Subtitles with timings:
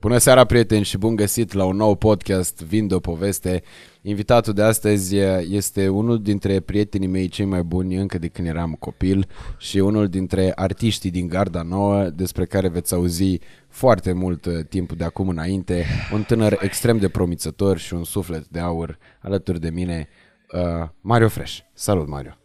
[0.00, 3.62] Bună seara, prieteni, și bun găsit la un nou podcast Vin de o poveste.
[4.02, 5.16] Invitatul de astăzi
[5.54, 9.28] este unul dintre prietenii mei cei mai buni încă de când eram copil
[9.58, 14.92] și unul dintre artiștii din Garda Nouă despre care veți auzi foarte mult uh, timp
[14.92, 15.84] de acum înainte.
[16.12, 20.08] Un tânăr extrem de promițător și un suflet de aur alături de mine,
[20.52, 21.58] uh, Mario Fresh.
[21.74, 22.36] Salut, Mario!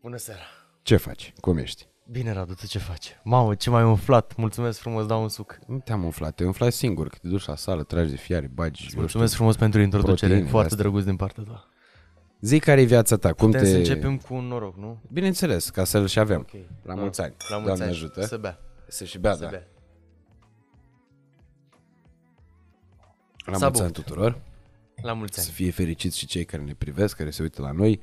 [0.00, 0.42] Bună seara!
[0.82, 1.32] Ce faci?
[1.40, 1.86] Cum ești?
[2.10, 3.20] Bine, Radu, tu ce faci?
[3.22, 4.36] Mamă, ce mai umflat!
[4.36, 5.58] Mulțumesc frumos, dau un suc.
[5.66, 8.84] Nu te-am umflat, te umflat singur, că te duci la sală, tragi de fiare, bagi...
[8.86, 10.82] Îți mulțumesc știu, frumos pentru introducere, proteine, foarte astea.
[10.84, 11.68] drăguț din partea ta.
[12.40, 13.70] Zi care e viața ta, cum Putem te...
[13.70, 15.00] să începem cu un noroc, nu?
[15.12, 16.40] Bineînțeles, ca să-l și avem.
[16.40, 16.60] Ok.
[16.82, 17.00] La Da.
[17.00, 17.34] mulți ani.
[17.48, 17.92] La mulți Doamne ani.
[17.92, 18.20] ajută.
[18.26, 18.58] Să bea.
[18.88, 19.48] Să și bea, să da.
[19.48, 19.66] bea.
[23.44, 24.06] La S-a mulți ani băut.
[24.06, 24.40] tuturor.
[25.02, 25.54] La mulți Să ani.
[25.54, 28.00] fie fericiți și cei care ne privesc, care se uită la noi.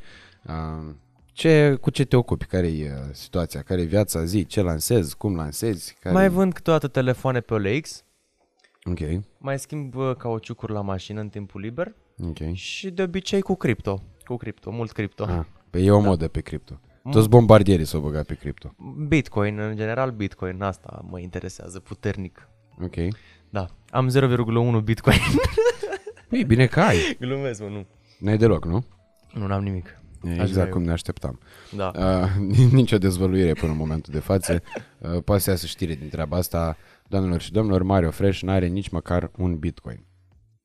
[0.47, 0.93] Uh,
[1.41, 2.45] Ce, cu ce te ocupi?
[2.45, 3.61] Care e uh, situația?
[3.61, 4.45] Care e viața zi?
[4.45, 5.17] Ce lansezi?
[5.17, 5.95] Cum lansezi?
[5.99, 6.15] Care...
[6.15, 8.03] Mai vând câteodată telefoane pe OLX,
[8.83, 8.99] Ok,
[9.37, 12.53] mai schimb uh, cauciucuri la mașină în timpul liber ok.
[12.53, 14.03] și de obicei cu cripto.
[14.25, 15.23] Cu cripto, mult cripto.
[15.23, 16.07] Ah, pe e o Da.
[16.07, 16.79] modă pe cripto.
[17.11, 18.75] Toți bombardierii s-au băgat pe cripto.
[19.07, 22.49] Bitcoin, în general Bitcoin, asta mă interesează puternic.
[22.81, 22.95] Ok.
[23.49, 24.09] Da, am
[24.77, 25.17] 0,1 Bitcoin.
[26.29, 26.97] Păi, bine că ai.
[27.19, 27.85] Glumesc, mă, nu.
[28.19, 28.85] N-ai deloc, nu?
[29.33, 30.00] Nu, n-am nimic.
[30.23, 31.39] E Aș exact vrea cum ne așteptam.
[31.75, 31.91] Da.
[31.95, 34.61] Uh, nicio dezvăluire până în momentul de față.
[34.99, 36.77] Uh, poate să iasă știre din treaba asta.
[37.07, 40.05] Doamnelor și domnilor, Mario Fresh n-are nici măcar un bitcoin.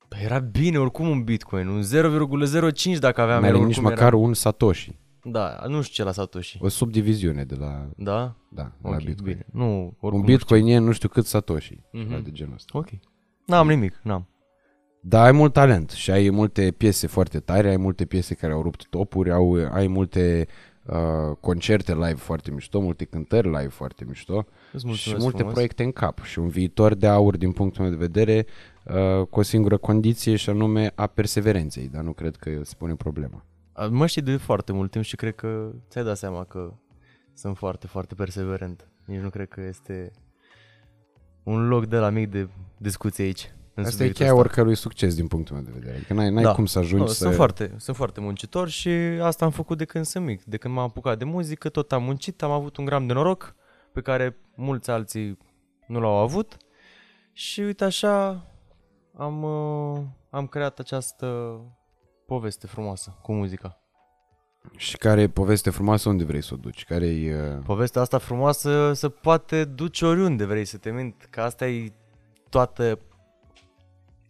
[0.07, 4.13] Păi era bine oricum un bitcoin, un 0,05 dacă aveam N-are el, nici oricum măcar
[4.13, 4.89] un Satoshi.
[4.89, 4.99] Era.
[5.59, 6.57] Da, nu știu ce la Satoshi.
[6.61, 8.35] O subdiviziune de la, Da?
[8.49, 9.15] da, de Ok, la bitcoin.
[9.23, 9.45] bine.
[9.51, 11.81] Nu, oricum Un bitcoin e nu știu cât Satoshi.
[11.91, 12.03] Mhm.
[12.19, 12.23] Mm-hmm.
[12.23, 12.71] de genul ăsta.
[12.73, 12.97] Nu știu.
[12.99, 13.07] Ok.
[13.45, 14.27] N-am nimic, n-am.
[15.09, 18.61] Dar ai mult talent și ai multe piese foarte tare, ai multe piese care au
[18.61, 20.47] rupt topuri, au, ai multe
[20.85, 25.53] uh, concerte live foarte mișto, multe cântări live foarte mișto Îți și mulțumesc multe frumos.
[25.53, 28.45] proiecte în cap și un viitor de aur din punctul meu de vedere
[28.85, 32.95] uh, cu o singură condiție și anume a perseverenței, dar nu cred că se pune
[32.95, 33.45] problema.
[33.73, 36.73] A, Mă știi de foarte mult timp și cred că ți-ai dat seama că
[37.33, 38.87] sunt foarte, foarte perseverent.
[39.05, 40.11] Nici nu cred că este
[41.43, 42.47] un loc de la mic de
[42.77, 43.51] discuție aici.
[43.77, 44.39] În Asta e subiectul cheia ăsta.
[44.43, 45.95] oricărui succes din punctul meu de vedere.
[45.95, 46.53] Adică n-ai, n-ai Da.
[46.53, 47.23] cum să ajungi Nu, să...
[47.23, 48.89] sunt, foarte, sunt foarte muncitor și
[49.21, 50.43] asta am făcut de când sunt mic.
[50.43, 53.55] De când m-am apucat de muzică, tot am muncit, am avut un gram de noroc
[53.91, 55.37] pe care mulți alții
[55.87, 56.57] nu l-au avut
[57.33, 58.45] și uite așa
[59.17, 59.99] am, uh,
[60.29, 61.59] am creat această
[62.25, 63.81] poveste frumoasă cu muzica.
[64.75, 66.85] Și care e poveste frumoasă, unde vrei să o duci?
[66.85, 67.35] Care e...
[67.35, 67.63] Uh...
[67.65, 71.91] Povestea asta frumoasă se poate duce oriunde vrei să te mint, că asta e
[72.49, 72.99] toată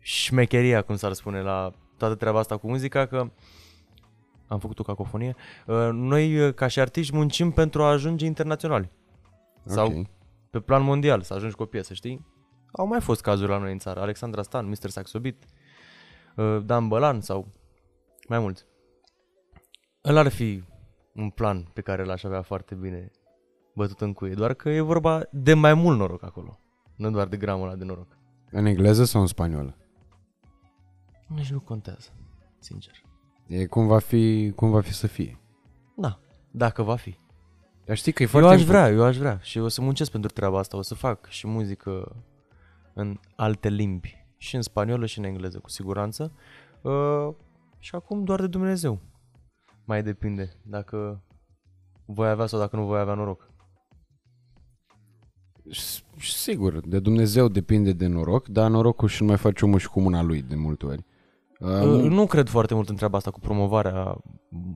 [0.07, 3.31] șmecheria, cum s-ar spune, la toată treaba asta cu muzica, că
[4.47, 5.35] am făcut o cacofonie.
[5.66, 8.91] Uh, Noi, uh, ca și artiști, muncim pentru a ajunge internaționali.
[9.66, 10.06] Sau ok.
[10.50, 12.25] pe plan mondial, să ajungi cu o piesă, știi?
[12.72, 14.00] Au mai fost cazuri la noi în țară.
[14.00, 14.90] Alexandra Stan, Mr.
[14.90, 15.44] Saxobit,
[16.35, 17.47] uh, Dan Bălan sau
[18.28, 18.66] mai mulți.
[20.06, 20.63] Ăla ar fi
[21.13, 23.12] un plan pe care l-aș avea foarte bine
[23.74, 24.34] bătut în cuie.
[24.34, 26.59] Doar că e vorba de mai mult noroc acolo.
[26.95, 28.18] Nu doar de gramul ăla de noroc.
[28.51, 29.78] În engleză sau în spaniolă?
[31.27, 32.09] Nici nu contează,
[32.59, 32.93] sincer.
[33.47, 35.39] E cum va fi, cum va fi să fie.
[35.95, 36.19] Da,
[36.51, 37.17] dacă va fi.
[37.85, 38.47] Dar știi că e Eu foarte...
[38.49, 40.77] aș import- vrea, eu aș vrea și o să muncesc pentru treaba asta.
[40.77, 42.15] O să fac și muzică
[42.93, 44.25] în alte limbi.
[44.38, 46.31] Și în spaniolă și în engleză, cu siguranță.
[46.81, 47.29] Uh,
[47.79, 48.99] și acum doar de Dumnezeu.
[49.85, 51.21] Mai depinde dacă
[52.05, 53.51] voi avea sau dacă nu voi avea noroc.
[55.71, 59.88] S- Sigur, de Dumnezeu depinde de noroc, dar norocul și nu mai face omul și
[59.89, 61.05] cu mâna lui de multe ori.
[61.59, 64.18] Uh, Uh, nu cred foarte mult în treaba asta cu promovarea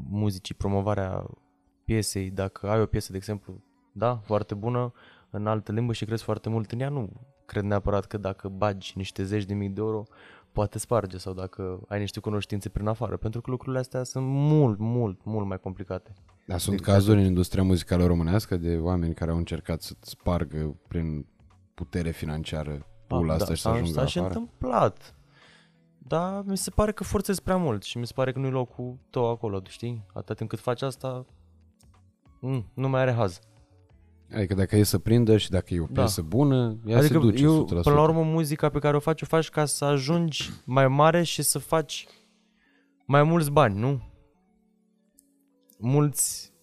[0.09, 1.25] muzicii, promovarea
[1.85, 2.29] piesei.
[2.31, 3.53] Dacă ai o piesă, de exemplu,
[3.91, 4.93] da, foarte bună,
[5.29, 7.09] în altă limbă și crezi foarte mult în ea, nu
[7.45, 10.03] cred neapărat că dacă bagi niște zeci de mii de euro,
[10.51, 14.79] poate sparge sau dacă ai niște cunoștințe prin afară, pentru că lucrurile astea sunt mult,
[14.79, 16.13] mult, mult mai complicate.
[16.47, 16.97] Dar sunt Exact.
[16.97, 21.25] cazuri în industria muzicală românească de oameni care au încercat să spargă prin
[21.73, 24.33] putere financiară pula asta și să s-a- ajungă s-a și afară.
[24.33, 25.15] întâmplat.
[26.11, 28.97] Dar mi se pare că forțezi prea mult și mi se pare că nu-i locul
[29.09, 30.05] tău acolo, știi?
[30.13, 31.25] Atât timp cât faci asta,
[32.39, 33.39] mm, nu mai are haz.
[34.33, 36.01] Adică dacă e să prindă și dacă e o Da.
[36.01, 37.81] piesă bună, ea adică se duce eu, 100%.
[37.83, 41.23] până la urmă, muzica pe care o faci, o faci ca să ajungi mai mare
[41.23, 42.07] și să faci
[43.05, 44.01] mai mulți bani, nu?
[45.77, 46.53] Mulți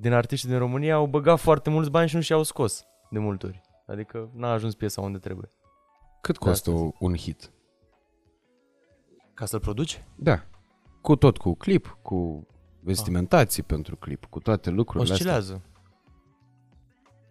[0.00, 3.46] din artiștii din România au băgat foarte mulți bani și nu și-au scos de multe
[3.46, 3.60] ori.
[3.86, 5.48] Adică n-a ajuns piesa unde trebuie.
[6.20, 7.52] Cât Da, costă asta o- un hit?
[9.42, 10.04] Ca să-l produci?
[10.16, 10.46] Da.
[11.00, 12.46] Cu tot, cu clip, cu
[12.80, 15.16] vestimentații pentru clip, cu toate lucrurile astea.
[15.16, 15.62] Oscilează.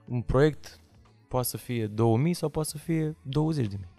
[0.05, 0.79] Un proiect
[1.27, 3.89] poate să fie 2000 sau poate să fie 20 de mii.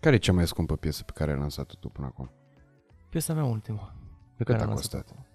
[0.00, 2.30] Care e cea mai scumpă piesă pe care ai lansat-o tu până acum?
[3.08, 3.96] Piesa mea ultima.
[4.36, 4.96] Pe Cât care a am lansat-o.
[4.96, 5.26] costat?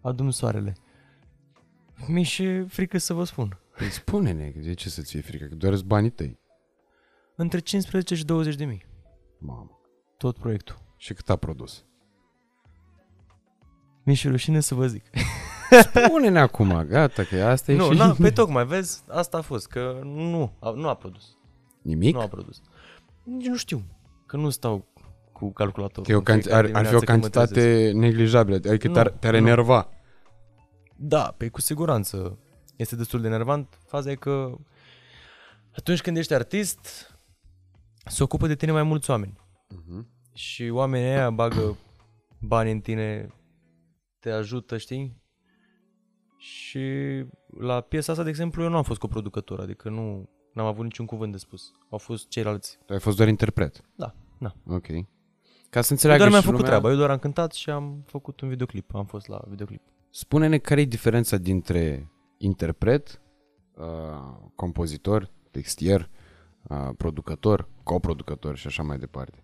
[0.00, 0.76] Adun soarele.
[2.06, 3.58] Mi-e și frică să vă spun.
[3.76, 5.44] Păi spune-ne, de ce să-ți fie frică?
[5.44, 6.38] Că doar sunt banii tăi.
[7.36, 8.84] Între 15 și 20 de mii.
[9.38, 9.77] Mamă.
[10.18, 10.78] Tot proiectul.
[10.96, 11.84] Și cât a produs?
[14.04, 15.04] Mi-e și rușine să vă zic.
[16.04, 17.98] Spune-ne acum, gata, că asta e nu, și...
[17.98, 21.36] na, pe tocmai, vezi, asta a fost, că nu, a, nu a produs.
[21.82, 22.14] Nimic?
[22.14, 22.60] Nu a produs.
[23.22, 23.82] Nici nu știu,
[24.26, 24.86] că nu stau
[25.32, 26.04] cu calculator.
[26.04, 29.38] Că e o canti- ar, ar fi o cantitate neglijabilă, adică Nu, te-ar, te-ar nu.
[29.38, 29.88] enerva.
[30.96, 32.38] Da, pe cu siguranță
[32.76, 33.78] este destul de enervant.
[33.86, 34.54] Faza e că
[35.76, 37.12] atunci când ești artist,
[38.06, 39.46] se ocupă de tine mai mulți oameni.
[39.74, 40.08] Mhm.
[40.32, 41.76] Și oamenii ăia bagă
[42.40, 43.28] bani în tine,
[44.18, 45.22] te ajută, știi?
[46.36, 46.88] Și
[47.58, 51.06] la piesa asta, de exemplu, eu nu am fost coproducător, adică nu am avut niciun
[51.06, 51.72] cuvânt de spus.
[51.90, 52.78] Au fost ceilalți.
[52.86, 53.84] Tu ai fost doar interpret.
[53.96, 54.54] Da, da.
[54.66, 54.86] Ok.
[55.70, 57.70] Ca să Eu înțeleagă doar mi-am și făcut lumea, treaba, eu doar am cântat și
[57.70, 58.94] am făcut un videoclip.
[58.94, 59.82] Am fost la videoclip.
[60.10, 63.20] Spune-ne care e diferența dintre interpret,
[63.74, 63.84] uh,
[64.54, 66.10] compozitor, textier,
[66.68, 69.42] uh, producător, coproducător și așa mai departe.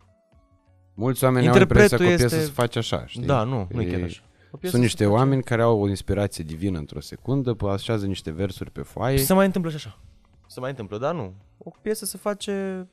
[0.95, 3.27] Mulți oameni au impresia Interpretul că o piesă este- se face așa, știi?
[3.27, 4.23] Da, nu, nu e chiar E- așa.
[4.51, 7.71] O piesă Sunt se niște face- oameni care au o inspirație divină într-o secundă, pă-
[7.73, 9.19] așează niște versuri pe foaie.
[9.19, 9.99] Se mai întâmplă și așa.
[10.47, 11.35] Se mai întâmplă, dar nu.
[11.59, 12.89] O piesă se face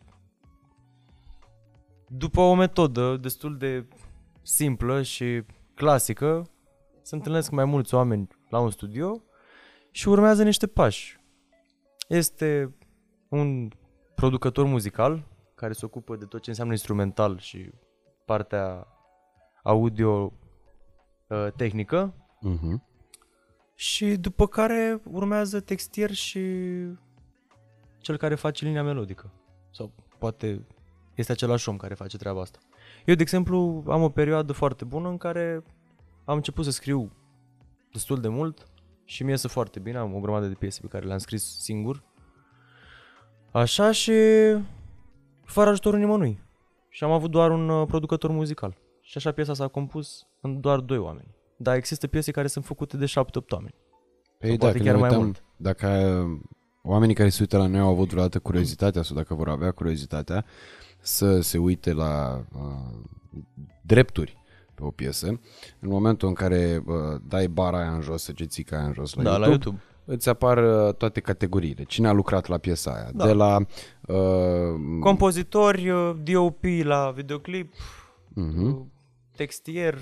[2.08, 3.86] după o metodă destul de
[4.42, 5.44] simplă și
[5.74, 6.50] clasică.
[7.02, 9.22] Se întâlnesc mai mulți oameni la un studio
[9.92, 11.20] și urmează niște pași.
[12.08, 12.76] Este
[13.30, 13.70] un
[14.16, 17.70] producător muzical care se ocupă de tot ce înseamnă instrumental și
[18.32, 18.88] partea
[19.64, 20.34] audio
[21.28, 22.84] uh, tehnică Mhm.
[23.76, 26.40] și după care urmează textier și
[28.00, 29.32] cel care face linia melodică.
[29.72, 30.66] Sau poate
[31.16, 32.60] este același om care face treaba asta.
[33.06, 35.64] Eu, de exemplu, am o perioadă foarte bună în care
[36.26, 37.12] am început să scriu
[37.92, 38.66] destul de mult
[39.06, 39.98] și mi iese foarte bine.
[39.98, 42.04] Am o grămadă de piese pe care le-am scris singur.
[43.52, 44.14] Așa și
[45.44, 46.42] fără ajutorul nimănui.
[46.94, 48.78] Și am avut doar un uh, producător muzical.
[49.02, 51.36] Și așa piesa s-a compus în doar doi oameni.
[51.58, 53.10] Dar există piese care sunt făcute de 7-8
[53.50, 53.76] oameni.
[54.38, 55.44] Păi Sau da, poate că chiar ne mai uităm, mult.
[55.58, 56.40] dacă uh,
[56.84, 60.46] oamenii care se uită la noi au avut vreodată curiozitatea sau dacă vor avea curiozitatea
[61.00, 63.00] să se uite la uh,
[63.82, 64.38] drepturi
[64.76, 65.28] pe o piesă,
[65.80, 69.24] în momentul în care uh, dai bara aia în jos, săgețica aia în jos la
[69.24, 69.82] da, YouTube, la YouTube.
[70.06, 70.58] Îți apar
[70.88, 71.84] uh, toate categoriile.
[71.84, 73.10] Cine a lucrat la piesa aia?
[73.14, 73.26] Da.
[73.26, 73.58] De la...
[74.08, 74.18] Uh,
[75.00, 78.62] Compozitori, uh, DOP la videoclip, uh-huh.
[78.64, 78.78] uh,
[79.36, 79.98] textier.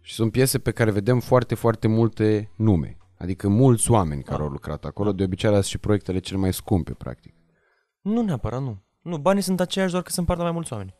[0.00, 2.96] Și sunt piese pe care vedem foarte, foarte multe nume.
[3.18, 4.42] Adică mulți oameni care Da.
[4.44, 5.12] au lucrat acolo.
[5.12, 7.34] De obicei, alea sunt și proiectele cele mai scumpe, practic.
[8.00, 8.82] Nu neapărat, nu.
[9.02, 10.94] Nu, banii sunt aceiași, doar că se împart la mai mulți oameni.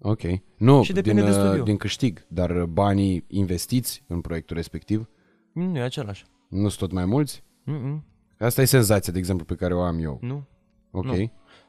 [0.00, 0.20] Ok.
[0.56, 1.62] Nu, Și depinde din, de uh, studio.
[1.62, 5.08] din câștig, dar banii investiți în proiectul respectiv
[5.52, 6.24] Nu e același.
[6.48, 7.42] nu sunt tot mai mulți?
[7.64, 8.04] Mm-mm.
[8.38, 10.18] Asta e senzația, de exemplu, pe care o am eu.
[10.20, 10.44] Nu.
[10.90, 11.04] Ok.
[11.04, 11.12] Nu.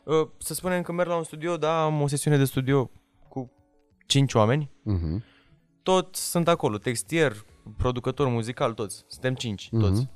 [0.04, 2.92] Uh, să spunem că merg la un studio, da, am o sesiune de studio
[3.30, 3.52] cu
[4.06, 4.72] 5 oameni.
[4.94, 5.24] Uh-huh.
[5.84, 7.34] Toți sunt acolo, textier,
[7.78, 9.04] producător muzical, toți.
[9.08, 9.82] Suntem 5, Mhm.
[9.82, 10.08] toți.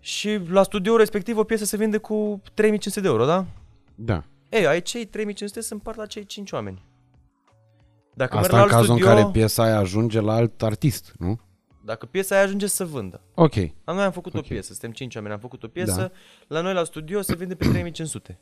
[0.00, 3.46] Și la studio respectiv o piesă se vinde cu 3500 de euro, da?
[3.94, 4.24] Da.
[4.48, 6.84] Ei, ai cei 3500 se împart la cei 5 oameni.
[8.14, 10.62] Dacă Asta în merg la alt cazul studio, în care piesa aia ajunge la alt
[10.62, 11.40] artist, nu?
[11.90, 13.20] Dacă piesa aia ajunge să vândă.
[13.34, 13.56] Ok.
[13.84, 14.44] Am- Noi am făcut Ok.
[14.44, 16.10] o piesă, suntem 5 oameni, am făcut o piesă, Da.
[16.54, 18.40] la noi la studio se vinde pe 3500.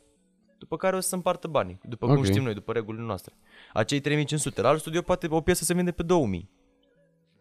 [0.57, 2.25] După care o să se împartă banii, după cum Ok.
[2.25, 3.33] știm noi, după regulile noastre.
[3.73, 6.49] Acei 3500, la alt studio poate o piesă se vinde pe 2000.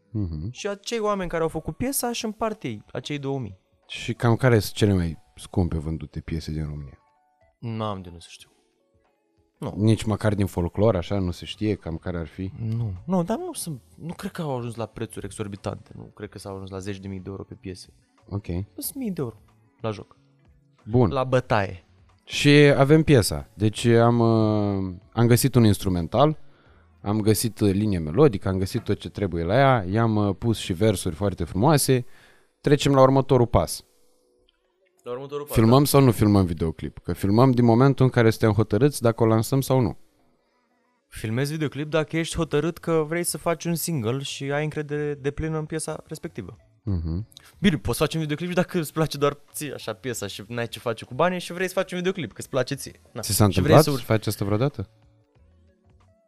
[0.08, 0.50] Uh-huh.
[0.50, 3.58] Și acei oameni care au făcut piesa și împart ei acei 2000.
[3.86, 6.98] Și cam care sunt cele mai scumpe vândute piese din România?
[7.58, 8.50] Nu am de nu să știu.
[9.74, 12.52] Nici măcar din folclor, așa, nu se știe cam care ar fi.
[12.76, 15.90] Nu, nu, dar nu sunt, nu cred că au ajuns la prețuri exorbitante.
[15.96, 17.92] Nu cred că s-au ajuns la 10.000 de euro pe piese.
[18.28, 18.46] Ok.
[18.76, 19.36] Sunt mii de euro
[19.80, 20.16] la joc.
[20.84, 21.10] Bun.
[21.10, 21.84] La bătaie.
[22.24, 23.48] Și avem piesa.
[23.54, 26.38] Deci am, uh, am găsit un instrumental,
[27.00, 30.58] am găsit uh, linie melodică, am găsit tot ce trebuie la ea, i-am uh, pus
[30.58, 32.04] și versuri foarte frumoase.
[32.60, 33.84] Trecem la următorul pas.
[35.02, 36.98] La următorul pas, Filmăm sau nu filmăm videoclip?
[36.98, 39.98] Că filmăm din momentul în care suntem hotărâți dacă o lansăm sau nu.
[41.08, 45.30] Filmezi videoclip dacă ești hotărât că vrei să faci un single și ai încredere de
[45.30, 46.56] plină în piesa respectivă.
[46.80, 47.24] Uh-huh.
[47.58, 50.68] Bine, poți face un videoclip și dacă îți place doar ție așa piesa și n-ai
[50.68, 53.00] ce face cu banii și vrei să faci un videoclip, că îți place ție.
[53.12, 53.20] Na.
[53.20, 54.04] Ți s-a Și vrei întâmplat să să urci.
[54.04, 54.90] faci asta vreodată?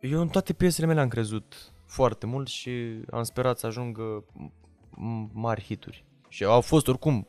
[0.01, 2.71] Eu în toate piesele mele am crezut foarte mult și
[3.11, 6.05] am sperat să ajungă m- mari hituri.
[6.29, 7.29] Și au fost oricum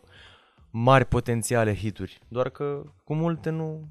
[0.72, 3.88] mari potențiale hituri, doar că cu multe nu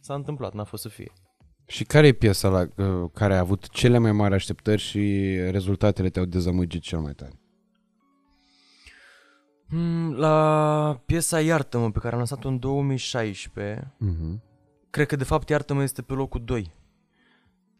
[0.00, 1.12] s-a întâmplat, n-a fost să fie.
[1.66, 6.08] Și care e piesa la uh, care a avut cele mai mari așteptări și rezultatele
[6.10, 7.32] te-au dezamăgit cel mai tare?
[9.68, 14.42] Mm, La piesa Iartă-mă, pe care am lansat-o în 2016, Mhm.
[14.90, 16.74] cred că de fapt Iartă-mă este pe locul 2.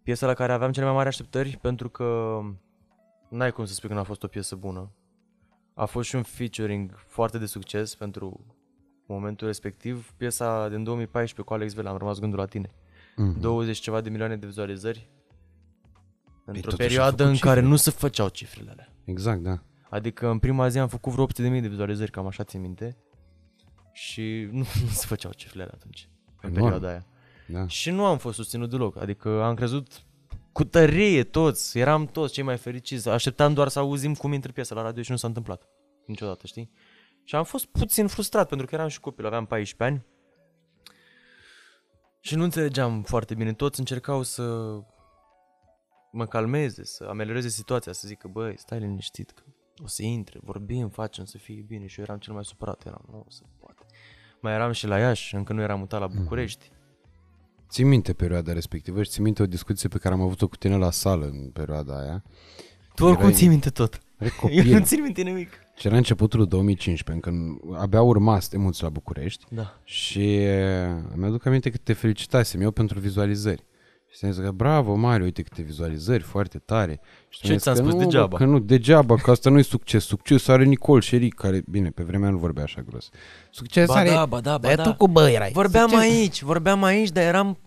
[0.02, 2.38] Piesa la care aveam cele mai mari așteptări pentru că
[3.28, 4.90] n-ai cum să spui că n-a fost o piesă bună.
[5.74, 8.46] A fost și un featuring foarte de succes pentru
[9.06, 10.12] momentul respectiv.
[10.16, 12.70] Piesa din 2014 cu Alex Vela, am rămas gândul la tine.
[13.16, 13.40] Mhm.
[13.40, 15.10] 20 ceva de milioane de vizualizări.
[16.44, 17.70] Într-o totuși a perioadă făcut în care cifre.
[17.70, 18.92] nu se făceau cifrele alea.
[19.04, 19.62] Exact, da.
[19.90, 22.96] Adică în prima zi am făcut vreo 800.000 de vizualizări, cam așa țin minte.
[23.92, 26.08] Și nu, nu se făceau cifrele alea atunci,
[26.40, 26.54] în Enorm.
[26.54, 27.06] perioada aia.
[27.48, 27.66] da.
[27.66, 28.96] Și nu am fost susținut deloc.
[28.96, 30.02] Adică am crezut
[30.52, 33.08] cu tărie toți, eram toți cei mai fericiți.
[33.08, 35.68] Așteptam doar să auzim cum intră piesa la radio și nu s-a întâmplat.
[36.06, 36.70] Niciodată, știi?
[37.24, 40.06] Și am fost puțin frustrat pentru că eram și copil, aveam 14 ani.
[42.20, 43.52] Și nu înțelegeam foarte bine.
[43.52, 44.76] Toți încercau să
[46.12, 49.42] mă calmeze, să amelioreze situația, să zică, băi, stai liniștit, că
[49.82, 51.86] o să intre, vorbim, facem să fie bine.
[51.86, 53.86] Și eu eram cel mai supărat, eram, nu se poate.
[54.40, 56.70] Mai eram și la Iași, încă nu eram mutat la București.
[57.72, 60.76] Țin minte perioada respectivă și țin minte o discuție pe care am avut-o cu tine
[60.76, 62.22] la sală în perioada aia.
[62.94, 64.00] Tu oricum Erai- ții minte tot.
[64.18, 64.72] Erai Eu copil.
[64.78, 65.48] nu țin minte nimic.
[65.76, 69.80] și era începutul 2015, când abia urma să te muți la București Da.
[69.84, 73.64] și uh, mi-aduc aminte că te felicitasem eu pentru vizualizări.
[74.12, 77.00] Și ți-am zis că bravo Mario, uite câte vizualizări, foarte tare.
[77.28, 77.92] Și tu Ce mi-ai zis ți-am că spus?
[77.92, 78.36] nu, bă, Degeaba.
[78.36, 80.04] Că nu, degeaba, că asta nu e succes.
[80.04, 83.08] Succes are Nicol Șeric, care, bine, pe vremea nu vorbea așa gros.
[83.50, 84.08] Succes Ba are...
[84.08, 84.82] da, ba da, ba Dar da.
[84.82, 85.50] tu cu bă erai.
[85.52, 87.58] Vorbeam Succes- aici, vorbeam aici, dar eram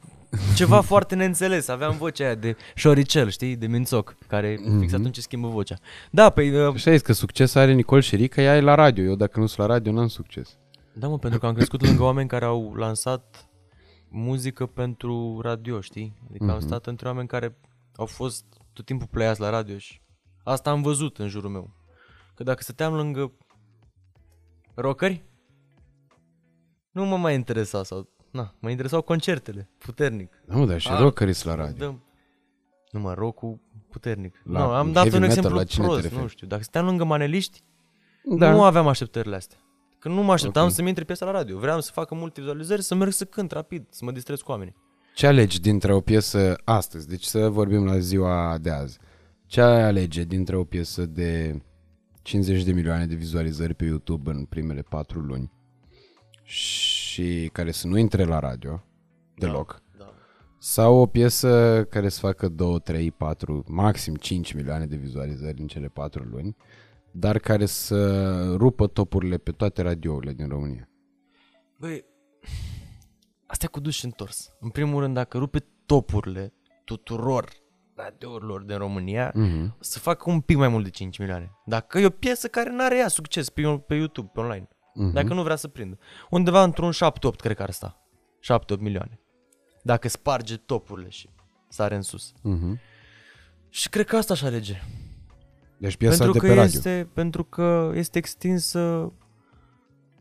[0.56, 1.68] ceva foarte neînțeles.
[1.68, 4.80] Aveam vocea aia de șoricel, știi, de mințoc, care Mhm.
[4.80, 5.76] fix atunci schimbă vocea.
[6.12, 9.04] Da, păi, uh, Așa e, că succes are Nicol Șeric, că ea e la radio.
[9.04, 10.58] Eu dacă nu sunt la radio, n-am succes.
[10.94, 13.46] da mă, pentru că am crescut lângă oameni care au lansat
[14.16, 16.14] muzică pentru radio, știi?
[16.30, 16.66] Adică am Mhm.
[16.66, 17.58] stat între oameni care
[17.96, 20.02] au fost tot timpul pleiați la radio și
[20.44, 21.74] asta am văzut în jurul meu.
[22.36, 23.32] Că dacă stăteam lângă
[24.76, 25.24] rockeri,
[26.92, 28.10] nu mă mai interesa sau...
[28.32, 30.42] Na, mă interesau concertele, puternic.
[30.48, 31.86] Da, mă, dar și Ah, rockerii sunt la radio.
[31.86, 32.04] Dăm.
[32.92, 33.40] Nu mă, rock
[33.90, 34.42] puternic.
[34.44, 36.22] La nu, am dat heavy un metal, exemplu la cine te prost, referi?
[36.22, 36.48] nu știu.
[36.48, 37.62] Dacă stăteam lângă maneliști,
[38.38, 38.52] Da.
[38.52, 39.58] nu aveam așteptările astea.
[40.06, 40.72] Că nu mă așteptam Ok.
[40.72, 41.58] să-mi intre piesa la radio.
[41.58, 44.76] Vreau să facă multe vizualizări, să merg să cânt rapid, să mă distrez cu oamenii.
[45.16, 47.08] Ce alegi dintre o piesă astăzi?
[47.08, 48.98] Deci să vorbim la ziua de azi.
[49.46, 51.62] Ce ai alege dintre o piesă de
[52.22, 55.52] 50 de milioane de vizualizări pe YouTube în primele patru luni
[56.44, 58.84] și care să nu intre la radio
[59.36, 59.82] deloc?
[59.98, 60.14] Da.
[60.60, 65.68] Sau o piesă care să facă 2, 3, 4, maxim 5 milioane de vizualizări în
[65.68, 66.56] cele patru luni,
[67.18, 70.90] dar care să rupă topurile pe toate radiourile din România?
[71.78, 72.06] Băi,
[73.46, 74.50] astea cu dus și întors.
[74.60, 76.54] În primul rând, dacă rupe topurile
[76.86, 77.50] tuturor
[77.96, 79.76] radiourilor din România, Mhm.
[79.80, 81.52] să facă un pic mai mult de 5 milioane.
[81.66, 84.68] Dacă e o piesă care nu are ea succes pe, pe YouTube, pe online.
[84.94, 85.12] Mhm.
[85.14, 85.98] Dacă nu vrea să prindă.
[86.30, 88.02] Undeva într-un 7-8 cred că ar sta.
[88.40, 89.20] 7-8 milioane.
[89.84, 91.30] Dacă sparge topurile și
[91.70, 92.34] sare în sus.
[92.42, 92.80] Mhm.
[93.70, 94.82] Și cred că asta aș alege.
[95.78, 96.64] Deci piesa pentru, de că pe radio.
[96.78, 98.80] este, pentru că este extinsă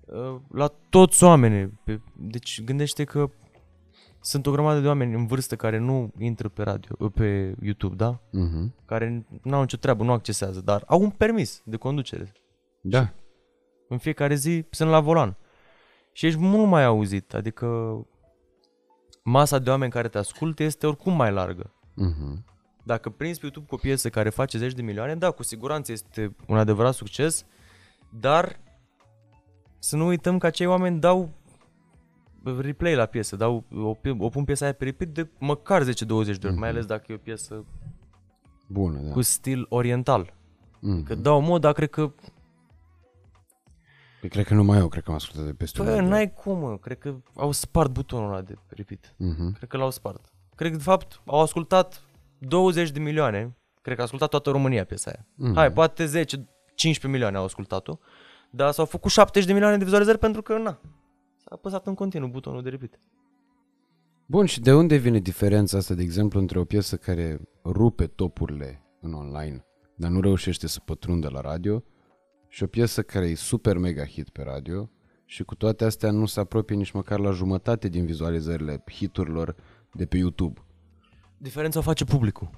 [0.07, 1.67] uh, la toți oamenii.
[1.85, 3.31] Pe- Deci gândește că
[4.21, 8.21] sunt o grămadă de oameni în vârstă care nu intră pe radio, pe YouTube, da?
[8.31, 8.75] Mhm.
[8.85, 12.33] Care nu au nicio treabă, nu accesează, dar au un permis de conducere.
[12.81, 13.13] Da.
[13.89, 15.37] În fiecare zi sunt la volan.
[16.13, 17.67] Și ești mult mai auzit, adică
[19.23, 21.75] masa de oameni care te ascultă este oricum mai largă.
[21.95, 22.45] Mhm.
[22.87, 25.93] Dacă prinzi pe YouTube cu o piesă care face zeci de milioane, da, cu siguranță
[25.93, 27.45] este un adevărat succes,
[28.11, 28.57] dar
[29.79, 31.31] să nu uităm că acei oameni dau
[32.59, 35.87] replay la piesă, dau, o, pie- o pun piesa aia pe repeat de măcar 10-20
[36.39, 36.59] de ori, Mhm.
[36.59, 37.65] mai ales dacă e o piesă
[38.69, 39.11] Bună, da.
[39.13, 40.35] cu stil oriental.
[40.81, 41.03] Mhm.
[41.03, 42.13] Că dau mod, dar cred că,
[44.21, 46.05] Păi cred că nu mai eu, cred că am ascultat de peste un bă, an.
[46.09, 49.15] n-ai cum, mă, cred că au spart butonul ăla de repeat.
[49.17, 49.53] Mhm.
[49.53, 50.33] Cred că l-au spart.
[50.55, 52.03] Cred că, de fapt, au ascultat
[52.45, 53.57] 20 de milioane.
[53.83, 55.27] Cred că a ascultat toată România piesa aia.
[55.35, 55.55] Mhm.
[55.55, 56.37] Hai, poate 10,
[56.75, 57.99] 15 milioane au ascultat-o.
[58.51, 60.81] Dar s-au făcut 70 de milioane de vizualizări pentru că, na,
[61.37, 63.01] s-a apăsat în continuu butonul de repeat.
[64.27, 68.83] Bun, și de unde vine diferența asta, de exemplu, între o piesă care rupe topurile
[69.01, 69.65] în online,
[69.97, 71.83] dar nu reușește să pătrundă la radio,
[72.49, 74.91] și o piesă care e super mega hit pe radio
[75.25, 79.57] și cu toate astea nu se apropie nici măcar la jumătate din vizualizările hiturilor
[79.93, 80.64] de pe YouTube.
[81.37, 82.51] Diferența o face publicul.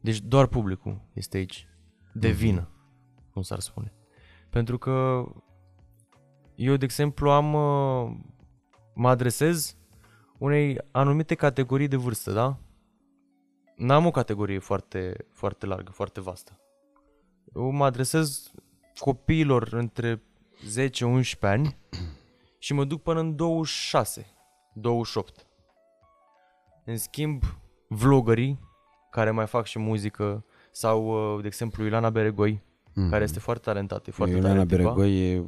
[0.00, 1.68] Deci doar publicul este aici.
[2.12, 2.68] De vină,
[3.32, 3.92] cum s-ar spune.
[4.50, 5.24] Pentru că
[6.54, 8.16] eu, de exemplu, am, uh,
[8.94, 9.76] mă adresez
[10.38, 12.58] unei anumite categorii de vârstă, da?
[13.76, 16.60] N-am o categorie foarte, foarte largă, foarte vastă.
[17.54, 18.52] Eu mă adresez
[18.98, 20.22] copiilor între
[20.78, 21.76] 10-11 ani
[22.58, 24.26] și mă duc până în 26,
[24.74, 25.46] 28.
[26.84, 27.42] În schimb,
[27.88, 28.60] vloggerii
[29.10, 32.62] care mai fac și muzică sau, uh, de exemplu, Ilana Beregoi,
[32.94, 33.10] Mhm.
[33.10, 34.82] care este foarte talentată, e foarte Iuliana tare tipa.
[34.92, 35.44] Beregoi e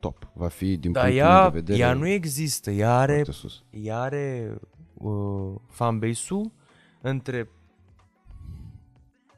[0.00, 0.28] top.
[0.32, 3.32] Va fi, din Dar punctul ea, meu de vedere, ea nu există, ea are, foarte
[3.32, 3.64] sus.
[3.70, 4.56] ea are
[4.94, 6.52] uh, fanbase-ul
[7.00, 7.48] între,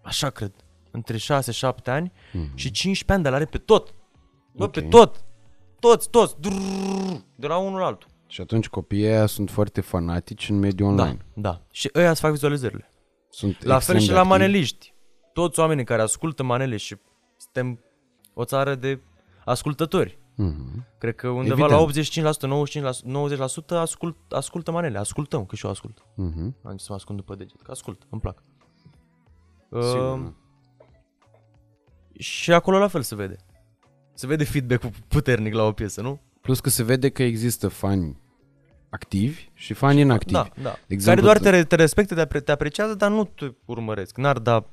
[0.03, 0.53] așa cred,
[0.91, 2.57] între 6-7 ani Mhm.
[2.57, 3.95] și 15 ani, dar l-are pe tot.
[4.53, 4.71] Bă, Ok.
[4.73, 5.25] pe tot.
[5.81, 6.41] Toți, toți.
[6.41, 8.09] Drrrr, de la unul la altul.
[8.27, 11.17] Și atunci copiii ăia sunt foarte fanatici în mediul online.
[11.35, 11.63] Da, da.
[11.71, 12.89] Și ăia îți fac vizualizările.
[13.31, 14.39] Sunt La fel extrem și de la activi.
[14.39, 14.95] maneliști.
[15.33, 16.97] Toți oamenii care ascultă manele și
[17.37, 17.81] suntem
[18.35, 19.01] o țară de
[19.45, 20.19] ascultători.
[20.35, 20.87] Mhm.
[20.99, 21.71] Cred că undeva Evident.
[21.71, 24.99] la 85%, 95%, 90% ascult, ascultă manele.
[24.99, 26.03] Ascultăm, că și eu ascult.
[26.15, 26.57] Mhm.
[26.63, 28.43] Am zis să mă ascund după deget, că ascult, îmi plac.
[29.71, 30.35] Sigur, Uh, nu.
[32.19, 33.37] și acolo la fel se vede.
[34.15, 36.21] Se vede feedback-ul puternic la o piesă, nu?
[36.47, 38.17] Plus că se vede că există fani
[38.91, 40.33] activi și fani inactivi.
[40.33, 40.79] Da, da.
[40.87, 44.17] De exemplu, Care doar te, te respectă, te, apre- te apreciază, dar nu te urmăresc.
[44.17, 44.71] N-ar da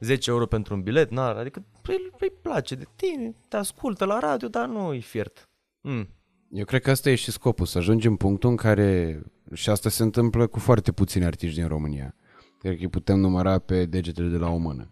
[0.00, 4.18] 10 euro pentru un bilet, n-ar, adică îi, îi place de tine, te ascultă la
[4.18, 5.48] radio, dar nu îi fiert.
[5.80, 6.08] Mm.
[6.50, 9.88] Eu cred că asta e și scopul, să ajungem în punctul în care, și asta
[9.88, 12.14] se întâmplă cu foarte puțini artiști din România,
[12.58, 14.90] cred că îi putem număra pe degetele de la o mână.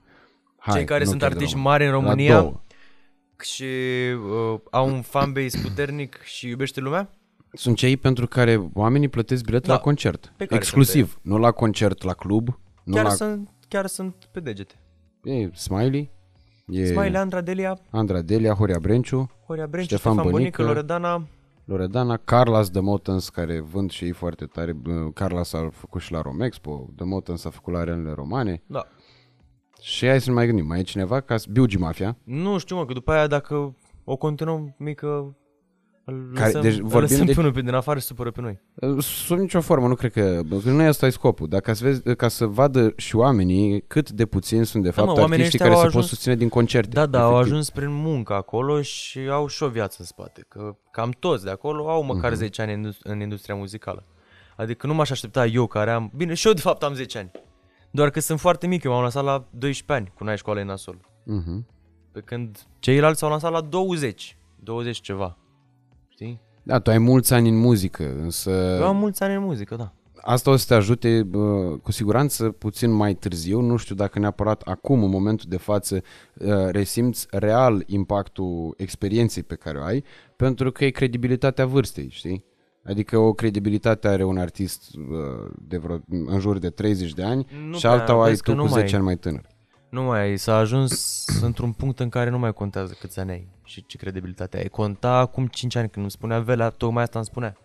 [0.59, 2.41] Hai, Cei care nu sunt chiar de la artiști o mână, mari în la România
[2.41, 2.61] două.
[3.43, 7.11] Și uh, au un fanbase puternic și iubește lumea?
[7.53, 10.33] Sunt cei pentru care oamenii plătesc bilet Da, la concert.
[10.37, 13.11] pe care Exclusiv, nu la concert la club, nu Chiar, la...
[13.11, 14.75] sunt, chiar sunt pe degete.
[15.23, 16.11] E Smiley,
[16.67, 21.27] e Smiley, Andra, Delia, Andra Delia, Horia Brenciu, Horia Brenciu, Ștefan Ștefan, Bănică, Bănică, Loredana.
[21.65, 24.73] Loredana, Carlas The Motans, care vând și ei foarte tare.
[24.73, 28.63] Bă, Carlas a făcut și la Romexpo, The Motans a făcut la arenele romane.
[28.67, 28.87] Da.
[29.83, 31.21] Și hai să ne mai gândim, mai e cineva?
[31.21, 32.17] Ca Biugi Mafia.
[32.25, 35.37] Nu știu, mă, că după aia dacă o continuăm mică,
[36.05, 38.31] îl Care- lăsăm, deci deci vorbim lăsăm de- pe unul pe din afară și supără
[38.31, 38.61] pe noi.
[39.01, 40.41] Sub nicio formă, nu cred că...
[40.63, 43.81] că Nu e asta e scopul, dar ca să, vezi, ca să vadă și oamenii
[43.87, 45.95] cât de puțini sunt de fapt Da, mă, oamenii artiștii ăștia care au se pot
[45.97, 46.89] ajuns- susține din concerte.
[46.93, 47.51] Da, da, au efectiv.
[47.53, 50.45] ajuns prin muncă acolo și au și o viață în spate.
[50.49, 52.39] Că cam toți de acolo au măcar Mhm.
[52.39, 54.05] 10 ani în, indus- în industria muzicală.
[54.57, 56.11] Adică nu m-aș aștepta eu care am...
[56.17, 57.31] Bine, și eu de fapt am 10 ani.
[57.93, 60.67] Doar că sunt foarte mic, eu m-am lansat la 12 ani cu N-ai școală în
[60.67, 61.01] nasol.
[61.25, 61.67] Mhm.
[62.13, 65.39] Pe când ceilalți s-au lansat la 20, 20 ceva.
[66.09, 66.41] Știi?
[66.63, 68.51] Da, tu ai mulți ani în muzică, însă
[68.81, 69.93] Eu am mulți ani în muzică, da.
[70.23, 74.63] asta o să te ajute bă, cu siguranță puțin mai târziu, nu știu dacă neapărat
[74.63, 76.03] acum, în momentul de față,
[76.35, 80.05] uh, resimți real impactul experienței pe care o ai,
[80.37, 82.45] pentru că e credibilitatea vârstei, știi?
[82.85, 87.47] Adică o credibilitate are un artist uh, de vreo, în jur de 30 de ani
[87.69, 89.17] Nu și prea, alta o ai vezi că tu nu cu mai- 10 ani mai
[89.17, 89.47] tânăr.
[89.91, 93.49] Nu mai ai, s-a ajuns într-un punct în care nu mai contează câți ani ai
[93.65, 94.69] și ce credibilitate ai.
[94.69, 97.57] Conta acum 5 ani când îmi spunea Velea, tocmai asta îmi spunea.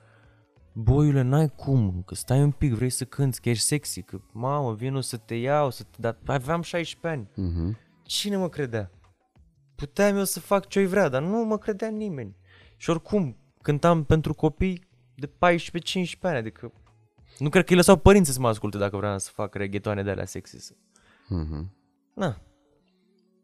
[0.74, 4.74] Boiule, n-ai cum, că stai un pic, vrei să cânti, că ești sexy, că mamă,
[4.74, 5.98] vin o să te iau, să te...
[6.00, 7.30] dar aveam 16 ani.
[7.50, 7.78] Mhm.
[8.04, 8.92] Cine mă credea?
[9.76, 12.36] Puteam eu să fac ce-o vrea, dar nu mă credea nimeni.
[12.78, 14.87] Și oricum, cântam pentru copii
[15.18, 15.32] de 14-15
[16.22, 16.72] ani, adică
[17.40, 20.10] nu cred că îi lăsau părinții să mă asculte dacă vreau să fac reghetoane de
[20.10, 20.58] alea sexy.
[20.60, 20.74] să-
[21.28, 21.72] Mhm.
[22.14, 22.42] Na.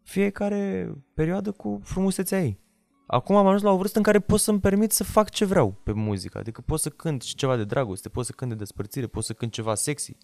[0.03, 2.59] Fiecare perioadă cu frumusețea ei.
[3.07, 5.71] Acum am ajuns la o vârstă în care pot să-mi permit să fac ce vreau
[5.83, 6.37] pe muzică.
[6.37, 9.33] Adică pot să cânt și ceva de dragoste, pot să cânt de despărțire, pot să
[9.33, 10.17] cânt ceva sexy,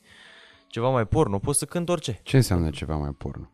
[0.67, 2.19] ceva mai porno, pot să cânt orice.
[2.23, 3.49] Ce înseamnă ceva mai porno?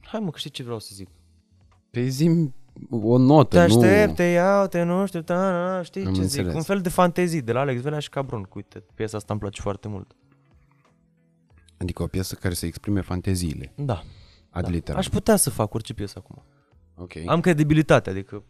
[0.00, 1.08] Hai mă, că știi ce vreau să zic.
[1.90, 2.50] Pe zi
[2.90, 3.80] o notă, Te nu...
[3.80, 6.46] aștept, te iau, te nu știu, ta, na, na, știi Am ce înțeles.
[6.46, 6.56] zic?
[6.56, 8.48] Un fel de fantezii de la Alex Velea și Cabron.
[8.54, 10.16] Uite, piesa asta îmi place foarte mult.
[11.78, 14.02] Adică o piesă care să exprime fanteziile, Da.
[14.50, 14.68] ad da.
[14.68, 14.98] literam.
[14.98, 16.42] Aș putea să fac orice piesă acum.
[16.96, 17.12] Ok.
[17.26, 18.44] Am credibilitate, adică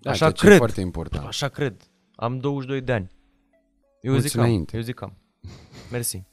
[0.00, 0.58] Da, așa ceea ce e cred.
[0.58, 1.26] foarte important.
[1.26, 1.90] Așa cred.
[2.14, 3.10] Am 22 de ani.
[4.00, 4.42] Eu Mulți zic am.
[4.44, 4.76] înainte.
[4.76, 5.16] Eu zic am.
[5.90, 6.24] Mersi.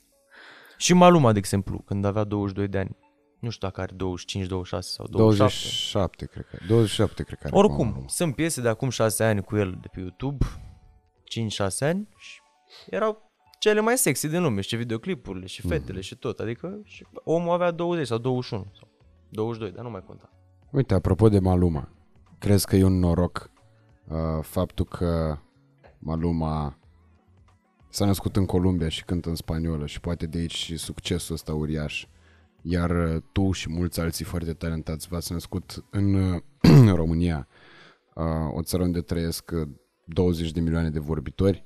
[0.78, 2.98] Și Maluma, de exemplu, când avea 22 de ani.
[3.48, 6.26] Nu știu dacă are 25, 26 sau 27.
[6.26, 6.58] 27, cred că.
[6.68, 7.48] 27, cred că.
[7.48, 8.08] are Oricum, acum.
[8.08, 12.42] sunt piese de acum 6 ani cu el de pe YouTube, 5-6 ani și
[12.90, 17.54] erau cele mai sexy din lume, și videoclipurile și fetele și tot, adică și omul
[17.54, 18.88] avea 20 sau 21 sau
[19.30, 20.30] 22, dar nu mai conta.
[20.72, 21.90] Uite, apropo de Maluma,
[22.40, 23.52] crezi că e un noroc
[24.08, 25.38] uh, faptul că
[26.00, 26.78] Maluma
[27.90, 31.54] s-a născut în Columbia și cântă în spaniolă și poate de aici și succesul ăsta
[31.54, 32.08] uriaș
[32.70, 36.42] iar uh, tu și mulți alții foarte talentați v-ați născut în, uh,
[36.88, 37.48] în România,
[38.14, 39.68] uh, o țară unde trăiesc uh,
[40.06, 41.66] 20 de milioane de vorbitori,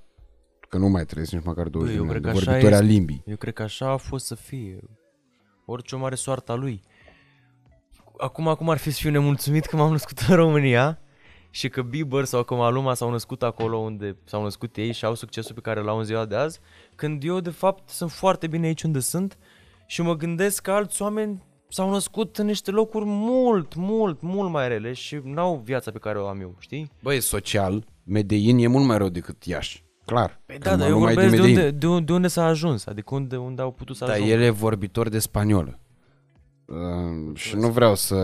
[0.70, 2.52] că nu mai trăiesc nici măcar 20 Băi, de eu milioane de cred că așa
[2.52, 2.94] vorbitori a este.
[2.94, 3.24] limbii.
[3.26, 4.80] Eu cred că așa a fost să fie.
[5.66, 6.82] Orice om are soarta lui.
[8.18, 11.00] Acum, acum ar fi să fiu nemulțumit că m-am născut în România
[11.50, 15.14] și că Bieber sau că Maluma s-au născut acolo unde s-au născut ei și au
[15.14, 16.60] succesul pe care l-au în ziua de azi,
[16.96, 19.38] când eu de fapt sunt foarte bine aici unde sunt
[19.92, 24.68] și mă gândesc că alți oameni s-au născut în niște locuri mult, mult, mult mai
[24.68, 26.92] rele și n-au viața pe care o am eu, știi?
[27.02, 29.84] Băi, social, Medellin e mult mai rău decât Iași.
[30.06, 30.42] Clar.
[30.46, 31.58] Păi Că da, dar eu Maluma e vorbesc de Medellin.
[31.58, 34.32] unde, de, unde, de unde s-a ajuns, adică unde, unde au putut să Dar ajungă.
[34.32, 35.80] el e vorbitor de spaniolă.
[36.66, 38.16] Uh, și nu vreau să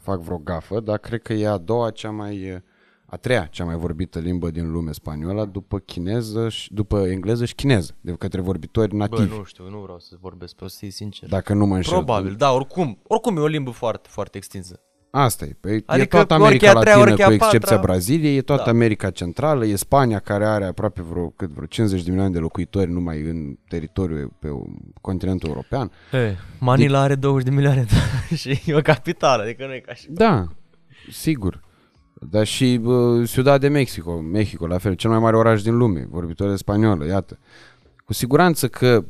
[0.00, 2.62] fac vreo gafă, dar cred că e a doua cea mai
[3.10, 7.54] a treia cea mai vorbită limbă din lume spaniola după chineză și după engleză și
[7.54, 9.36] chineză, de către vorbitori Bă, nativi.
[9.36, 11.28] nu știu, nu vreau să vorbesc pe o să fii sincer.
[11.28, 11.92] Dacă nu mă înșel.
[11.92, 12.98] Probabil, da, oricum.
[13.06, 14.80] Oricum e o limbă foarte, foarte extinsă.
[15.10, 15.56] Asta e.
[15.60, 17.92] Păi e Adică toată orice America a treia, Latină orice cu a excepția patra.
[17.92, 18.70] Braziliei, e toată Da.
[18.70, 22.90] America Centrală, e Spania care are aproape vreo, cât, vreo 50 de milioane de locuitori
[22.90, 24.48] numai în teritoriul pe
[25.00, 25.90] continentul european.
[26.10, 29.94] Hey, Manila are 20 de milioane da, și e o capitală, adică nu e ca
[29.94, 30.06] și...
[30.10, 30.46] Da,
[31.10, 31.66] sigur.
[32.20, 36.06] Dar și uh, Ciudad de Mexico, Mexico, la fel, cel mai mare oraș din lume,
[36.10, 37.38] vorbitor de spaniolă, iată.
[38.04, 39.04] Cu siguranță că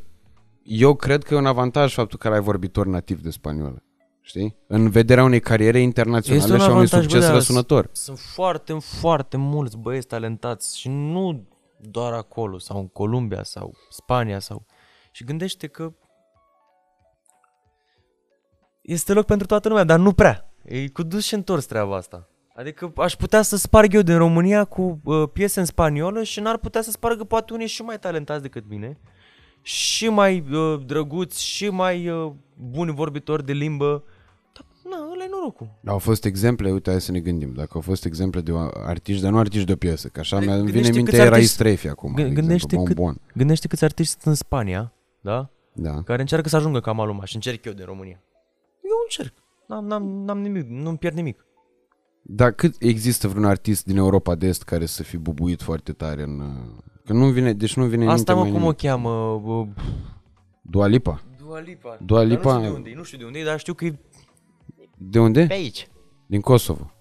[0.63, 3.83] eu cred că e un avantaj faptul că ai vorbitor nativ de spaniolă.
[4.21, 4.57] Știi?
[4.67, 7.89] În vederea unei cariere internaționale Este un și a unui avantaj, bă, succes da, răsunător.
[7.91, 14.39] Sunt foarte, foarte mulți băieți talentați și nu doar acolo, sau în Columbia, sau Spania,
[14.39, 14.65] sau...
[15.11, 15.93] Și gândește că
[18.81, 20.53] este loc pentru toată lumea, dar nu prea.
[20.63, 22.28] E cu dus și întors treaba asta.
[22.59, 26.57] Adică aș putea să sparg eu din România cu uh, piese în spaniolă și n-ar
[26.57, 28.97] putea să spargă poate unii și mai talentați decât mine,
[29.61, 34.03] și mai uh, drăguți, și mai uh, buni vorbitori de limbă.
[34.53, 35.79] Dar, na, ăla e norocul.
[35.85, 38.51] Au fost exemple, uite, hai să ne gândim, dacă au fost exemple de
[38.85, 41.21] artiști, dar nu artiști de o piesă, că așa mi-a vine Gândește în minte câți
[41.21, 43.21] era artiști- Istrefi acum, de Gă- gândește exemplu, cât- Bombon.
[43.35, 45.49] Gândește câți artiști sunt în Spania, da?
[45.73, 46.01] Da.
[46.01, 48.21] Care încearcă să ajungă ca Maluma și încerc eu din România.
[48.83, 49.33] Eu încerc.
[49.67, 51.45] N-am, n-am, n-am nimic, nu-mi pierd nimic.
[52.31, 56.21] Dar cât există vreun artist din Europa de Est care să fi bubuit foarte tare
[56.23, 56.39] în...
[56.39, 56.47] uh,
[57.05, 59.03] Că nu vine, deci nu vine în Asta mă, minte mai cum o nimic.
[59.03, 59.09] cheamă?
[59.51, 59.67] Uh,
[60.61, 61.21] Dua Lipa?
[61.37, 61.97] Dua Lipa.
[62.05, 63.73] Dua Dar Lipa- Nu știu de unde, e, nu știu de unde, e, dar știu
[63.73, 63.99] că e
[64.97, 65.45] De unde?
[65.45, 65.87] pe aici.
[66.25, 66.91] Din Kosovo.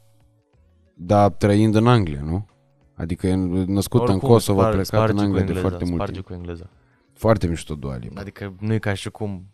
[0.94, 2.46] Dar trăind în Anglia, nu?
[2.94, 3.34] Adică e
[3.66, 6.26] născut în Kosovo, a plecat în Anglia de foarte mult Sparge timp.
[6.26, 6.70] cu engleza.
[7.12, 8.20] Foarte mișto Dua Lipa.
[8.20, 9.46] Adică nu e ca și cum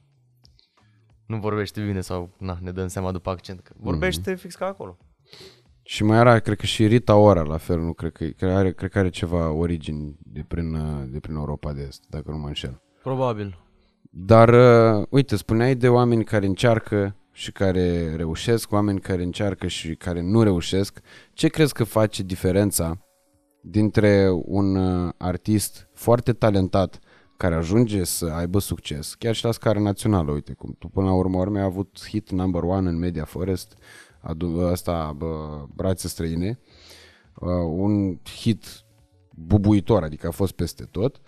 [1.26, 4.38] nu vorbește bine sau na, ne dăm seama după accent că vorbește Mhm.
[4.40, 4.96] fix ca acolo.
[5.86, 7.92] Și mai era, cred că și Rita Ora la fel, nu?
[7.92, 11.34] Cred că, cred că are, cred că are ceva origini de prin, uh, de prin
[11.34, 12.82] Europa de Est, dacă nu mă înșel.
[13.02, 13.58] Probabil.
[14.10, 19.94] Dar, uh, uite, spuneai de oameni care încearcă și care reușesc, oameni care încearcă și
[19.94, 21.00] care nu reușesc.
[21.32, 22.98] Ce crezi că face diferența
[23.60, 26.98] dintre un uh, artist foarte talentat
[27.36, 31.14] care ajunge să aibă succes, chiar și la scară națională, uite, cum tu până la
[31.14, 33.76] urmă urme ai avut hit number one în Media Forest,
[34.24, 36.58] adu- ăsta, bă, brațe străine,
[37.34, 38.84] uh, un hit
[39.30, 41.20] bubuitor, adică a fost peste tot.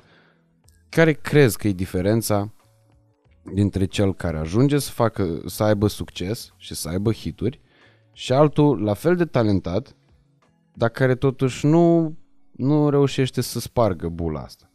[0.88, 2.52] Care crezi că e diferența
[3.54, 7.60] dintre cel care ajunge să facă, să aibă succes și să aibă hituri
[8.12, 9.96] și altul la fel de talentat,
[10.74, 12.16] dar care totuși nu,
[12.50, 14.70] nu reușește să spargă bula asta.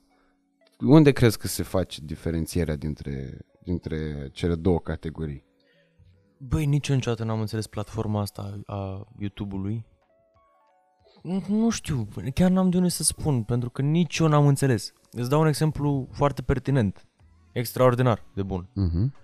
[0.79, 5.43] Unde crezi că se face diferențierea dintre, dintre cele două categorii?
[6.47, 9.86] Băi, nici eu niciodată n-am înțeles platforma asta a YouTube-ului.
[11.23, 14.93] Nu, nu știu, chiar n-am de unde să spun, pentru că nici eu n-am înțeles.
[15.12, 17.06] Îți dau un exemplu foarte pertinent,
[17.51, 18.67] extraordinar de bun.
[18.69, 19.19] Uh-huh.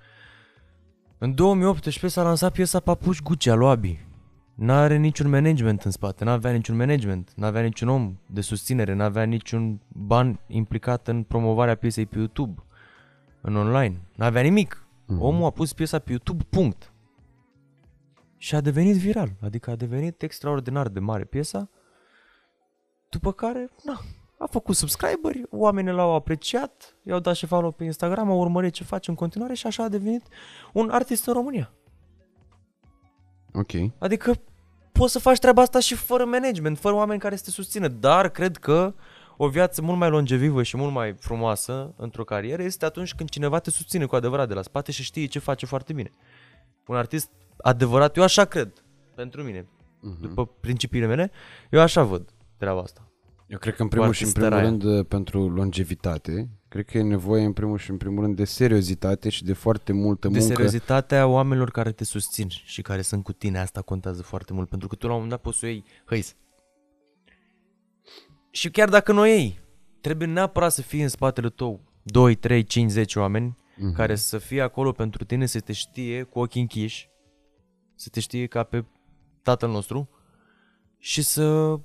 [1.18, 4.06] În 2018 s-a lansat piesa Papuși Gucci a lui Abi.
[4.56, 9.82] N-are niciun management în spate, n-avea niciun management, n-avea niciun om de susținere, n-avea niciun
[9.88, 12.64] ban implicat în promovarea piesei pe YouTube,
[13.42, 14.88] în online, n-avea nimic.
[15.06, 15.22] Mhm.
[15.22, 16.92] Omul a pus piesa pe YouTube, punct.
[18.38, 21.70] Și a devenit viral, adică a devenit extraordinar de mare piesa,
[23.10, 24.02] după care, na,
[24.38, 28.84] a făcut subscriberi, oamenii l-au apreciat, i-au dat și follow pe Instagram, au urmărit ce
[28.84, 30.24] face în continuare și așa a devenit
[30.74, 31.72] un artist în România.
[33.54, 33.72] Ok.
[33.98, 34.34] Adică
[34.92, 38.30] poți să faci treaba asta și fără management, fără oameni care să te susțină, dar
[38.30, 38.94] cred că
[39.38, 43.60] o viață mult mai longevivă și mult mai frumoasă într-o carieră este atunci când cineva
[43.60, 46.12] te susține cu adevărat de la spate și știe ce face foarte bine.
[46.88, 48.84] Un artist adevărat, eu așa cred,
[49.16, 49.68] pentru mine,
[50.02, 50.22] Mhm.
[50.22, 51.32] după principiile mele,
[51.72, 53.02] eu așa văd treaba asta.
[53.48, 56.86] Eu cred că în primul Cu și în artistăra primul rând uh, pentru longevitate Cred
[56.86, 60.28] că e nevoie în primul și în primul rând de seriozitate și de foarte multă
[60.28, 60.54] De muncă.
[60.54, 64.88] seriozitatea oamenilor care te susțin și care sunt cu tine, asta contează foarte mult, pentru
[64.88, 66.36] că tu la un moment dat poți să o iei, hăis.
[68.52, 69.60] Și chiar dacă nu o iei,
[70.02, 73.94] trebuie neapărat să fie în spatele tău 2, 3, 5, 10 oameni Mhm.
[73.94, 77.10] care să fie acolo pentru tine, să te știe cu ochii închiși,
[77.98, 78.86] să te știe ca pe
[79.42, 80.10] tatăl nostru
[80.98, 81.80] și să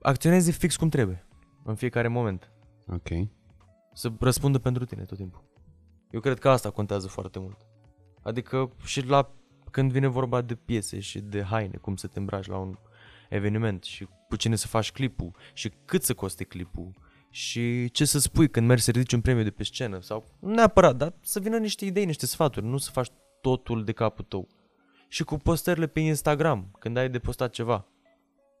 [0.00, 1.26] acționeze fix cum trebuie,
[1.64, 2.52] în fiecare moment.
[2.86, 3.08] Ok.
[3.94, 5.44] Să răspundă pentru tine tot timpul.
[6.10, 7.66] Eu cred că asta contează foarte mult.
[8.22, 9.34] Adică și la
[9.70, 12.78] când vine vorba de piese și de haine, cum să te îmbraci la un
[13.28, 16.94] eveniment și cu cine să faci clipul și cât să coste clipul
[17.30, 20.54] și ce să spui când mergi să ridici un premiu de pe scenă sau nu
[20.54, 23.10] neapărat, dar să vină niște idei, niște sfaturi, nu să faci
[23.40, 24.48] totul de capul tău.
[25.12, 27.86] Și cu postările pe Instagram, când ai de postat ceva,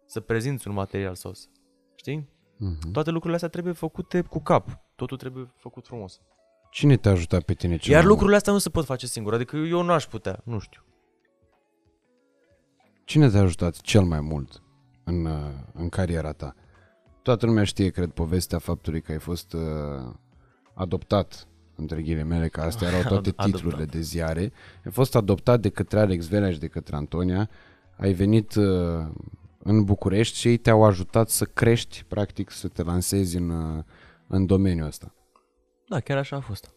[0.06, 1.46] să prezinți un material sau să,
[1.94, 2.28] știi?
[2.56, 2.90] Mhm.
[2.90, 4.78] Toate lucrurile astea trebuie făcute cu cap.
[4.94, 6.20] Totul trebuie făcut frumos.
[6.70, 9.34] Cine te-a ajutat pe tine cel Iar mai lucrurile astea nu se pot face singur.
[9.34, 10.80] Adică eu nu aș putea, nu știu.
[10.84, 10.96] mult?
[13.04, 14.62] Cine te-a ajutat cel mai mult
[15.04, 16.54] în, uh, în cariera ta?
[17.22, 19.60] Toată lumea știe, cred, povestea faptului că ai fost uh,
[20.74, 23.46] adoptat între ghilimele, că astea erau toate Adoptat.
[23.46, 24.52] titlurile de ziare.
[24.84, 27.50] Ai fost adoptat de către Alex Velea și de către Antonia.
[27.96, 28.64] Ai venit uh,
[29.58, 33.84] în București și ei te-au ajutat să crești, practic, să te lansezi în, uh,
[34.26, 35.14] în domeniul ăsta.
[35.88, 36.74] Da, chiar așa a fost.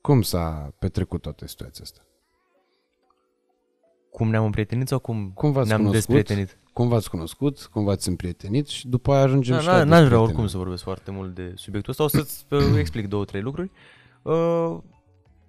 [0.00, 2.00] Cum s-a petrecut toată situația asta?
[4.10, 6.14] Cum ne-am împrietenit sau cum, Cum v-ați ne-am cunoscut?
[6.14, 6.58] desprietenit?
[6.72, 7.68] Cum v-ați cunoscut?
[7.72, 8.66] Cum v-ați împrietenit?
[8.66, 10.30] Și după aia ajungem Da, și na, la n-aș vrea desprietenire.
[10.30, 12.04] oricum să vorbesc foarte mult de subiectul ăsta.
[12.04, 13.70] O să-ți uh, explic două, trei lucruri.
[13.72, 13.95] Uh,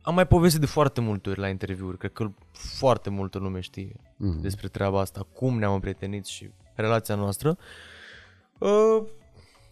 [0.02, 1.98] am mai povestit de foarte multe ori la interviuri.
[1.98, 4.42] Cred că foarte multă lume știe Mhm.
[4.42, 5.28] despre treaba asta.
[5.34, 7.58] Cum ne-am împrietenit și relația noastră.
[8.60, 9.04] Uh,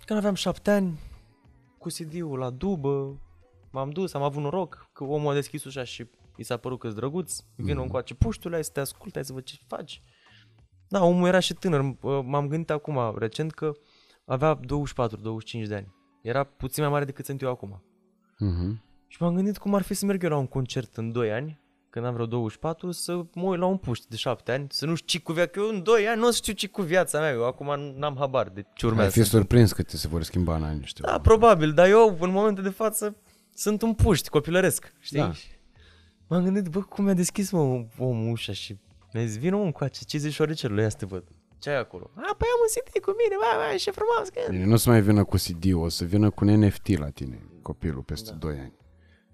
[0.05, 0.99] când aveam șapte ani,
[1.77, 3.19] cu CD-ul la dubă,
[3.71, 6.93] m-am dus, am avut noroc că omul a deschis ușa și i s-a părut că-s
[6.93, 7.39] drăguț.
[7.55, 10.01] Vină încoace, puștule, hai să te ascult, hai să văd ce faci.
[10.87, 11.79] Da, omul era și tânăr.
[12.01, 13.71] Uh, M-am gândit acum, recent, că
[14.25, 15.93] avea 24-25 de ani.
[16.21, 17.83] Era puțin mai mare decât sunt eu acum.
[18.39, 18.83] Mhm.
[19.07, 21.59] Și m-am gândit cum ar fi să merg eu la un concert în 2 ani,
[21.89, 24.95] când am vreo 24, să mă uit la un puști de 7 ani, să nu
[24.95, 27.31] știu ce cu viața, că eu în 2 ani nu știu ce cu viața mea,
[27.31, 29.11] eu acum n-am habar de ce Ai urmează.
[29.11, 31.05] fi să surprins că ți se vor schimba în ani ăștia.
[31.11, 33.15] da, probabil, dar eu, în momentul de față,
[33.53, 35.19] sunt un puști copilăresc, știi?
[35.19, 35.33] Da.
[35.33, 35.47] Și
[36.27, 38.77] M-am gândit, bă, cum mi-a deschis, mă, omul ușa și
[39.13, 41.23] mi-a zis, vină, mă, încoace, ce zici șoricelul, ia să te văd.
[41.59, 42.09] Ce ai acolo?
[42.15, 44.39] A, păi am un CD cu mine, bă, bă, ce frumos că...
[44.51, 47.09] Bine, nu o să mai vină cu CD, o să vină cu un NFT la
[47.09, 48.35] tine, copilul, peste Da.
[48.37, 48.73] 2 ani.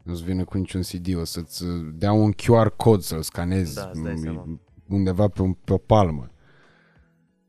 [0.04, 3.76] Nu o să vină cu niciun CD, o să-ți dea un QR cod să-l scanezi
[3.76, 4.46] Da, îți dai m- seama.
[4.88, 6.32] undeva pe, un, pe o palmă.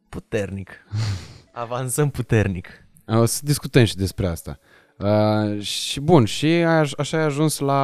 [0.09, 0.71] Puternic.
[1.53, 2.69] Avansăm puternic.
[3.07, 4.59] O să discutăm și despre asta.
[4.99, 7.75] Uh, și bun, și ai, aj- așa ai ajuns la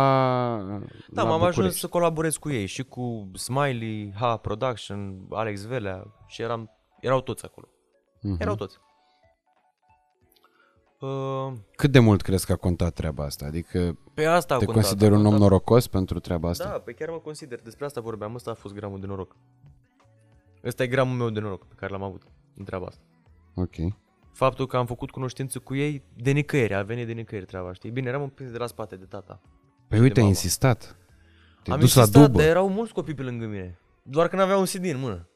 [1.11, 1.79] Da, la m-am ajuns București.
[1.81, 7.45] să colaborez cu ei și cu Smiley, Ha Production, Alex Velea și eram, erau toți
[7.45, 7.69] acolo.
[8.23, 8.37] Mhm.
[8.41, 8.77] Erau toți.
[11.01, 13.45] Uh, Cât de mult crezi că a contat treaba asta?
[13.47, 15.41] Adică pe asta a te contat, consideri a un om contat.
[15.49, 16.65] norocos pentru treaba asta?
[16.65, 17.63] Da, pe chiar mă consider.
[17.63, 18.35] Despre asta vorbeam.
[18.35, 19.37] Ăsta a fost gramul de noroc.
[20.65, 22.23] Ăsta e gramul meu de noroc pe care l-am avut
[22.57, 23.03] în treaba asta.
[23.55, 23.75] Ok.
[24.33, 27.91] Faptul că am făcut cunoștință cu ei de nicăieri, a venit de nicăieri treaba, știi?
[27.91, 29.41] Bine, eram împins de la spate de tata.
[29.89, 30.29] Păi uite, ai mama.
[30.29, 30.97] insistat.
[31.63, 32.39] Te-ai am dus insistat, la dubă.
[32.39, 33.79] dar erau mulți copii pe lângă mine.
[34.03, 35.29] Doar că n-aveau un CD în mână.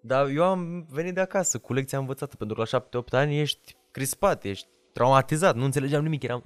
[0.00, 3.76] Dar eu am venit de acasă cu lecția învățată, pentru că la 7-8 ani ești
[3.90, 6.44] crispat, ești traumatizat, nu înțelegeam nimic, eram...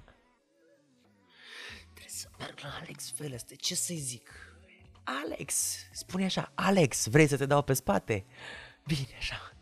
[1.94, 4.30] Trebuie să merg la Alex Feleste, ce să-i zic?
[5.24, 8.24] Alex, spune așa, Alex, vrei să te dau pe spate?
[8.86, 9.52] Bine, așa.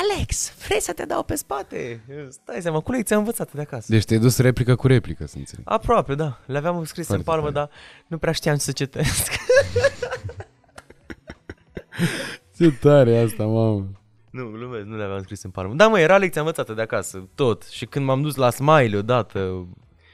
[0.00, 2.04] Alex, vrei să te dau pe spate?
[2.28, 3.86] Stai seama, cu lecția învățată de acasă.
[3.88, 5.64] Deci te-ai dus replică cu replică, să înțeleg.
[5.68, 6.38] Aproape, da.
[6.46, 7.66] Le aveam scris Foarte în palmă, tare.
[7.66, 9.32] dar nu prea știam să citesc.
[12.56, 13.86] Ce tare e asta, mamă.
[14.30, 15.74] Nu, glumesc, nu le aveam scris în palmă.
[15.74, 17.64] Da, mă, era lecția învățată de acasă, tot.
[17.64, 19.68] Și când m-am dus la Smiley odată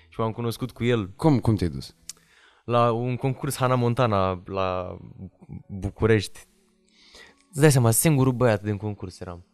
[0.09, 1.96] și m-am cunoscut cu el Cum, cum te-ai dus?
[2.64, 4.98] la un concurs Hana Montana la
[5.68, 6.40] București.
[7.50, 9.46] Îți dai seama, singurul băiat din concurs eram.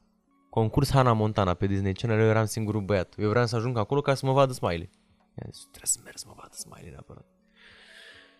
[0.50, 3.14] Concurs Hana Montana pe Disney Channel, eu eram singurul băiat.
[3.18, 4.90] Eu vreau să ajung acolo ca să mă vadă Smiley.
[5.38, 7.26] I-am zis, trebuie să merg să mă vadă Smiley neapărat.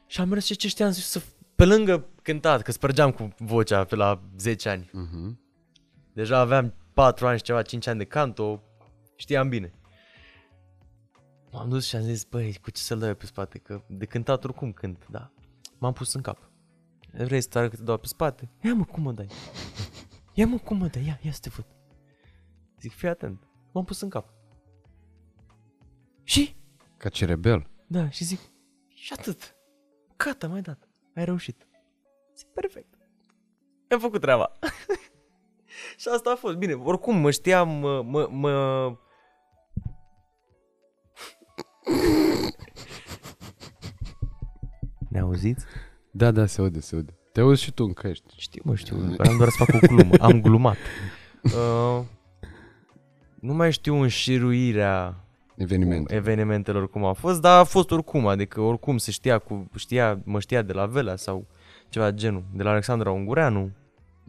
[0.07, 1.23] Și am mers și ce știam să
[1.55, 4.91] pe lângă cântat, că spărgeam cu vocea pe la 10 ani.
[4.91, 5.37] Uh-huh.
[6.13, 8.63] Deja aveam 4 ani și ceva, 5 ani de canto,
[9.17, 9.73] știam bine.
[11.53, 14.05] M-am dus și am zis, băi, cu ce să-l dau eu pe spate, că de
[14.05, 15.33] cântat oricum cânt, da.
[15.79, 16.51] M-am pus în cap.
[17.13, 18.51] Vrei să te arăt că te dau pe spate?
[18.63, 19.27] Ia mă, cum mă dai?
[20.35, 21.07] Ia mă, cum mă dai?
[21.07, 21.67] Ia, ia să te văd.
[22.81, 23.49] Zic, fii atent.
[23.73, 24.33] M-am pus în cap.
[26.23, 26.57] Și?
[26.97, 27.71] Ca cerebel.
[27.87, 28.41] Da, și zic,
[28.89, 29.57] și atât.
[30.17, 30.89] Gata, mai dat.
[31.15, 31.67] Ai reușit.
[32.37, 32.95] Zic, perfect.
[33.89, 34.53] Am făcut treaba.
[35.97, 36.57] și asta a fost.
[36.57, 38.97] Bine, oricum mă știam, mă, mă, mă...
[45.09, 45.65] Ne auziți?
[46.11, 47.15] Da, da, se aude, se aude.
[47.33, 48.35] Te auzi și tu în căști.
[48.37, 50.15] Știu, mă știu, am doar să fac o glumă.
[50.21, 50.77] Am glumat.
[51.43, 52.05] Uh,
[53.41, 55.25] nu mai știu înșiruirea
[55.57, 56.11] Eveniment.
[56.11, 60.41] evenimentelor cum a fost, dar a fost oricum, adică oricum se știa, cu, știa mă
[60.41, 61.47] știa de la Vela sau
[61.89, 63.71] ceva de genul, de la Alexandra Ungureanu.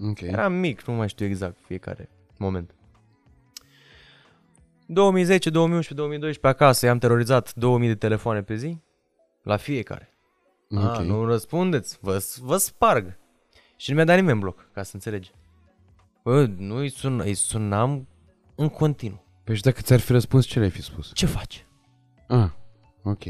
[0.03, 0.21] Ok.
[0.21, 2.75] Eram mic, nu mai știu exact fiecare moment.
[4.85, 8.77] 2010, 2011, 2012 acasă i-am terorizat 2000 de telefoane pe zi,
[9.43, 10.13] la fiecare.
[10.69, 10.99] Ok.
[10.99, 13.19] Ah, nu răspundeți, vă, vă sparg.
[13.75, 15.31] Și nu mi-a dat nimeni bloc, ca să înțelegi.
[16.23, 18.07] Bă, nu îi, sun, îi sunam
[18.55, 19.23] în continuu.
[19.43, 21.11] Păi și dacă ți-ar fi răspuns, ce le-ai fi spus?
[21.13, 21.65] Ce faci?
[22.27, 22.49] Ah,
[23.03, 23.23] ok.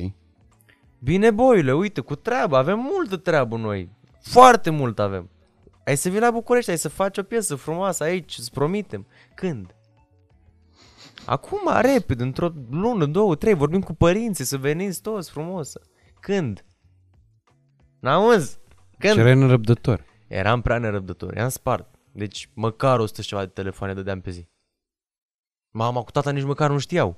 [1.00, 3.90] Bine, boile, uite, cu treabă, avem multă treabă noi.
[4.22, 5.30] Foarte mult avem.
[5.86, 9.08] Ai să vii la București, ai să faci o piesă frumoasă aici, îți promitem.
[9.36, 9.76] Când?
[11.26, 15.74] Acum, repede, într-o lună, două, trei, vorbim cu părinții, să veniți toți frumos.
[16.20, 16.66] Când?
[18.00, 18.60] N-auzi?
[18.98, 19.14] Când?
[19.14, 20.06] Și erai nerăbdător.
[20.28, 21.96] Eram prea nerăbdător, i-am spart.
[22.12, 24.48] Deci măcar 100 și ceva de telefoane dădeam pe zi.
[25.70, 27.18] Mama cu tata nici măcar nu știau.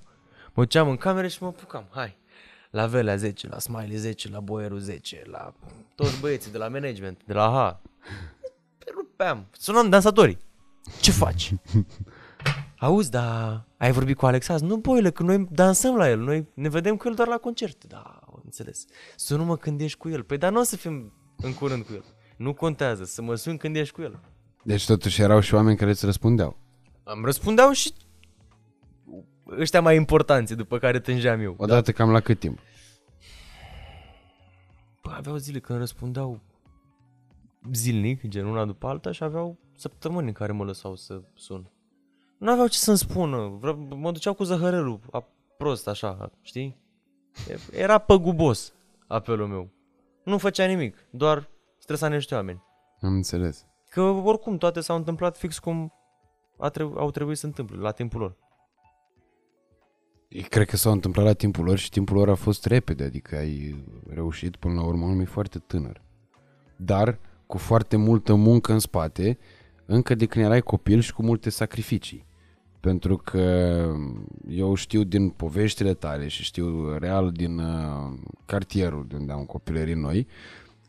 [0.53, 1.87] Mă duceam în cameră și mă apucam.
[1.91, 2.17] Hai,
[2.71, 5.53] la Velea 10, la Smiley 10, la Boierul 10, la
[5.95, 7.89] toți băieții de la management, de la H.
[9.23, 9.47] Pe rupeam.
[9.51, 10.37] Sunam dansatorii.
[11.01, 11.53] Ce faci?
[12.77, 14.63] Auzi, da, ai vorbit cu Alex azi?
[14.63, 17.87] Nu, boile, că noi dansăm la el, noi ne vedem cu el doar la concerte.
[17.87, 18.85] Da, am înțeles.
[19.15, 20.23] Sună-mă când ești cu el.
[20.23, 22.03] Păi, dar nu o să fim în curând cu el.
[22.37, 24.19] Nu contează, să mă sun când ești cu el.
[24.63, 26.57] Deci totuși erau și oameni care îți răspundeau.
[27.03, 27.93] Am răspundeau și
[29.59, 31.55] ăștia mai importanți, după care tângeam eu.
[31.57, 32.59] Odată cam la cât timp?
[35.01, 36.41] Bă, aveau zile când răspundeau
[37.73, 41.71] zilnic, gen una după alta, și aveau săptămâni în care mă lăsau să sun.
[42.37, 45.25] Nu aveau ce să-mi spună, Vre- mă duceau cu zahărelul, a,
[45.57, 46.77] prost așa, știi?
[47.49, 48.73] E- Era păgubos
[49.07, 49.69] apelul meu.
[50.23, 52.63] Nu făcea nimic, doar stresa niște oameni.
[53.01, 53.65] Am înțeles.
[53.89, 55.93] Că oricum toate s-au întâmplat fix cum
[56.57, 58.35] a trebu- au trebuit să se întâmple, la timpul lor.
[60.49, 63.83] Cred că s-au întâmplat la timpul lor și timpul lor a fost repede, adică ai
[64.09, 66.01] reușit până la urmă un e foarte tânăr.
[66.75, 67.19] Dar
[67.53, 69.37] cu foarte multă muncă în spate,
[69.85, 72.25] încă de când erai copil și cu multe sacrificii.
[72.79, 73.41] Pentru că
[74.47, 79.93] eu știu din poveștile tale și știu real din uh, cartierul de unde am copilării
[79.93, 80.27] noi,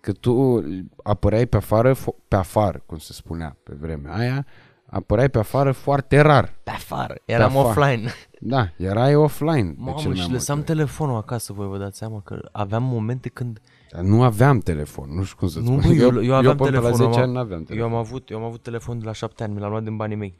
[0.00, 0.64] că tu
[1.02, 4.46] apăreai pe afară, fo- pe afară, cum se spunea pe vremea aia,
[4.86, 6.54] apăreai pe afară foarte rar.
[6.62, 7.68] Pe afară, eram afară.
[7.68, 8.12] offline.
[8.40, 9.62] Da, erai offline.
[9.70, 10.66] de Mamă, cel mai și multe lăsam ori.
[10.66, 13.60] telefonul acasă, voi vă dați seama că aveam momente când
[13.94, 15.80] Dar nu aveam telefon, nu știu cum să Nu, spun.
[15.80, 16.90] bă, eu, eu aveam până telefon.
[16.90, 17.90] la 10 am- ani nu aveam Eu telefon.
[17.92, 20.16] am avut, eu am avut telefon de la șapte ani, mi l-am luat din banii
[20.16, 20.38] mei.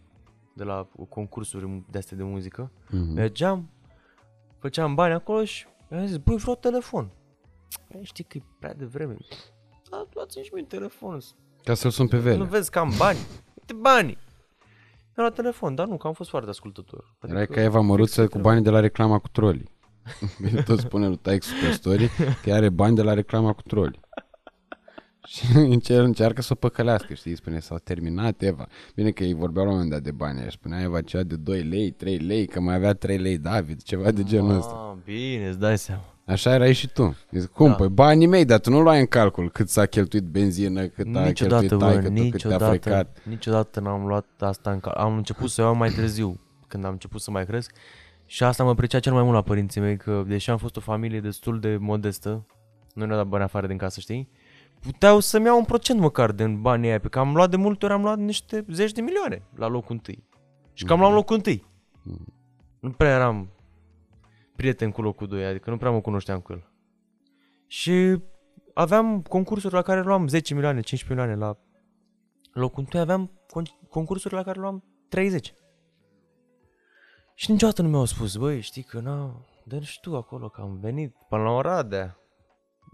[0.54, 2.70] De la concursuri de astea de muzică.
[2.90, 3.12] Mhm.
[3.12, 3.70] Mergeam,
[4.58, 7.10] făceam bani acolo și mi-am zis, băi, vreau telefon.
[7.88, 9.16] Păi, știi că e prea devreme.
[9.90, 11.22] Da, luați-mi și mie telefonul.
[11.64, 12.44] Ca să-l sun pe Nu vele.
[12.44, 13.18] vezi că am bani?
[13.54, 14.18] Uite banii.
[15.16, 17.14] Mi-am luat telefon, dar nu, că am fost foarte ascultător.
[17.28, 19.72] Erai ca Eva Măruță fix cu banii de la reclama cu troli.
[20.42, 22.10] Bine, tot spune lui Taix pe story
[22.42, 24.00] că are bani de la reclama cu troli.
[25.26, 25.44] Și
[25.76, 27.36] încer- încearcă să o păcălească, știi?
[27.36, 28.66] Spune, s-au terminat Eva.
[28.94, 30.40] Bine că ei vorbeau la un moment dat de bani.
[30.40, 33.82] Aia spunea Eva cea de 2 lei, 3 lei, că mai avea 3 lei David,
[33.82, 34.72] ceva de genul ăsta.
[34.96, 36.02] Ah, bine, îți dai seama.
[36.26, 37.16] Așa erai și tu.
[37.30, 37.68] Zic, cum?
[37.68, 37.74] Da.
[37.74, 41.24] Păi banii mei, dar tu nu luai în calcul cât s-a cheltuit benzină, cât a
[41.24, 43.18] Niciodată, cheltuit bă, taică, tu, cât te-a niciodată, frecat.
[43.28, 44.92] niciodată n-am luat asta în cal.
[44.92, 47.72] Am început să o iau mai târziu, când am început să mai cresc.
[48.26, 50.80] Și asta mă precea cel mai mult la părinții mei, că deși am fost o
[50.80, 52.46] familie destul de modestă,
[52.94, 54.28] nu ne-au dat bani afară din casă, știi?
[54.80, 57.84] Puteau să-mi iau un procent măcar din banii aia, pe că am luat de multe
[57.84, 60.24] ori, am luat niște zeci de milioane la locul întâi.
[60.72, 61.66] Și cam la locul întâi.
[62.80, 63.48] Nu prea eram
[64.56, 66.70] prieten cu locul 2, adică nu prea mă cunoșteam cu el.
[67.66, 68.22] Și
[68.74, 71.58] aveam concursuri la care luam 10 milioane, 15 milioane la
[72.52, 75.54] locul întâi, aveam con- concursuri la care luam 30.
[77.34, 80.78] Și niciodată nu mi-au spus, băi, știi că na, dă și tu acolo, că am
[80.80, 82.18] venit până la Oradea,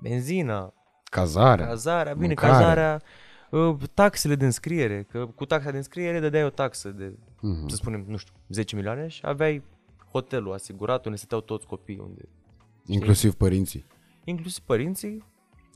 [0.03, 0.74] benzina,
[1.05, 1.66] Cazarea.
[1.66, 2.53] cazarea, bine, mâncare.
[2.53, 3.03] cazarea,
[3.51, 7.68] uh, taxele de înscriere, că cu taxa de înscriere dădeai o taxă de, Mhm.
[7.68, 9.62] să spunem, nu știu, 10 milioane și aveai
[10.12, 12.28] hotelul asigurat unde stăteau toți copiii, unde,
[12.86, 13.84] Inclusiv părinții.
[14.24, 15.24] inclusiv părinții,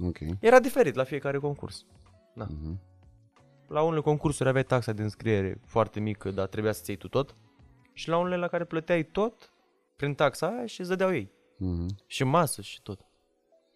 [0.05, 0.19] Ok.
[0.41, 1.85] era diferit la fiecare concurs.
[2.35, 2.47] Da.
[2.51, 2.81] Mhm.
[3.69, 7.35] La unele concursuri aveai taxa de înscriere foarte mică, dar trebuia să-ți iei tu tot.
[7.95, 9.53] Și la unele la care plăteai tot,
[9.97, 11.30] prin taxa aia și îți dădeau ei.
[11.57, 11.86] Mhm.
[12.07, 12.99] Și masă și tot.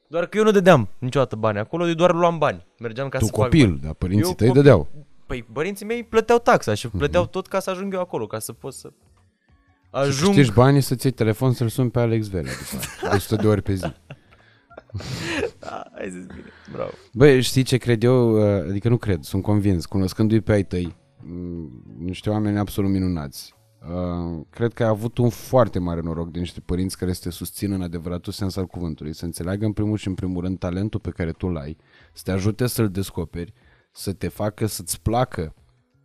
[0.08, 2.66] Doar că eu nu dădeam niciodată bani acolo, eu doar luam bani.
[2.78, 3.80] Mergeam ca Tu să fac copil, bani.
[3.80, 4.62] dar părinții Eu tăi copil.
[4.62, 4.88] dădeau.
[5.26, 7.30] Păi părinții mei plăteau taxa și plăteau Mhm.
[7.32, 10.34] tot ca să ajung eu acolo, ca să pot să Și ajung.
[10.34, 13.46] câștigi banii să-ți iei telefon să-l suni pe Alex Velea după aia, de 100 de
[13.46, 13.92] ori pe zi.
[15.58, 16.44] Da, ai zis bine.
[16.72, 16.90] Bravo.
[17.12, 18.30] Băi, știi ce cred eu?
[18.58, 19.86] Uh, Adică nu cred, sunt convins.
[19.86, 23.54] Cunoscându-i pe ai tăi, m, niște oameni absolut minunați.
[23.82, 27.30] Uh, cred că ai avut un foarte mare noroc de niște părinți care să te
[27.30, 31.00] susțină în adevăratul sens al cuvântului, să înțeleagă în primul și în primul rând talentul
[31.00, 31.76] pe care tu îl ai,
[32.12, 33.52] să te ajute să-l descoperi,
[33.92, 35.54] să te facă să-ți placă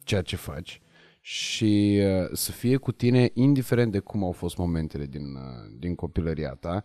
[0.03, 0.81] ceea ce faci
[1.25, 5.95] și uh, să fie cu tine indiferent de cum au fost momentele din, uh, din
[5.95, 6.83] copilăria ta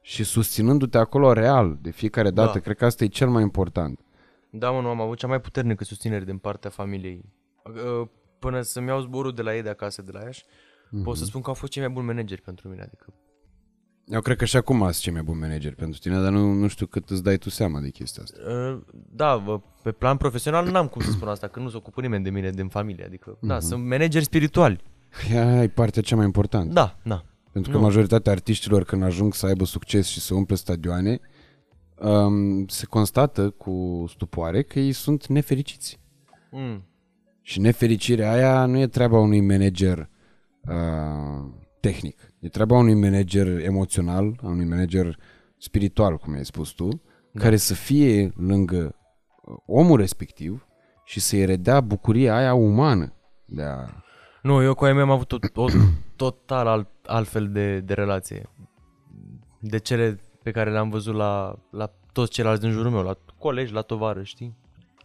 [0.00, 2.52] și susținându-te acolo real de fiecare dată.
[2.52, 2.60] Da.
[2.60, 4.00] Cred că asta e cel mai important.
[4.50, 7.24] Da, mă, nu am avut cea mai puternică susținere din partea familiei.
[8.40, 11.02] Uh, Până să-mi iau zborul de la ei de acasă, de la Iași, mm-hmm.
[11.02, 12.82] pot să spun că au fost cei mai buni manageri pentru mine.
[12.82, 13.06] Adică,
[14.06, 16.68] Eu cred că și acum ați cei mai buni manageri pentru tine, dar nu, nu
[16.68, 18.38] știu cât îți dai tu seama de chestia asta.
[18.50, 22.00] uh, da, bă, pe plan profesional n-am cum să spun asta, că nu se ocupă
[22.00, 23.04] nimeni de mine din familie.
[23.04, 23.46] Adică, mm-hmm.
[23.46, 24.80] da, sunt manageri spirituali.
[25.30, 26.72] Aia e partea cea mai importantă.
[26.72, 27.24] Da, da.
[27.52, 27.82] Pentru că Nu.
[27.82, 31.20] majoritatea artiștilor când ajung să aibă succes și să umple stadioane,
[31.98, 35.98] um, se constată cu stupoare că ei sunt nefericiți.
[36.50, 36.84] Mm.
[37.42, 40.08] Și nefericirea aia nu e treaba unui manager
[40.68, 42.32] uh, tehnic.
[42.40, 45.18] E treaba unui manager emoțional, a unui manager
[45.58, 46.88] spiritual, cum ai spus tu,
[47.32, 47.40] da.
[47.40, 48.94] care să fie lângă
[49.42, 50.66] uh, omul respectiv
[51.04, 53.14] și să-i redea bucuria aia umană
[53.44, 53.86] de a...
[54.42, 55.66] Nu, eu cu ai mei am avut o, o
[56.16, 58.50] total alt, altfel de, de relație.
[59.60, 63.72] De cele pe care le-am văzut la, la toți ceilalți din jurul meu, la colegi,
[63.72, 64.56] la tovară, știi?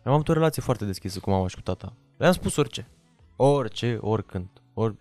[0.03, 1.95] Am avut o relație foarte deschisă cu mama și cu tata.
[2.17, 2.87] Le-am spus orice.
[3.35, 4.49] Orice, oricând.
[4.73, 4.95] Or,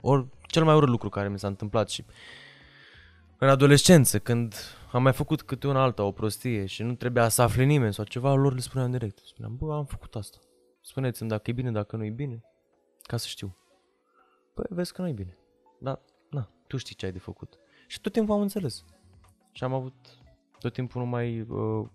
[0.00, 2.04] or, cel mai urât lucru care mi s-a întâmplat și
[3.38, 4.54] în adolescență, când
[4.92, 8.04] am mai făcut câte una alta, o prostie și nu trebuia să afle nimeni sau
[8.04, 9.18] ceva, lor le spuneam direct.
[9.24, 10.38] Spuneam, bă, am făcut asta.
[10.80, 12.40] Spuneți-mi dacă e bine, dacă nu e bine,
[13.02, 13.56] ca să știu.
[14.54, 15.38] Păi vezi că nu e bine.
[15.80, 16.00] Dar,
[16.30, 17.58] na, tu știi ce ai de făcut.
[17.86, 18.84] Și tot timpul am înțeles.
[19.52, 19.94] Și am avut
[20.58, 21.86] tot timpul numai uh,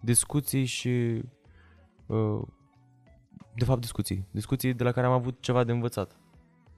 [0.00, 1.22] discuții și...
[2.06, 2.42] Uh,
[3.54, 4.26] de fapt, discuții.
[4.30, 6.16] Discuții de la care am avut ceva de învățat.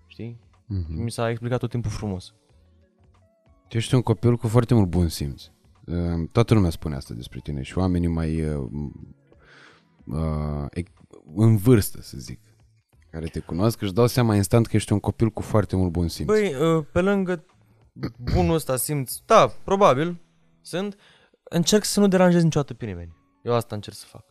[0.06, 0.40] Știi?
[0.66, 1.02] Mhm.
[1.02, 2.34] Mi s-a explicat tot timpul frumos.
[3.68, 5.44] Tu ești un copil cu foarte mult bun simț.
[5.86, 8.68] Uh, Toată lumea spune asta despre tine și oamenii mai uh,
[10.06, 10.92] uh, ec-
[11.34, 12.40] în vârstă, să zic,
[13.10, 16.08] care te cunosc, își dau seama instant că ești un copil cu foarte mult bun
[16.08, 16.28] simț.
[16.28, 17.44] Băi, uh, pe lângă
[18.18, 20.20] bunul ăsta simț, da, probabil,
[20.60, 20.96] sunt,
[21.42, 23.16] încerc să nu deranjez niciodată pe nimeni.
[23.42, 24.24] Eu asta încerc să fac.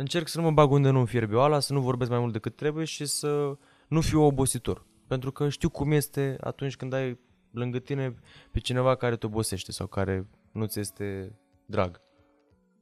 [0.00, 2.56] Încerc să nu mă bag unde nu-mi fierbe oala, să nu vorbesc mai mult decât
[2.56, 4.86] trebuie și să nu fiu obositor.
[5.06, 7.18] Pentru că știu cum este atunci când ai
[7.50, 8.14] lângă tine
[8.50, 12.00] pe cineva care te obosește sau care nu ți este drag.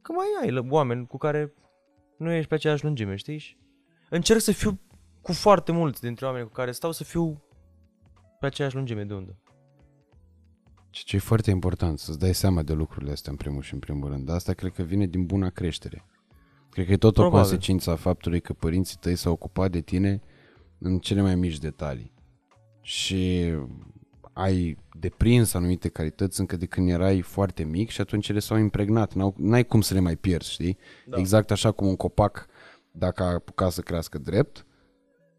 [0.03, 1.55] Că mai ai lă- oameni cu care
[2.19, 3.39] nu ești pe aceeași lungime, știi?
[3.39, 3.57] Și
[4.11, 4.81] încerc să fiu
[5.23, 7.43] cu foarte mulți dintre oameni cu care stau să fiu
[8.41, 9.39] pe aceeași lungime de undă.
[10.91, 13.81] Ce ce e foarte important, să-ți dai seama de lucrurile astea în primul și în
[13.81, 14.29] primul rând.
[14.29, 16.05] Asta cred că vine din buna creștere.
[16.77, 17.39] Cred că e tot Probabil.
[17.39, 20.21] o consecință a faptului că părinții tăi s-au ocupat de tine
[20.79, 22.13] în cele mai mici detalii.
[22.81, 23.53] Și
[24.33, 29.13] ai deprins anumite calități încă de când erai foarte mic și atunci ele s-au impregnat.
[29.13, 30.79] N-au, n-ai cum să le mai pierzi, știi?
[31.07, 31.19] Da.
[31.19, 32.47] Exact așa cum un copac,
[32.93, 34.67] dacă a apucat să crească drept,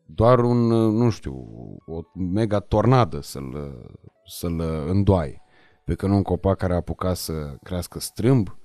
[0.05, 0.67] doar un,
[0.97, 1.47] nu știu,
[1.85, 3.77] o mega tornadă să-l,
[4.25, 5.41] să-l îndoaie.
[5.85, 8.57] Pe când un copac care a apucat să crească strâmb,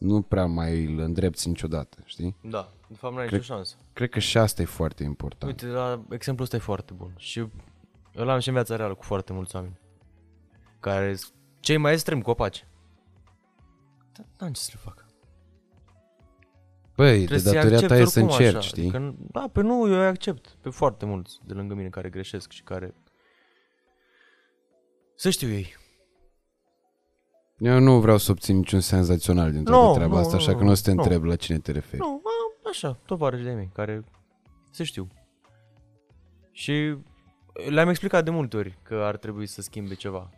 [0.00, 2.36] nu prea mai îl îndrepți niciodată, știi?
[2.42, 3.76] Da, de fapt nu ai Cred- nicio șansă.
[3.92, 5.52] Cred că și asta e foarte important.
[5.62, 7.14] Uite, la exemplul ăsta e foarte bun.
[7.16, 9.78] Și eu l-am și în viața reală cu foarte mulți oameni.
[10.80, 12.66] Care sunt cei mai extremi copaci.
[14.12, 15.08] Dar n-am ce să le fac.
[16.96, 18.66] Băi, de Trebuie să-i datoria accept ta e să oricum încerci, așa.
[18.68, 18.82] știi?
[18.82, 22.50] Adică, da, pe nu, eu îi accept pe foarte mulți de lângă mine care greșesc
[22.50, 22.94] și care...
[25.14, 25.76] Să știu ei.
[27.60, 30.58] Eu nu vreau să obțin niciun senzațional din toată Nu, treaba nu, asta, așa nu,
[30.58, 31.02] că nu o să te nu.
[31.02, 32.02] întreb la cine te referi.
[32.02, 34.04] Nu, a, așa, tovarăși de mei care
[34.70, 35.08] să știu.
[36.52, 36.96] Și
[37.68, 40.30] le-am explicat de multe ori că ar trebui să schimbe ceva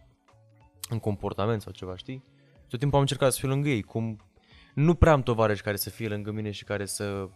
[0.88, 2.24] în comportament sau ceva, știi?
[2.68, 4.16] Tot timpul am încercat să fiu lângă ei, cum
[4.74, 7.28] nu prea am tovarăși care să fie lângă mine și care să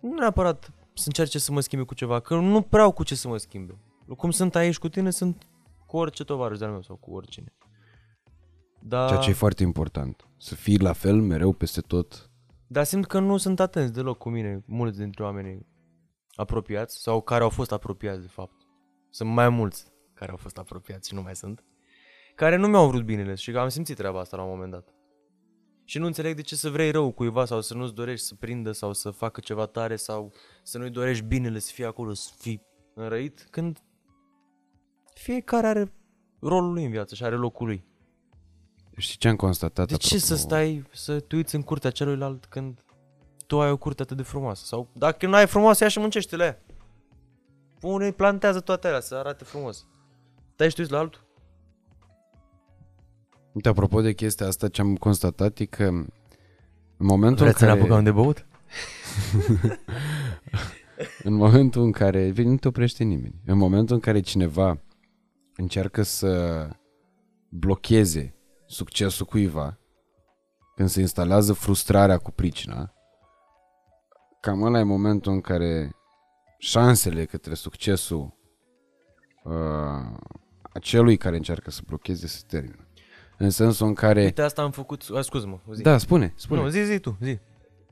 [0.00, 3.14] nu neapărat să încerce să mă schimbe cu ceva, că nu prea au cu ce
[3.14, 3.78] să mă schimbe.
[4.16, 5.46] Cum sunt aici cu tine, sunt
[5.86, 7.52] cu orice tovarăș de-al meu sau cu oricine.
[8.82, 10.28] Da, Ceea ce e foarte important.
[10.36, 12.30] Să fii la fel mereu peste tot.
[12.66, 15.66] Dar simt că nu sunt atenți deloc cu mine, mulți dintre oamenii
[16.34, 18.66] apropiați sau care au fost apropiați de fapt.
[19.10, 21.64] Sunt mai mulți care au fost apropiați și nu mai sunt.
[22.34, 24.94] care nu mi-au vrut binele și am simțit treaba asta la un moment dat.
[25.84, 28.72] Și nu înțeleg de ce să vrei rău cuiva sau să nu-ți dorești să prindă
[28.72, 32.62] sau să facă ceva tare sau să nu-i dorești binele să fie acolo, să fii
[32.94, 33.78] înrăit, când
[35.14, 35.92] fiecare are
[36.40, 37.84] rolul lui în viață și are locul lui.
[38.96, 39.88] Știi ce am constatat?
[39.88, 42.84] De ce să stai să te uiți în curtea celuilalt când
[43.46, 44.64] tu ai o curte atât de frumoasă?
[44.64, 46.58] Sau dacă nu ai frumoasă, ia și muncește-le aia.
[47.80, 49.86] Pune, plantează toate alea să arate frumos.
[50.52, 51.20] Stai și tu uiți la altul?
[53.52, 56.06] Uite, apropo de chestia asta, ce am constatat e că în
[56.96, 57.80] momentul Vreți în să ne care...
[57.80, 58.46] apucăm de băut?
[61.22, 64.80] În momentul în care, vezi, nu te oprește nimeni, în momentul în care cineva
[65.56, 66.68] încearcă să
[67.48, 68.34] blocheze
[68.70, 69.78] succesul cuiva,
[70.76, 72.92] când se instalează frustrarea cu pricina,
[74.40, 75.94] cam ăla e momentul în care
[76.58, 78.34] șansele către succesul
[79.44, 79.52] uh,
[80.72, 82.88] acelui care încearcă să blocheze se termină.
[83.38, 84.22] În sensul în care...
[84.22, 85.06] Uite, asta am făcut...
[85.14, 85.82] A, scuză-mă, zi.
[85.82, 86.60] Da, spune, spune.
[86.60, 87.38] Nu, zi, zi tu, zi.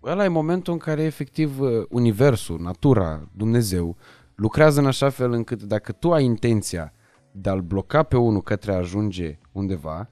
[0.02, 3.96] Ăla e momentul în care efectiv uh, universul, natura, Dumnezeu
[4.34, 6.92] lucrează în așa fel încât dacă tu ai intenția
[7.32, 10.10] de a-l bloca pe unul către a ajunge undeva,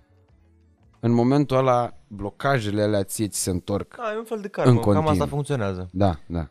[1.01, 3.97] în momentul ăla blocajele alea ție ți se întorc.
[3.97, 5.09] Da, e un fel de În karmă, cam continuu.
[5.11, 5.89] asta funcționează.
[5.93, 6.49] Da, da.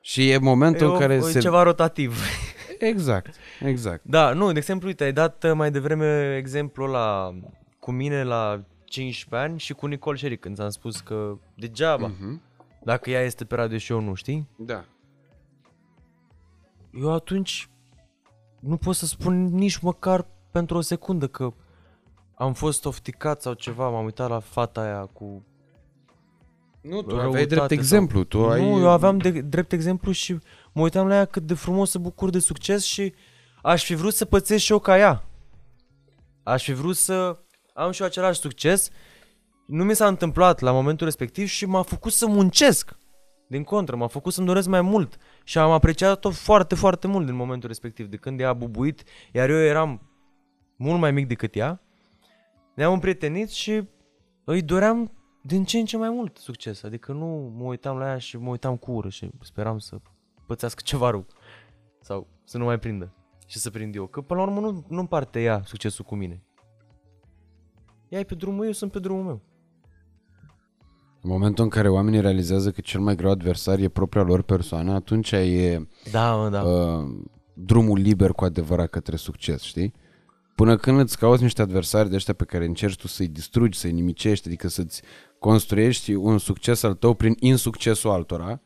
[0.00, 1.38] Și e momentul E, în care o, se...
[1.38, 2.18] e ceva rotativ.
[2.78, 4.04] Exact, exact.
[4.04, 7.34] Da, nu, de exemplu, uite, ai dat uh, mai devreme exemplul la
[7.78, 12.42] cu mine la 15 ani și cu Nicol Șeric când ți-am spus că degeaba, Mhm.
[12.84, 14.48] dacă ea este pe radio și eu nu, știi?
[14.56, 14.84] Da.
[17.00, 17.68] Eu atunci
[18.60, 21.52] nu pot să spun nici măcar pentru o secundă că
[22.40, 25.44] am fost ofticat sau ceva, m-am uitat la fata aia cu...
[26.82, 28.24] Nu, tu Răutate aveai drept sau- exemplu.
[28.24, 28.80] Tu nu, ai...
[28.80, 30.38] eu aveam de, drept exemplu și
[30.72, 33.14] mă uitam la ea cât de frumos să bucur de succes și
[33.62, 35.24] aș fi vrut să pățesc și eu ca ea.
[36.42, 37.38] Aș fi vrut să
[37.74, 38.90] am și eu același succes.
[39.66, 42.96] Nu mi s-a întâmplat la momentul respectiv și m-a făcut să muncesc.
[43.48, 47.34] Din contră, m-a făcut să-mi doresc mai mult și am apreciat-o foarte, foarte mult din
[47.34, 50.10] momentul respectiv, de când ea a bubuit, iar eu eram
[50.76, 51.80] mult mai mic decât ea.
[52.74, 53.88] Ne-am împrietenit și
[54.44, 55.12] îi doream
[55.42, 56.82] din ce în ce mai mult succes.
[56.82, 60.00] Adică nu mă uitam la ea și mă uitam cu ură și speram să
[60.46, 61.26] pățească ceva rău.
[62.00, 63.14] Sau să nu mai prindă.
[63.46, 64.06] Și să prind eu.
[64.06, 66.42] Că până la urmă nu, nu împarte ea succesul cu mine.
[68.08, 69.40] Ea e pe drumul meu, eu sunt pe drumul meu.
[71.22, 74.92] În momentul în care oamenii realizează că cel mai greu adversar e propria lor persoană,
[74.92, 76.62] atunci e Da, mă, da.
[76.62, 77.04] uh,
[77.54, 79.94] drumul liber cu adevărat către succes, știi?
[80.60, 83.92] Până când îți cauți niște adversari de ăștia pe care încerci tu să-i distrugi, să-i
[83.92, 85.02] nimicești, adică să-ți
[85.38, 88.60] construiești un succes al tău prin insuccesul altora,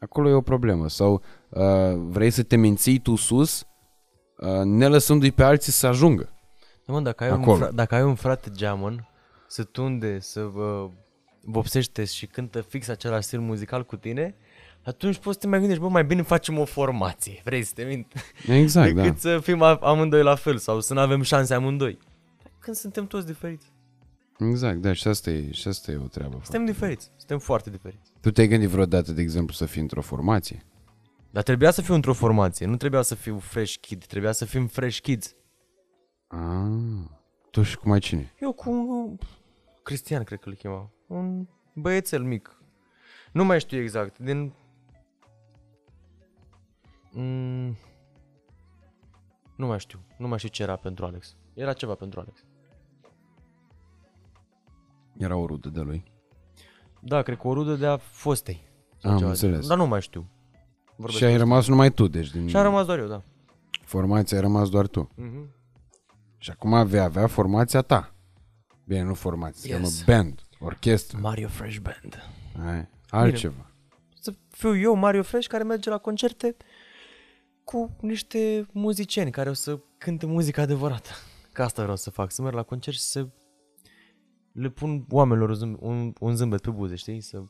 [0.00, 0.88] acolo e o problemă.
[0.88, 1.62] Sau uh,
[1.96, 3.66] vrei să te menții tu sus,
[4.36, 6.32] uh, ne lăsându-i pe alții să ajungă.
[6.86, 7.66] Da, mă, dacă ai, un, Acolo.
[7.66, 9.08] fra- dacă ai un frate geamăn,
[9.46, 10.90] să tunde, să vă
[11.44, 14.34] vopsește și cântă fix același stil muzical cu tine,
[14.84, 17.82] atunci poți să te mai gândești, bă, mai bine facem o formație, vrei să te
[17.84, 18.12] mint?
[18.48, 19.02] Exact, da.
[19.02, 21.98] decât să fim a- amândoi la fel sau să nu avem șanse amândoi.
[22.58, 23.72] Când suntem toți diferiți.
[24.38, 26.40] Exact, da, și asta e, și asta e o treabă.
[26.42, 28.10] Suntem diferiți, suntem foarte diferiți.
[28.20, 30.64] Tu te-ai gândit vreodată, de exemplu, să fii într-o formație?
[31.30, 34.66] Dar trebuia să fiu într-o formație, nu trebuia să fiu fresh kid, trebuia să fim
[34.66, 35.34] fresh kids.
[36.26, 37.08] Ah,
[37.50, 38.32] tu și cum ai cine?
[38.40, 39.16] Eu cu un
[39.82, 42.56] Cristian, cred că îl chema, un băiețel mic.
[43.32, 44.52] Nu mai știu exact, din...
[47.14, 47.76] Mm,
[49.56, 51.36] nu mai știu, nu mai știu ce era pentru Alex.
[51.54, 52.44] Era ceva pentru Alex.
[55.16, 56.04] Era o rudă de lui.
[57.00, 58.70] Da, cred că o rudă de-a fostei.
[58.98, 59.54] sau Am ceva de înțeles.
[59.54, 59.68] genul.
[59.68, 60.30] Dar nu mai știu.
[60.96, 63.22] Vorbesc și ai cu- rămas numai tu, deci din Și am rămas doar eu, da.
[63.84, 65.10] formația ai rămas doar tu.
[65.16, 65.54] Mhm.
[66.38, 68.14] Și acum vei avea formația ta.
[68.84, 70.04] Bine, nu formație, se Yes.
[70.04, 72.30] cheamă band, orchestră, Mario Fresh Band.
[72.66, 73.66] ai, altceva.
[74.20, 76.56] Să fiu eu, Mario Fresh, care merge la concerte
[77.72, 81.08] cu niște muzicieni care o să cânte muzică adevărată.
[81.52, 83.28] Că asta vreau să fac, să merg la concert și să
[84.52, 87.20] le pun oamenilor un, zâmbet, un, un zâmbet pe buze, știi?
[87.20, 87.42] Să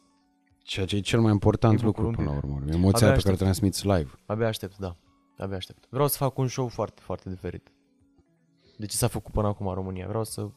[0.63, 2.51] Ceea ce e cel mai important Îi bucur lucru un până la pic.
[2.51, 2.73] urmă.
[2.73, 3.39] Emoția Abia pe care o aștept.
[3.39, 4.11] transmiți live.
[4.27, 4.97] abia aștept, da.
[5.39, 5.87] Abia aștept.
[5.91, 7.73] Vreau să fac un show foarte, foarte diferit.
[8.79, 10.07] De ce s-a făcut până acum în România?
[10.09, 10.49] Vreau să...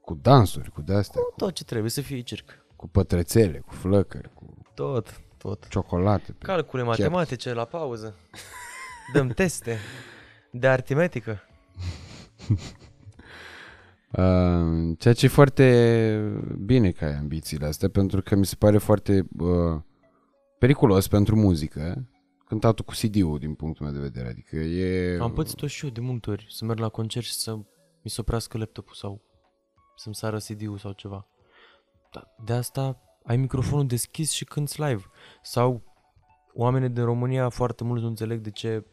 [0.00, 2.64] Cu dansuri, cu de-astea, cu, Tot ce trebuie, să fie circ.
[2.76, 5.68] cu pătrățele, cu flăcări, cu Tot, tot.
[5.68, 6.32] ciocolate.
[6.32, 8.14] pe- Calcule matematice la pauză.
[9.12, 9.78] Dăm teste
[10.50, 11.40] de aritmetică.
[14.12, 18.78] Uh, ceea ce e foarte bine că ai ambițiile astea, pentru că mi se pare
[18.78, 19.80] foarte uh,
[20.58, 22.08] periculos pentru muzică,
[22.46, 24.28] cântatul cu CD-ul din punctul meu de vedere.
[24.28, 25.18] Adică e...
[25.20, 27.54] Am pățit-o și eu de multe ori, să merg la concert și să
[28.02, 29.20] mi se oprească laptopul sau
[29.96, 31.26] să-mi sară CD-ul sau ceva.
[32.12, 35.02] Dar de asta ai microfonul deschis și cânti live.
[35.42, 35.82] Sau
[36.54, 38.84] oamenii din România foarte mulți nu înțeleg de ce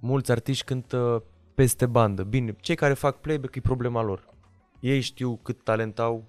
[0.00, 1.24] mulți artiști cântă
[1.54, 2.22] peste bandă.
[2.22, 4.32] Bine, cei care fac playback e problema lor.
[4.80, 6.24] Ei știu cât talent au,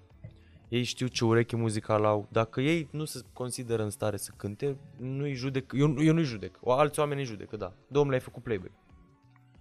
[0.70, 2.28] ei știu ce ureche muzicală au.
[2.32, 6.58] Dacă ei nu se consideră în stare să cânte, nu-i judec, eu, eu nu-i judec.
[6.62, 7.74] O, alți oameni îi judecă, da.
[7.88, 8.72] Domnule, ai făcut playback.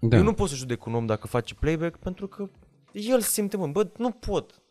[0.01, 0.17] Da.
[0.17, 2.51] Eu nu pot să judec un om dacă face playback pentru că
[2.93, 4.63] el simte, mă, bă, nu pot.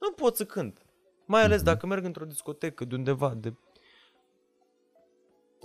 [0.00, 0.86] Nu pot să cânt.
[1.32, 3.54] Mai ales dacă merg într-o discotecă de undeva, de...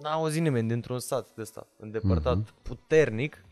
[0.01, 3.45] N-a auzit nimeni dintr-un sat de ăsta, îndepărtat, puternic,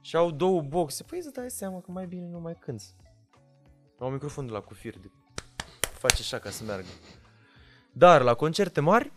[0.00, 1.02] și au două boxe.
[1.02, 2.84] Păi îți dai seama că mai bine nu mai cânti.
[3.98, 5.10] Au un microfon de la cu fir, de...
[5.92, 6.86] face așa ca să meargă.
[7.92, 9.12] Dar la concerte mari,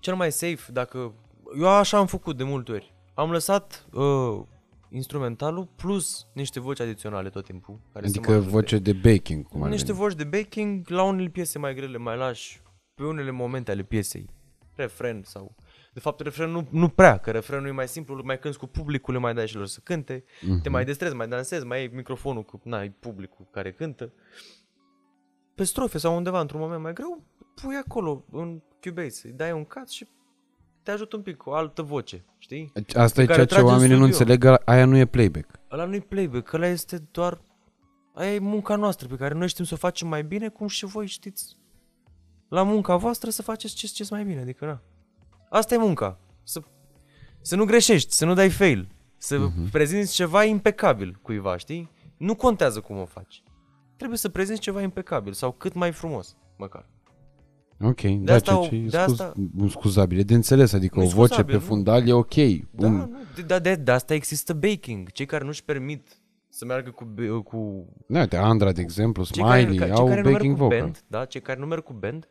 [0.00, 1.14] cel mai safe, dacă...
[1.58, 2.94] Eu așa am făcut de multe ori.
[3.14, 4.42] Am lăsat uh,
[4.90, 7.80] instrumentalul plus niște voci adiționale tot timpul.
[7.92, 8.50] Care să mă Adică ajute.
[8.50, 9.98] voce de baking, cum ar Niște veni.
[9.98, 12.62] voci de backing, la unele piese mai grele mai lași
[12.94, 14.28] pe unele momente ale piesei.
[14.74, 15.54] Refren sau...
[15.92, 18.66] De fapt, refren nu, nu prea, că refrenul e mai simplu, îl mai cânti cu
[18.66, 20.60] publicul, le mai dai și lor să cânte, Mhm.
[20.60, 24.12] te mai distrezi, mai dansezi, mai ai microfonul cu, na, ai publicul care cântă.
[25.54, 27.24] Pe strofe sau undeva, într-un moment mai greu,
[27.54, 30.06] pui acolo, în Cubase, îi dai un cut și
[30.90, 32.72] te ajută un pic cu o altă voce, știi?
[32.94, 34.32] Asta e care ceea ce trage în oamenii nu studio.
[34.32, 35.60] înțeleg, aia nu e playback.
[35.70, 37.40] Ăla nu-i playback, ăla este doar...
[38.14, 40.84] Aia e munca noastră pe care noi știm să o facem mai bine, cum și
[40.84, 41.56] voi știți
[42.48, 44.82] la munca voastră să faceți ce știți mai bine, adică na.
[45.50, 46.18] Asta e munca.
[46.42, 46.62] Să,
[47.40, 49.70] să nu greșești, să nu dai fail, să uh-huh.
[49.70, 51.90] prezinți ceva impecabil cuiva, știi?
[52.16, 53.42] Nu contează cum o faci.
[53.96, 56.88] Trebuie să prezinți ceva impecabil sau cât mai frumos, măcar.
[57.82, 59.32] Ok, da, asta ceea o- ce e de scuz, asta-
[59.68, 61.66] scuzabil, e de înțeles, adică Nu o e voce scuzabil, pe nu.
[61.66, 62.34] fundal e ok.
[62.70, 65.10] Da, Un, nu, de, de, de, de asta există baking.
[65.12, 66.08] Cei care nu-și permit
[66.48, 70.06] să meargă cu, be- cu da, uite, Andra, de exemplu, cei Smiley, care, au cei
[70.06, 70.78] care nu merg backing cu vocal.
[70.80, 72.28] band, da, cei care nu merg cu band,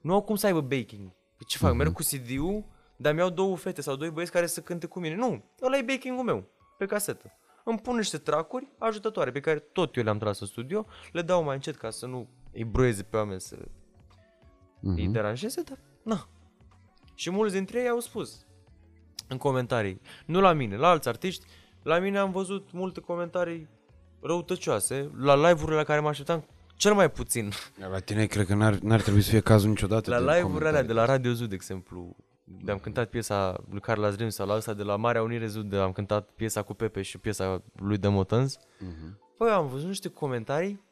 [0.00, 1.08] nu au cum să aibă baking.
[1.36, 1.68] Păi ce fac?
[1.68, 1.78] Mhm.
[1.78, 2.64] Merg cu CD-ul,
[2.96, 5.14] dar mi-au două fete sau doi băieți care să cânte cu mine.
[5.14, 6.44] Nu, ăla e baking-ul meu,
[6.78, 7.32] pe casetă.
[7.64, 11.44] Îmi pun niște tracuri ajutătoare pe care tot eu le-am tras în studio, le dau
[11.44, 13.56] mai încet ca să nu îi bruieze pe oameni să
[14.84, 14.98] Mhm.
[14.98, 16.28] îi deranjeze, dar na.
[17.14, 18.46] Și mulți dintre ei au spus
[19.28, 21.46] în comentarii, nu la mine, la alți artiști,
[21.82, 23.68] la mine am văzut multe comentarii
[24.20, 26.44] răutăcioase, la live-urile la care mă așteptam
[26.76, 27.52] cel mai puțin.
[27.90, 30.10] La tine cred că n-ar, n-ar trebui să fie cazul niciodată.
[30.10, 30.88] La de live-urile alea comentarii.
[30.88, 34.54] de la Radio Zoo, de exemplu, de am cântat piesa lui Carla Dream sau la
[34.54, 37.98] ăsta de la Marea Unire Zoo, de am cântat piesa cu Pepe și piesa lui
[37.98, 38.58] The Motans.
[38.78, 39.18] Mhm.
[39.36, 40.82] Păi am văzut niște comentarii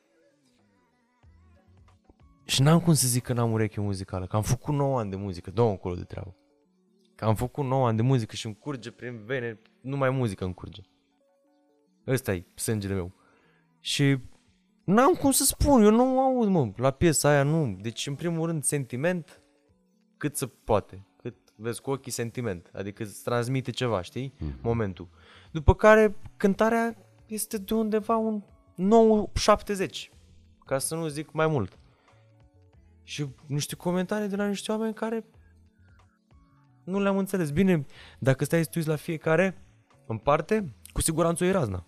[2.52, 5.16] și n-am cum să zic că n-am ureche muzicală, că am făcut 9 ani de
[5.16, 6.36] muzică, două încolo de treabă.
[7.14, 10.54] Că am făcut 9 ani de muzică și îmi curge prin vene, numai muzică îmi
[10.54, 10.80] curge.
[12.06, 13.12] Ăsta e sângele meu.
[13.80, 14.18] Și
[14.84, 17.76] n-am cum să spun, eu nu aud, mă, la piesa aia nu.
[17.80, 19.42] Deci, în primul rând, sentiment
[20.16, 21.06] cât se poate.
[21.16, 22.70] Cât vezi cu ochii sentiment.
[22.72, 24.34] Adică îți transmite ceva, știi?
[24.38, 24.58] Mhm.
[24.62, 25.08] Momentul.
[25.50, 26.96] După care, cântarea
[27.26, 28.42] este de undeva un
[28.76, 30.10] 9-70.
[30.64, 31.76] Ca să nu zic mai mult.
[33.02, 35.24] Și niște comentarii de la niște oameni care
[36.84, 37.50] nu le-am înțeles.
[37.50, 37.86] Bine,
[38.18, 39.64] dacă stai să te uiți la fiecare
[40.06, 41.86] în parte, cu siguranță o e razna.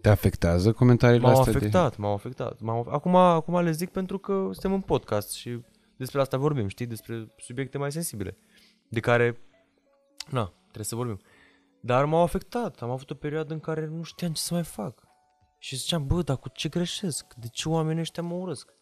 [0.00, 1.52] Te afectează comentariile M-au astea?
[1.56, 2.60] afectat, m-au afectat.
[2.60, 2.86] M-au...
[2.90, 5.60] Acum, acum le zic pentru că suntem în podcast și
[5.96, 6.86] despre asta vorbim, știi?
[6.86, 8.36] Despre subiecte mai sensibile.
[8.88, 9.40] De care,
[10.30, 11.20] na, trebuie să vorbim.
[11.80, 12.82] Dar m-au afectat.
[12.82, 15.02] Am avut o perioadă în care nu știam ce să mai fac.
[15.58, 17.34] Și ziceam, bă, dar cu ce greșesc?
[17.34, 18.73] De ce oamenii ăștia mă urăsc?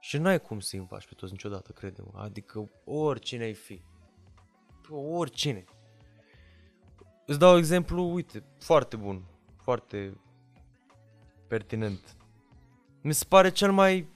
[0.00, 2.20] Și n-ai cum să-i împaci pe toți niciodată, crede-mă.
[2.20, 3.82] Adică oricine ai fi.
[4.88, 5.64] Bă, Oricine.
[7.26, 9.24] Îți dau exemplu, uite, foarte bun,
[9.62, 10.20] foarte
[11.46, 12.16] pertinent.
[13.02, 14.08] Mi se pare cel mai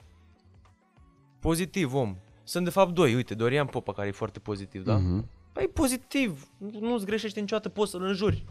[1.40, 2.16] pozitiv om.
[2.42, 4.96] Sunt de fapt doi, uite, Dorian Popa care e foarte pozitiv, da?
[4.96, 5.28] Mhm.
[5.52, 8.44] Păi e pozitiv, nu- nu-ți greșește niciodată, poți să-l înjuri.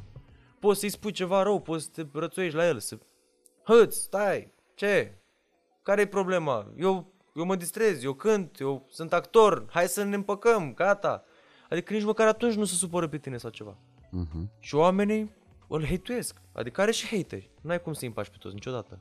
[0.60, 2.98] Poți să-i spui ceva rău, poți să te rățuiești la el, să...
[3.64, 5.18] Hăț, stai, ce?
[5.84, 6.74] care e problema?
[6.78, 11.24] Eu, eu mă distrez, eu cânt, eu sunt actor, hai să ne împăcăm, gata.
[11.70, 13.78] Adică nici măcar atunci nu se supără pe tine sau ceva.
[14.10, 14.52] Mhm.
[14.60, 15.32] Și oamenii
[15.68, 16.20] îl hate
[16.52, 17.50] Adică are și hateri.
[17.62, 19.00] N-ai cum să-i împaci pe toți niciodată.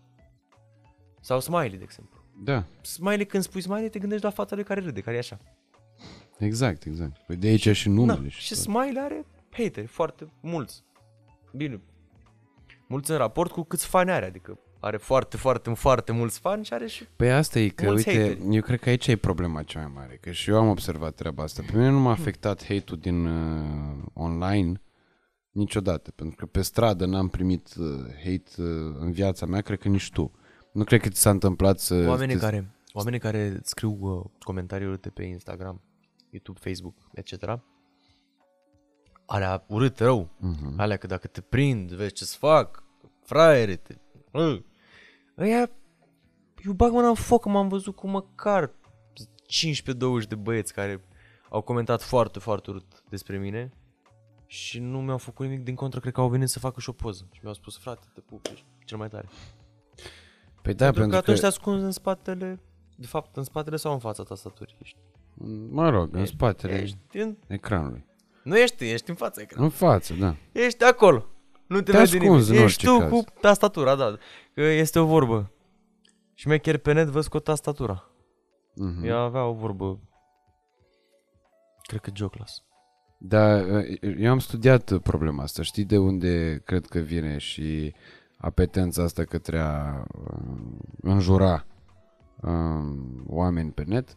[1.20, 2.24] Sau Smiley, de exemplu.
[2.45, 5.39] Da, Smiley, când spui Smiley, te gândești la fata lui care râde, care e așa.
[6.39, 7.16] exact, exact.
[7.26, 8.20] Păi de aici și numele.
[8.20, 8.59] Na, și și tot.
[8.59, 10.85] Smiley are hateri, foarte mulți.
[11.53, 11.80] Bine,
[12.89, 16.72] mulți în raport cu câți fani are, adică are foarte, foarte, foarte mulți fani și
[16.72, 17.05] are și...
[17.16, 18.55] Păi asta e că, Mulți uite, hateri.
[18.55, 21.43] eu cred că aici e problema cea mai mare, că și eu am observat treaba
[21.43, 21.62] asta.
[21.66, 24.80] Pe mine nu m-a afectat hate-ul din uh, online,
[25.53, 26.11] Niciodată.
[26.11, 30.11] Pentru că pe stradă n-am primit uh, hate uh, în viața mea, cred că nici
[30.11, 30.33] tu.
[30.72, 32.07] Nu cred că ți s-a întâmplat să...
[32.09, 35.83] Oamenii te- care, oamenii care scriu uh, comentarii urâte pe Instagram,
[36.30, 37.61] YouTube, Facebook, etc.
[39.26, 40.30] Alea urâte rău.
[40.39, 40.74] Mhm.
[40.76, 42.83] Alea că dacă te prind, vezi ce-ți fac,
[43.24, 43.95] fraiere, te...
[44.30, 44.62] Uh.
[45.39, 45.70] Ăia,
[46.64, 48.70] eu bag mâna în foc, că m-am văzut cu măcar
[50.24, 51.05] 15-20 de băieți care
[51.49, 53.72] au comentat foarte, foarte urât despre mine
[54.47, 56.93] și nu mi-au făcut nimic din contră, cred că au venit să facă și o
[56.93, 59.28] poză și mi-au spus, frate, te pup, ești cel mai tare.
[60.62, 61.47] Păi da, pentru, pentru că atunci te că...
[61.47, 62.61] ascunzi în spatele,
[62.97, 64.76] de fapt, în spatele sau în fața tastaturii.
[64.78, 64.97] Ești,
[65.70, 68.05] Mă rog, în spatele ești în, ecranului.
[68.43, 69.72] nu ești, ești în fața ecranului.
[69.72, 70.37] În față, da.
[70.53, 71.26] Ești acolo.
[71.67, 72.59] Nu te, Te vede ascunzi nimeni.
[72.59, 73.25] în Ești orice tu caz.
[73.25, 74.17] cu tastatura, da.
[74.55, 75.51] Că este o vorbă.
[76.35, 78.05] Și mai chiar pe net văd cu tastatura.
[78.75, 79.05] Mhm.
[79.05, 79.99] Ea avea o vorbă.
[81.83, 82.63] Cred că Joclas.
[83.19, 83.59] Da,
[84.19, 85.63] eu am studiat problema asta.
[85.63, 87.95] Știi de unde cred că vine și
[88.37, 91.67] apetența asta către a um, înjura
[92.41, 94.17] um, oameni pe net?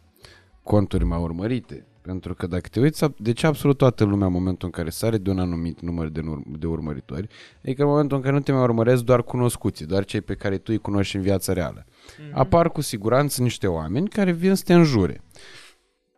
[0.62, 1.86] Conturi mai urmărite.
[2.06, 5.18] Pentru că dacă te uiți, de ce absolut toată lumea în momentul în care sare
[5.18, 7.28] de un anumit număr de, ur- de urmăritori,
[7.64, 10.56] adică în momentul în care nu te mai urmăresc doar cunoscuții, doar cei pe care
[10.58, 11.84] tu îi cunoști în viața reală.
[12.32, 15.20] Apar cu siguranță niște oameni care vin să te înjure.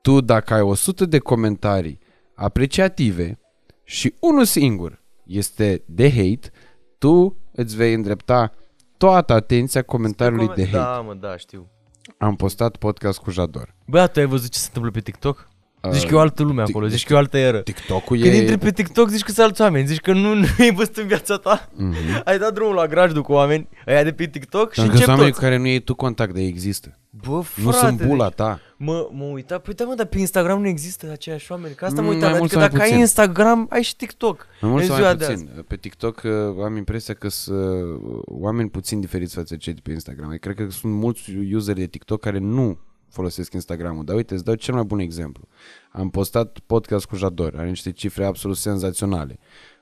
[0.00, 1.98] Tu, dacă ai 100 de comentarii
[2.34, 3.38] apreciative
[3.84, 6.50] și unul singur este de hate,
[6.98, 8.52] tu îți vei îndrepta
[8.96, 10.76] toată atenția comentariului de hate.
[10.76, 11.70] Da, mă, da, știu.
[12.18, 13.74] Am postat podcast cu Jador.
[13.86, 15.48] Bă, tu ai văzut ce se întâmplă pe TikTok?
[15.92, 17.60] Zici că e o altă lume Tic- acolo, zici că e o altă eră.
[17.60, 18.36] TikTok-ul Când e...
[18.36, 21.06] intri pe TikTok zici că sunt alți oameni, zici că nu, nu ai văzut în
[21.06, 21.68] viața ta.
[21.74, 21.94] Mhm.
[22.24, 25.04] Ai dat drumul la grajdul cu oameni, aia de pe TikTok și Pentru că încep
[25.04, 25.38] sunt oameni toți.
[25.40, 26.98] cu care nu iei tu contact, de există.
[27.26, 28.60] Bă, frate, nu sunt bula deci- ta.
[28.76, 32.00] Mă, mă uita, păi da, mă, dar pe Instagram nu există aceiași oameni, că asta
[32.00, 33.00] mă Mm, uitam, mai mult adică sau mai dacă ai puțin.
[33.00, 34.46] Instagram, ai și TikTok.
[34.60, 35.64] Mai mult în sau ziua mai de puțin.
[35.68, 39.80] Pe TikTok uh, am impresia că sunt uh, oameni puțin diferiți față de cei de
[39.82, 40.28] pe Instagram.
[40.28, 42.78] Adică cred că sunt mulți useri de TikTok care nu
[43.10, 44.04] folosesc Instagramul.
[44.04, 45.48] Dar uite, îți dau cel mai bun exemplu.
[45.92, 49.38] Am postat podcast cu Jador, are niște cifre absolut senzaționale.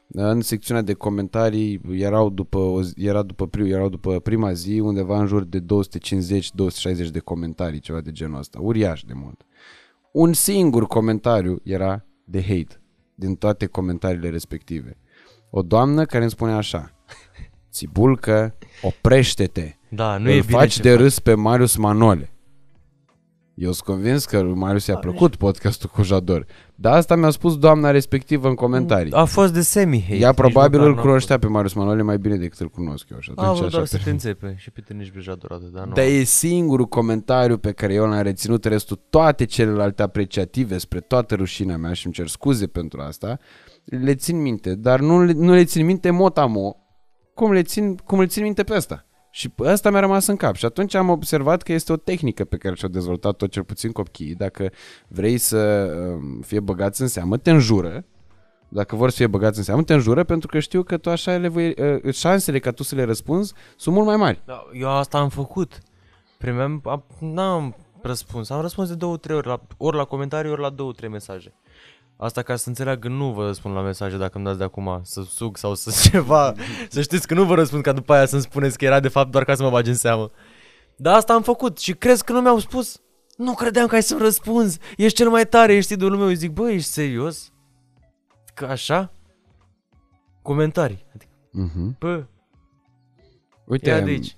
[0.09, 4.79] În secțiunea de comentarii erau după, o zi, era după, pri- erau după prima zi
[4.81, 8.59] undeva în jur de 250-260 de comentarii, ceva de genul ăsta.
[8.61, 9.41] Uriaș de mult.
[10.13, 12.81] Un singur comentariu era de hate
[13.15, 14.99] din toate comentariile respective.
[15.51, 16.91] O doamnă care îmi spune așa
[17.71, 20.99] Țibulcă, oprește-te Da, nu Îl e bine faci ce de faci.
[21.01, 22.31] râs pe Marius Manole
[23.57, 26.47] eu sunt convins că lui Marius i-a plăcut podcastul cu Jador.
[26.75, 29.13] Dar asta mi-a spus doamna respectivă în comentarii.
[29.13, 30.17] A fost de semi-hate.
[30.17, 33.07] Ea nici probabil măcar îl n-a cunoștea pe Marius Manole mai bine decât îl cunosc
[33.11, 33.19] eu.
[33.21, 33.39] Și fost.
[33.39, 35.73] A atunci vrut așa doar să pe- te înțepe și pe tine nici bejadur atât,
[35.73, 35.93] dar nu.
[35.93, 41.35] Dar e singurul comentariu pe care eu l-am reținut restul toate celelalte apreciative spre toată
[41.35, 43.39] rușinea mea și îmi cer scuze pentru asta.
[43.85, 46.77] Le țin minte, dar nu, le- nu le țin minte mot-a-mo
[47.35, 49.06] cum le țin, cum le țin minte pe asta.
[49.37, 52.57] Și asta mi-a rămas în cap și atunci am observat că este o tehnică pe
[52.57, 54.35] care și-au dezvoltat-o cel puțin copiii.
[54.35, 54.71] Dacă
[55.09, 58.05] vrei să um, fie băgați în seamă, te înjură.
[58.69, 61.37] Dacă vor să fie băgați în seamă, te înjură pentru că știu că tu așa
[61.37, 61.75] le voi,
[62.05, 64.43] uh, șansele ca tu să le răspunzi sunt mult mai mari.
[64.45, 65.79] Da, eu asta am făcut.
[66.39, 68.51] Primeam, am, n-am răspuns.
[68.51, 71.55] Am răspuns de două, trei ori la, ori la comentarii, ori la două, trei mesaje.
[72.19, 75.23] Asta ca să înțeleagă, nu vă răspund la mesaje dacă îmi dați de acum să
[75.23, 76.55] sug sau să ceva.
[76.89, 79.31] să știți că nu vă răspund ca după aia să-mi spuneți că era de fapt
[79.31, 80.31] doar ca să mă bagi în seamă.
[80.97, 83.01] Dar asta am făcut și crezi că nu mi-au spus?
[83.37, 84.79] Nu credeam că ai să-mi răspunzi.
[84.97, 86.29] Ești cel mai tare, ești idolul meu.
[86.29, 87.53] Eu zic, bă, ești serios?
[88.55, 89.13] Că așa?
[90.43, 91.05] Comentarii.
[91.15, 91.31] Adică,
[91.65, 91.99] Uh-huh.
[91.99, 92.25] bă,
[93.67, 94.37] Uite, ia de aici.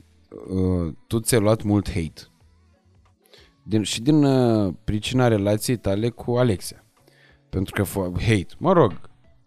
[0.49, 2.23] uh, tu ți-ai luat mult hate.
[3.63, 6.85] Din, și din uh, pricina relației tale cu Alexia.
[7.49, 8.93] Pentru că fo- hate, mă rog,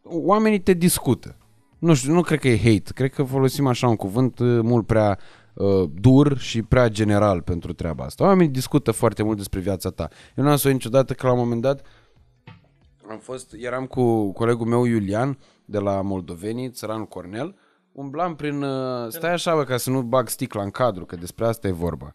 [0.04, 1.36] oamenii te discută.
[1.80, 4.86] Nu știu, nu cred că e hate, cred că folosim așa un cuvânt uh, mult
[4.86, 5.20] prea
[5.54, 8.24] uh, dur și prea general pentru treaba asta.
[8.24, 10.08] Oamenii discută foarte mult despre viața ta.
[10.36, 11.86] Eu n-am să uit niciodată că la un moment dat
[13.10, 17.56] am fost, eram cu colegul meu Iulian de la Moldovenii, țăranul Cornel,
[17.91, 21.45] umblam prin, uh, stai așa bă, ca să nu bag sticla în cadru, că despre
[21.45, 22.14] asta e vorba.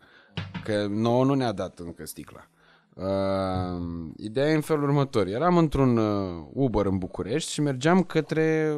[0.65, 2.49] Că nouă nu ne-a dat încă sticla.
[2.97, 3.83] Uh,
[4.17, 5.27] ideea e în felul următor.
[5.27, 8.75] Eram într-un uh, Uber în București și mergeam către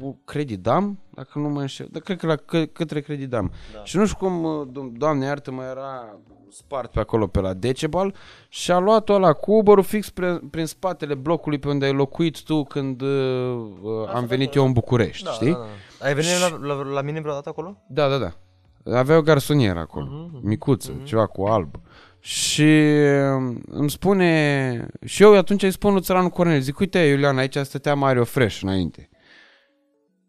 [0.00, 3.50] U- Credidam, dacă nu mă înșel, dar cred că la că, către Credidam.
[3.72, 3.84] Da.
[3.84, 6.18] Și nu știu cum, uh, do- doamne iartă, mă era
[6.50, 8.14] spart pe acolo pe la Decebal
[8.48, 12.42] și a luat-o ăla cu Uber-ul fix pre, prin spatele blocului pe unde ai locuit
[12.42, 13.08] tu când uh,
[13.82, 15.52] uh, am venit eu în București, Da, știi?
[15.52, 15.58] da,
[15.98, 16.06] da.
[16.06, 16.30] Ai venit
[16.60, 17.76] la, la, la mine vreodată acolo?
[17.88, 18.32] Da, da, da.
[18.98, 21.04] Avea o garsonieră acolo, uh-huh, micuță, uh-huh.
[21.04, 21.74] ceva cu alb.
[22.26, 22.62] Și
[23.34, 27.56] um, îmi spune, și eu atunci îi spun lui țăranul Cornel, zic, uite, Iulian, aici
[27.56, 29.08] stătea Mario Fresh înainte.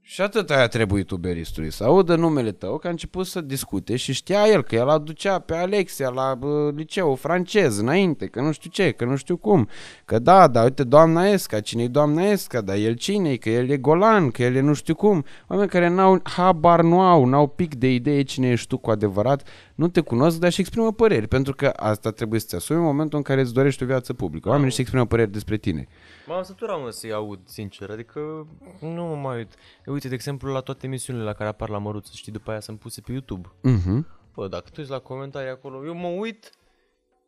[0.09, 4.13] Și atât aia trebuie tuberistului, să audă numele tău, că a început să discute și
[4.13, 8.69] știa el că el aducea pe Alexia la bă, liceu francez înainte, că nu știu
[8.69, 9.67] ce, că nu știu cum,
[10.05, 13.77] că da, da, uite doamna Esca, cine-i doamna Esca, dar el cine că el e
[13.77, 17.75] golan, că el e nu știu cum, oameni care n-au habar nu au, n-au pic
[17.75, 19.47] de idee cine ești tu cu adevărat,
[19.77, 23.17] nu te cunosc, dar și exprimă păreri, pentru că asta trebuie să-ți asumi în momentul
[23.17, 24.49] în care îți dorești o viață publică.
[24.49, 25.87] Oamenii și exprimă păreri despre tine.
[26.27, 28.47] M-am săturat, mă, să-i aud, sincer, adică
[28.79, 29.53] nu mă mai uit.
[29.85, 32.79] Uite, de exemplu, la toate emisiunile la care apar la măruță, știi, după aia sunt
[32.79, 33.49] puse pe YouTube.
[33.61, 34.07] Mhm.
[34.33, 36.51] Bă, dacă tu ești la comentarii acolo, eu mă uit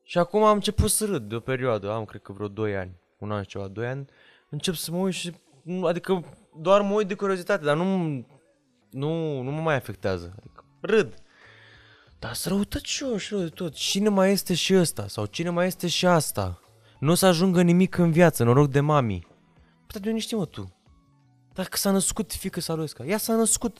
[0.04, 2.91] și acum am început să râd de o perioadă, am cred că vreo 2 ani,
[3.18, 4.06] un an și ceva, 2 ani,
[4.50, 6.24] încep să mă uit și, nu- adică
[6.62, 7.86] doar mă uit de curiozitate, dar nu,
[8.89, 11.14] nu, nu mă mai afectează, adică râd.
[12.20, 13.74] Dar să răutăt și eu și rău de tot.
[13.74, 15.07] Cine mai este și ăsta?
[15.07, 16.59] Sau cine mai este și asta?
[16.99, 19.28] Nu o să ajungă nimic în viață, noroc de mami.
[19.88, 20.74] Păi, de unde știi, mă, tu?
[21.53, 23.78] Dacă s-a născut fică sa lui Esca, ea s-a născut.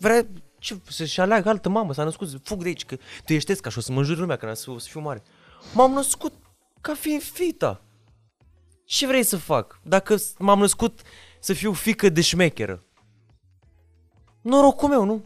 [0.00, 0.26] Vrea
[0.58, 3.78] ce, să-și aleagă altă mamă, s-a născut, fug de aici, că tu ești Esca și
[3.78, 5.22] o să mă înjuri lumea când o să, o să fiu mare.
[5.74, 6.32] M-am născut
[6.80, 7.80] ca fiind fita.
[8.84, 9.80] Ce vrei să fac?
[9.82, 11.00] Dacă s- m-am născut
[11.40, 12.84] să fiu fică de șmecheră.
[14.40, 15.24] Norocul meu, nu?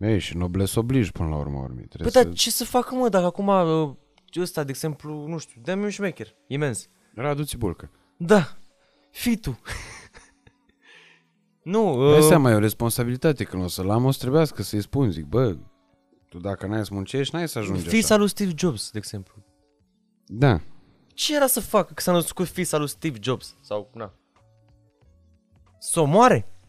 [0.00, 1.76] Ei, și nobles obligi până la urmă urmii.
[1.76, 2.30] Păi Trebuie dar să...
[2.32, 3.90] ce să facă, mă, dacă acum uh,
[4.36, 6.88] ăsta, de exemplu, nu știu, dă-mi un șmecher, imens.
[7.14, 7.90] Radu Țibulcă.
[8.16, 8.56] Da,
[9.10, 9.60] fii tu.
[11.72, 14.80] nu, Dai uh, seama, e o responsabilitate când o să-l am, o să trebuiască să-i
[14.80, 15.56] spun, zic, bă,
[16.28, 18.16] tu dacă n-ai să muncești, n-ai să ajungi fisa așa.
[18.16, 19.34] lui Steve Jobs, de exemplu.
[20.26, 20.60] Da.
[21.14, 23.56] Ce era să facă că s-a născut fisa lui Steve Jobs?
[23.60, 24.14] Sau, na.
[25.78, 26.59] Să o moare?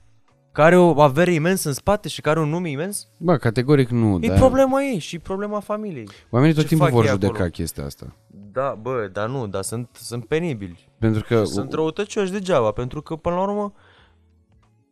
[0.51, 3.07] Care o avere imensă în spate și care un nume imens?
[3.17, 6.07] Bă, categoric nu, E dar problema ei și problema familiei.
[6.29, 7.49] oamenii tot Ce timpul fac vor ei judeca acolo?
[7.49, 8.15] chestia asta.
[8.51, 10.89] Da, bă, dar nu, dar sunt, sunt penibili.
[10.99, 13.73] Pentru că Sunt răutăcioși degeaba, pentru că până la urmă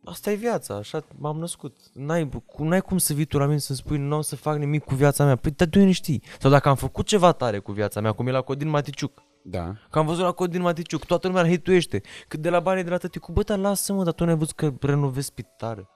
[0.04, 1.76] asta e viața, așa m-am născut.
[1.92, 4.56] N-ai, cu- n-ai cum să vii tu la mine să spui nu o să fac
[4.58, 5.36] nimic cu viața mea.
[5.36, 6.22] Păi, dar de unde știi?
[6.38, 9.22] Sau dacă am făcut ceva tare cu viața mea, cum e la Codin Maticiuc.
[9.42, 9.74] Da.
[9.90, 12.00] Că am văzut la Codin Maticiuc, toată lumea îl hituiește.
[12.28, 14.72] Cât de la banii de la tăticu, bă, dar lasă-mă, dar tu n-ai văzut că
[14.80, 15.88] renovez spitale.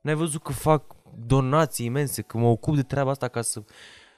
[0.00, 3.62] N-ai văzut că fac donații imense, că mă ocup de treaba asta ca să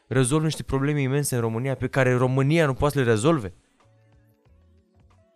[0.06, 3.54] rezolv niște probleme imense în România pe care România nu poate să le rezolve.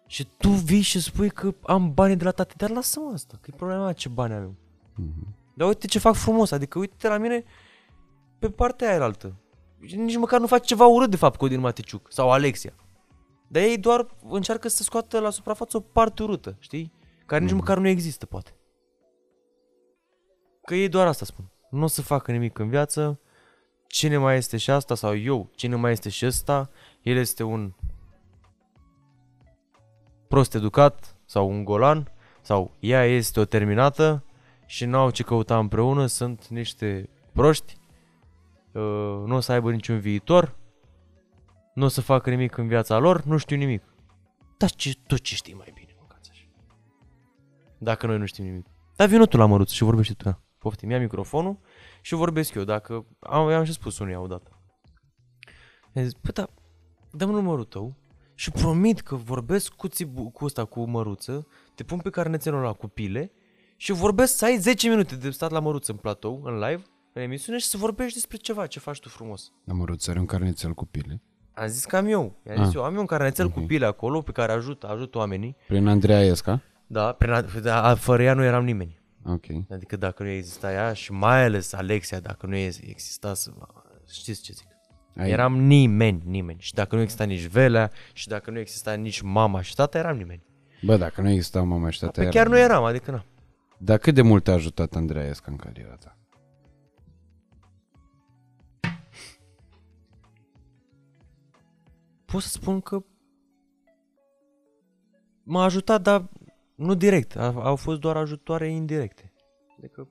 [0.06, 3.50] Și tu vii și spui că am bani de la tati, dar lasă-mă asta, că
[3.52, 4.54] e problema mea ce bani am eu.
[5.54, 7.44] Dar uite ce fac frumos, adică uite la mine
[8.38, 9.34] pe partea aia altă.
[9.78, 12.72] Nici măcar nu faci ceva urât de fapt Codin Maticiuc sau Alexia.
[13.48, 16.92] Dar ei doar încearcă să scoată la suprafață o parte urâtă, știi?
[17.26, 18.54] Care nici măcar nu există, poate.
[20.64, 21.50] Că ei doar asta spun.
[21.70, 23.20] Nu o să facă nimic în viață.
[23.86, 26.70] Cine mai este și asta sau eu, cine mai este și ăsta,
[27.02, 27.72] el este un
[30.28, 34.24] prost educat sau un golan sau ea este o terminată
[34.66, 37.76] și nu au ce căuta împreună, sunt niște proști,
[38.72, 40.54] uh, nu o să aibă niciun viitor,
[41.74, 43.94] nu o să facă nimic în viața lor, nu știu nimic.
[44.56, 46.46] Dar ce, tot ce știi mai bine, mâncați așa.
[47.78, 48.66] Dacă noi nu știm nimic.
[48.96, 50.24] Dar vină tu la măruț și vorbește tu.
[50.24, 50.40] Da.
[50.58, 51.58] Poftim, ia microfonul
[52.02, 52.64] și vorbesc eu.
[52.64, 54.58] Dacă am, am și spus unuia odată.
[55.94, 56.50] I-am zis, bă, dar
[57.10, 57.96] dă numărul tău
[58.34, 62.72] și promit că vorbesc cu, țibu, cu ăsta, cu măruță, te pun pe carnețelul ăla
[62.72, 63.32] cu pile
[63.76, 67.22] și vorbesc să ai 10 minute de stat la măruță în platou, în live, în
[67.22, 69.52] emisiune și să vorbești despre ceva, ce faci tu frumos.
[69.68, 71.22] Am vrut să are un carnețel cu pile.
[71.54, 72.36] Am zis că am eu.
[72.46, 72.74] I-am zis Ah.
[72.74, 75.56] eu, am eu un carnețel cu pile acolo pe care ajut, ajut oamenii.
[75.68, 76.60] Prin Andreea Esca?
[76.86, 79.02] Da, prin a, da, fără ea nu eram nimeni.
[79.26, 79.44] Ok.
[79.70, 83.50] Adică dacă nu exista ea și mai ales Alexia, dacă nu exista să...
[84.12, 84.66] Știți ce zic?
[85.16, 86.58] Ai- Eram nimeni, nimeni.
[86.60, 90.16] Și dacă nu exista nici Velea și dacă nu exista nici mama și tata, eram
[90.16, 90.42] nimeni.
[90.82, 93.24] Bă, dacă nu exista mama și tata Păi era- chiar nu eram, adică na.
[93.78, 96.16] Dar cât de mult te-a ajutat Andreea Esca în cariera ta?
[102.34, 103.02] Pot să spun că
[105.42, 106.28] m-a ajutat, dar
[106.74, 107.36] nu direct.
[107.36, 109.32] A- Au fost doar ajutoare indirecte.
[109.78, 110.08] Adică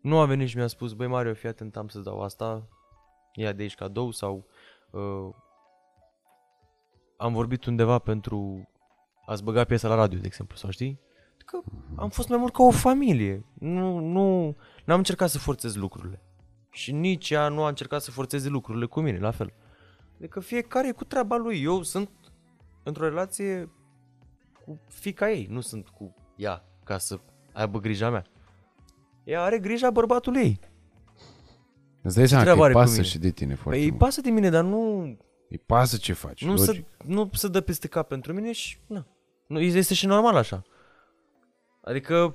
[0.00, 2.68] nu a venit și mi-a spus, băi Mario, fii atent, am să-ți dau asta,
[3.34, 4.46] ia de aici cadou sau
[4.90, 5.34] uh,
[7.16, 8.68] am vorbit undeva pentru
[9.26, 11.00] a-ți băga piesa la radio, de exemplu, sau știi?
[11.34, 11.62] Adică
[11.96, 13.44] am fost mai mult ca o familie.
[13.58, 16.22] Nu, nu, n-am încercat să forțez lucrurile.
[16.70, 19.52] Și nici ea nu a încercat să forțeze lucrurile cu mine, la fel.
[20.18, 21.62] Adică fiecare e cu treaba lui.
[21.62, 22.10] Eu sunt
[22.82, 23.72] într-o relație
[24.64, 27.20] cu fica ei, nu sunt cu ea ca să
[27.52, 28.24] aibă grija mea.
[29.24, 30.60] Ea are grija bărbatului ei.
[32.02, 33.04] Îți dai seama că treabă îi are cu pasă mine?
[33.04, 33.98] și de tine foarte Păi îi mult.
[34.02, 35.02] pasă de mine, dar nu,
[35.48, 36.44] Îi pasă ce faci.
[36.44, 36.64] nu, logic.
[36.66, 39.06] se, nu se dă peste cap pentru mine și na.
[39.46, 40.62] Nu, este și normal așa.
[41.82, 42.34] Adică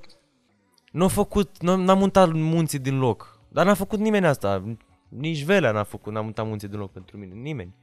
[0.92, 3.40] Nu a făcut, nu, n-a muntat munții din loc.
[3.48, 4.76] Dar n-a făcut nimeni asta.
[5.10, 7.34] Nici Velea n-a făcut, n-a muntat munții din loc pentru mine.
[7.34, 7.74] Nimeni.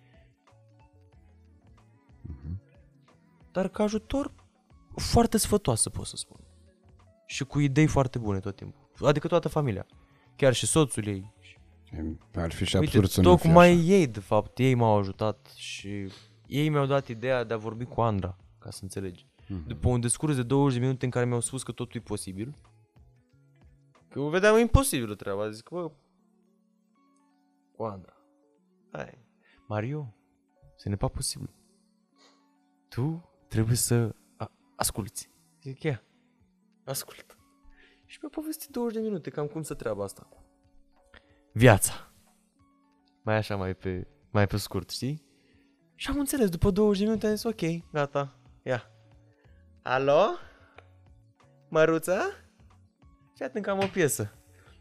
[3.51, 4.33] Dar ca ajutor,
[4.95, 6.39] foarte sfătoasă pot să spun.
[7.25, 8.89] Și cu idei foarte bune tot timpul.
[9.07, 9.85] Adică toată familia.
[10.35, 11.33] Chiar și soțul ei.
[12.35, 13.79] Ar fi și Uite, absurd să nu fie tocmai așa.
[13.81, 16.11] ei, de fapt, ei m-au ajutat și
[16.47, 19.25] ei mi-au dat ideea de a vorbi cu Andra, ca să înțelegi.
[19.47, 19.67] Mhm.
[19.67, 22.53] După un discurs de 20 de minute în care mi-au spus că totul e posibil,
[24.09, 25.91] că o vedeam imposibilă treaba, zic, bă,
[27.77, 28.13] cu Andra,
[28.91, 29.27] hai,
[29.67, 30.15] Mario,
[30.75, 31.53] să ne pa posibil.
[32.87, 35.29] Tu trebuie să a- asculti.
[35.61, 36.03] Zic, ia,
[36.85, 37.37] ascult.
[38.05, 40.27] Și mi-a povestit 20 de minute cam cum să treaba asta.
[41.53, 41.93] Viața.
[43.23, 45.25] Mai așa, mai pe, mai pe scurt, știi?
[45.95, 48.83] Și am înțeles, după 20 de minute am zis, ok, gata, ia.
[49.81, 50.25] Alo?
[51.69, 52.21] Măruța?
[53.35, 54.33] Fii atent că am o piesă.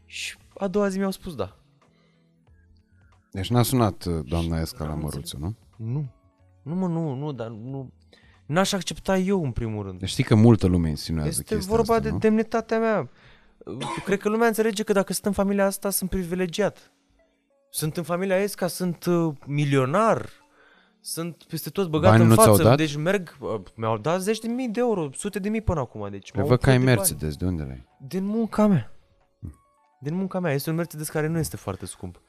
[0.05, 1.59] Și a doua zi mi-au spus da.
[3.31, 5.55] Deci n-a sunat uh, doamna Esca la măruță, nu?
[5.77, 6.11] Nu.
[6.63, 7.91] Nu, mă, nu, nu, dar nu...
[8.45, 9.99] N-aș accepta eu, în primul rând.
[9.99, 12.17] Deci știi că multă lume insinuează Este chestia vorba asta, de nu?
[12.17, 13.09] demnitatea mea.
[14.05, 16.91] Cred că lumea înțelege că dacă sunt în familia asta, sunt privilegiat.
[17.69, 20.29] Sunt în familia Esca, sunt uh, milionar,
[21.01, 22.63] sunt peste tot băgat Bani în nu ți-au față.
[22.63, 22.77] dat?
[22.77, 26.07] Deci merg, uh, mi-au dat zeci de mii de euro, sute de mii până acum.
[26.09, 27.09] Deci Păi m-au văd că ai umplut de bani.
[27.11, 27.87] Mercedes, de unde l-ai?
[28.07, 28.91] Din munca mea.
[30.01, 30.53] Din munca mea.
[30.53, 32.21] Este un Mercedes care nu este foarte scump.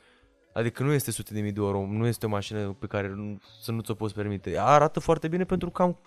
[0.53, 3.41] Adică nu este sute de mii de euro, nu este o mașină pe care nu,
[3.61, 4.59] să nu ți-o poți permite.
[4.59, 5.99] Arată foarte bine pentru că am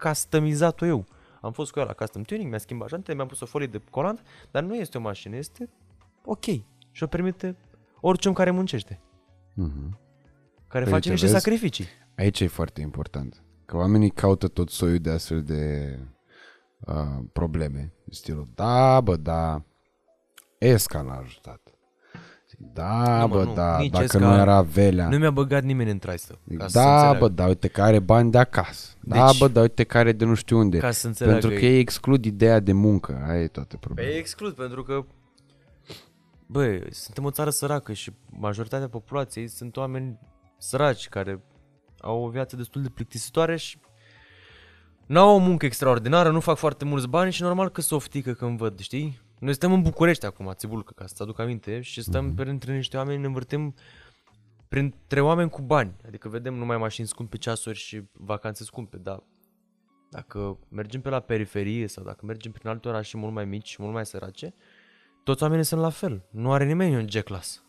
[0.00, 1.04] customizat-o eu.
[1.40, 3.80] Am fost cu ea la custom tuning, mi-a schimbat jante, mi-am pus o folie de
[3.90, 5.68] colant, dar nu este o mașină, este
[6.24, 6.44] ok.
[6.90, 7.56] Și o permite
[8.00, 9.00] orice om care muncește,
[9.54, 9.98] Mhm.
[10.68, 11.38] care Păi, face uite, niște vezi?
[11.38, 11.86] sacrificii.
[12.16, 13.42] Aici e foarte important.
[13.64, 15.98] Că oamenii caută tot soiul de astfel de
[16.80, 16.94] uh,
[17.32, 17.92] probleme.
[18.10, 19.62] Stilul, da, bă, da,
[20.58, 21.71] Esca l-a ajutat.
[22.64, 25.08] Zic, Da, Nu, mă, bă, nu, da, nici dacă Esca- nu era Velea.
[25.08, 26.38] Nu mi-a băgat nimeni în traistă.
[26.48, 27.18] Zic, Ca să da, înțeleagă.
[27.18, 28.88] bă, da, uite că are bani de acasă.
[29.00, 30.78] Da, Deci- bă, da, uite că are de nu știu unde.
[30.78, 33.24] Ca să înțeleagă Pentru că ei exclud ideea de muncă.
[33.28, 34.08] Aia e toată problema.
[34.10, 35.04] Pe exclud, pentru că
[36.46, 40.18] Băi, suntem o țară săracă și majoritatea populației sunt oameni
[40.58, 41.40] săraci care
[42.00, 43.78] au o viață destul de plictisitoare și
[45.06, 48.58] n-au o muncă extraordinară, nu fac foarte mulți bani și normal că se oftică când
[48.58, 49.20] văd, știi?
[49.42, 52.32] Noi suntem în București acum, Țibulcă, ca să-ți aduc aminte, și stăm Mhm.
[52.32, 52.36] mm-hmm.
[52.36, 53.74] printre niște oameni, ne învârtim
[54.68, 55.92] printre oameni cu bani.
[56.06, 59.22] Adică vedem numai mașini scumpe, ceasuri și vacanțe scumpe, dar
[60.10, 63.82] dacă mergem pe la periferie sau dacă mergem prin alte orașe mult mai mici și
[63.82, 64.54] mult mai sărace,
[65.24, 66.24] toți oamenii sunt la fel.
[66.30, 67.62] Nu are nimeni un G-class.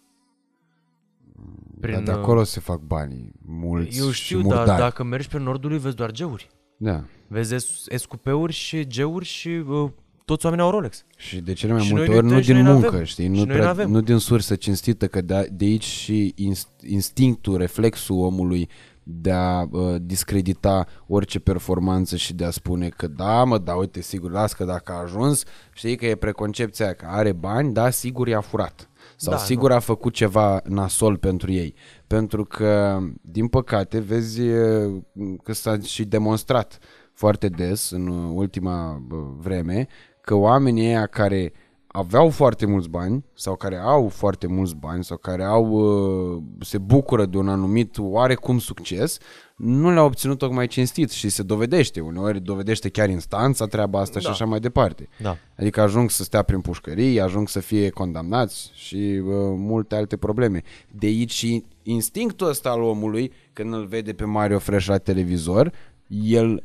[1.79, 4.79] Dar de acolo se fac banii mulți Eu și știu, dar murdari.
[4.79, 6.49] dacă mergi pe nordului vezi doar G-uri.
[6.77, 7.03] Da.
[7.27, 9.91] Vezi S- SQP-uri și G-uri și uh,
[10.25, 11.05] toți oamenii au Rolex.
[11.17, 12.89] Și de cele mai Și multe noi ori ne- nu și noi din n-avem.
[12.89, 13.23] muncă, știi?
[13.23, 13.91] Și Nu, noi prea, n-avem.
[13.91, 18.69] nu din sursă cinstită, că de, de aici și inst- instinctul, reflexul omului
[19.03, 24.01] de a uh, discredita orice performanță și de a spune că da, mă, da, uite,
[24.01, 25.43] sigur, las că dacă a ajuns,
[25.73, 28.87] știi că e preconcepția aia, că are bani, da, sigur i-a furat.
[29.15, 31.73] Sau Da, sigur a făcut ceva nasol pentru ei.
[32.07, 35.01] Pentru că, din păcate, vezi uh,
[35.43, 36.79] că s-a și demonstrat
[37.13, 39.87] foarte des în uh, ultima bă, vreme
[40.25, 41.53] că oamenii ăia care
[41.87, 46.77] aveau foarte mulți bani sau care au foarte mulți bani sau care au uh, se
[46.77, 49.17] bucură de un anumit oarecum succes,
[49.55, 54.25] nu le-au obținut tocmai cinstit și se dovedește, uneori dovedește chiar instanța treaba asta și
[54.25, 54.31] Da.
[54.31, 55.07] așa mai departe.
[55.21, 55.37] Da.
[55.57, 60.61] Adică ajung să stea prin pușcării, ajung să fie condamnați și uh, multe alte probleme.
[60.91, 65.71] De aici și instinctul ăsta al omului, când îl vede pe Mario Fresh la televizor,
[66.07, 66.63] el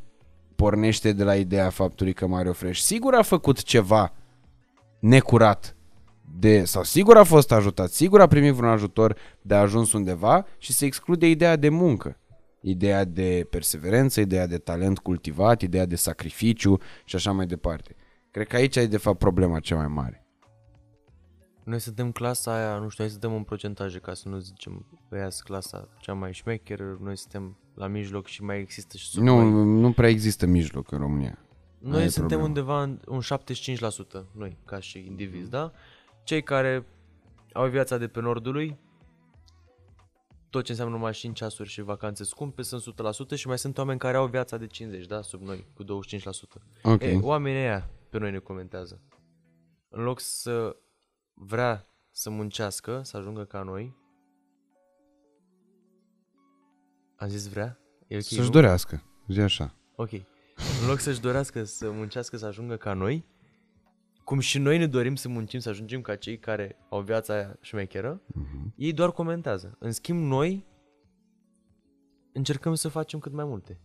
[0.61, 4.13] pornește de la ideea faptului că Mario Fresh sigur a făcut ceva
[5.01, 5.77] necurat
[6.39, 10.47] de, sau sigur a fost ajutat, sigur a primit vreun ajutor de a ajuns undeva
[10.59, 12.21] și se exclude ideea de muncă.
[12.61, 17.97] Ideea de perseverență, ideea de talent cultivat, ideea de sacrificiu și așa mai departe.
[18.31, 20.27] Cred că aici e de fapt problema cea mai mare.
[21.65, 25.31] Noi suntem clasa aia, nu știu, noi suntem în procentaje, ca să nu zicem ăia
[25.31, 29.41] sunt clasa cea mai șmecheră, noi suntem la mijloc și mai există și sub Nu,
[29.41, 29.65] noi.
[29.81, 31.39] nu prea există mijloc în România.
[31.83, 32.45] Aia Noi e suntem problema.
[32.45, 33.21] undeva în un
[34.23, 35.73] 75%, noi, ca și indivizi, da?
[36.25, 36.87] Cei care
[37.53, 38.79] au viața de pe nordului,
[40.51, 42.83] tot ce înseamnă mașini, ceasuri și vacanțe scumpe sunt
[43.35, 45.23] 100% și mai sunt oameni care au viața de 50, da?
[45.23, 45.87] Sub noi, cu 25%.
[46.83, 47.03] Ok.
[47.03, 49.01] Ei, oamenii ăia pe noi ne comentează.
[49.89, 50.77] În loc să
[51.35, 53.97] vrea să muncească, să ajungă ca noi,
[57.19, 57.79] am zis vrea?
[58.07, 58.49] E ok, Să-și nu?
[58.49, 59.03] dorească.
[59.29, 59.75] Zi așa.
[59.97, 60.11] Ok.
[60.83, 63.27] În loc să-și dorească să muncească, să ajungă ca noi,
[64.25, 67.57] cum și noi ne dorim să muncim, să ajungem ca cei care au viața aia
[67.61, 68.73] șmecheră, Mhm.
[68.77, 69.77] ei doar comentează.
[69.79, 70.67] În schimb, noi
[72.33, 73.81] încercăm să facem cât mai multe.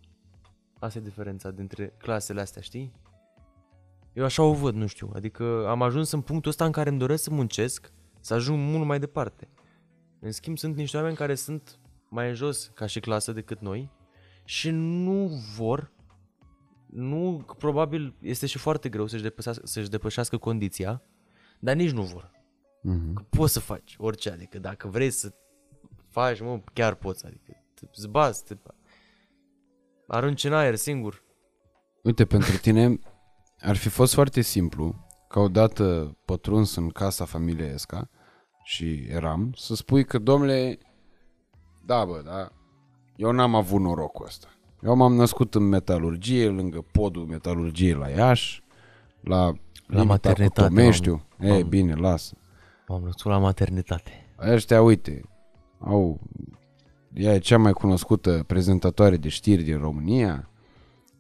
[0.80, 2.94] Asta e diferența dintre clasele astea, știi?
[4.14, 5.12] Eu așa o văd, nu știu.
[5.14, 8.86] Adică am ajuns în punctul ăsta în care îmi doresc să muncesc, să ajung mult
[8.86, 9.48] mai departe.
[10.20, 11.80] În schimb, sunt niște oameni care sunt
[12.14, 13.91] mai jos ca și clasă decât noi
[14.45, 15.91] și nu vor,
[16.86, 21.01] nu, probabil este și foarte greu să-și depășească, să-și depășească condiția,
[21.59, 22.32] dar nici nu vor.
[22.82, 23.14] Mhm.
[23.14, 25.34] Că poți să faci orice, adică dacă vrei să
[26.09, 28.55] faci, mă, chiar poți, adică te zbați, te
[30.07, 31.24] arunci în aer singur.
[32.03, 32.99] Uite, pentru tine
[33.59, 38.09] ar fi fost foarte simplu ca odată pătruns în casa familiei Esca
[38.64, 40.78] și eram, să spui că, domnule,
[41.86, 42.50] da, bă, da,
[43.16, 44.48] eu n-am avut norocul ăsta.
[44.84, 48.64] Eu m-am născut în metalurgie, lângă podul metalurgiei la Iași,
[49.22, 49.46] la,
[49.88, 51.12] limita maternitate, Cu Tomeștiu.
[51.38, 52.36] m-am- E, m-am- bine, lasă.
[52.88, 54.12] M-am născut la maternitate.
[54.48, 55.22] Ăștia, uite,
[55.80, 56.20] au...
[57.14, 60.50] Ea e cea mai cunoscută prezentatoare de știri din România.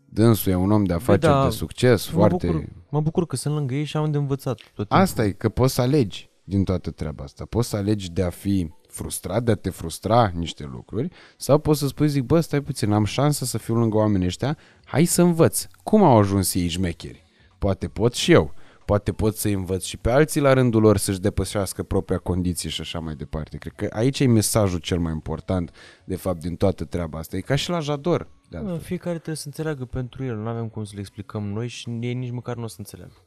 [0.09, 2.47] Dânsul e un om de afaceri da, de succes, Mă foarte...
[2.47, 4.97] bucur, mă bucur că sunt lângă ei și am de învățat tot timpul.
[4.97, 7.45] Asta e, că poți să alegi din toată treaba asta.
[7.45, 11.79] Poți să alegi de a fi frustrat, de a te frustra niște lucruri, sau poți
[11.79, 15.21] să spui, zic, bă, stai puțin, am șansa să fiu lângă oamenii ăștia, hai să
[15.21, 15.65] învăț.
[15.83, 17.23] Cum au ajuns ei șmecheri?
[17.57, 18.53] Poate pot și eu.
[18.85, 22.81] Poate pot să învăț și pe alții la rândul lor să-și depășească propria condiție și
[22.81, 23.57] așa mai departe.
[23.57, 25.71] Cred că aici e mesajul cel mai important,
[26.05, 27.37] de fapt, din toată treaba asta.
[27.37, 28.27] E ca și la Jador.
[28.49, 28.79] De Bă, altfel.
[28.79, 32.13] fiecare trebuie să înțeleagă pentru el, nu avem cum să le explicăm noi și ei
[32.13, 33.22] nici măcar nu o să înțeleagă.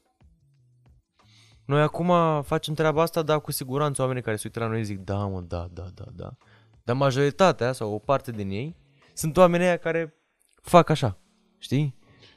[1.67, 2.13] Noi acum
[2.43, 5.41] facem treaba asta, dar cu siguranță oamenii care se uită la noi zic da, mă,
[5.41, 6.37] da, da, da, da.
[6.83, 8.77] Dar majoritatea sau o parte din ei
[9.15, 10.15] sunt oamenii aia care
[10.63, 11.19] fac așa,
[11.59, 11.95] știi?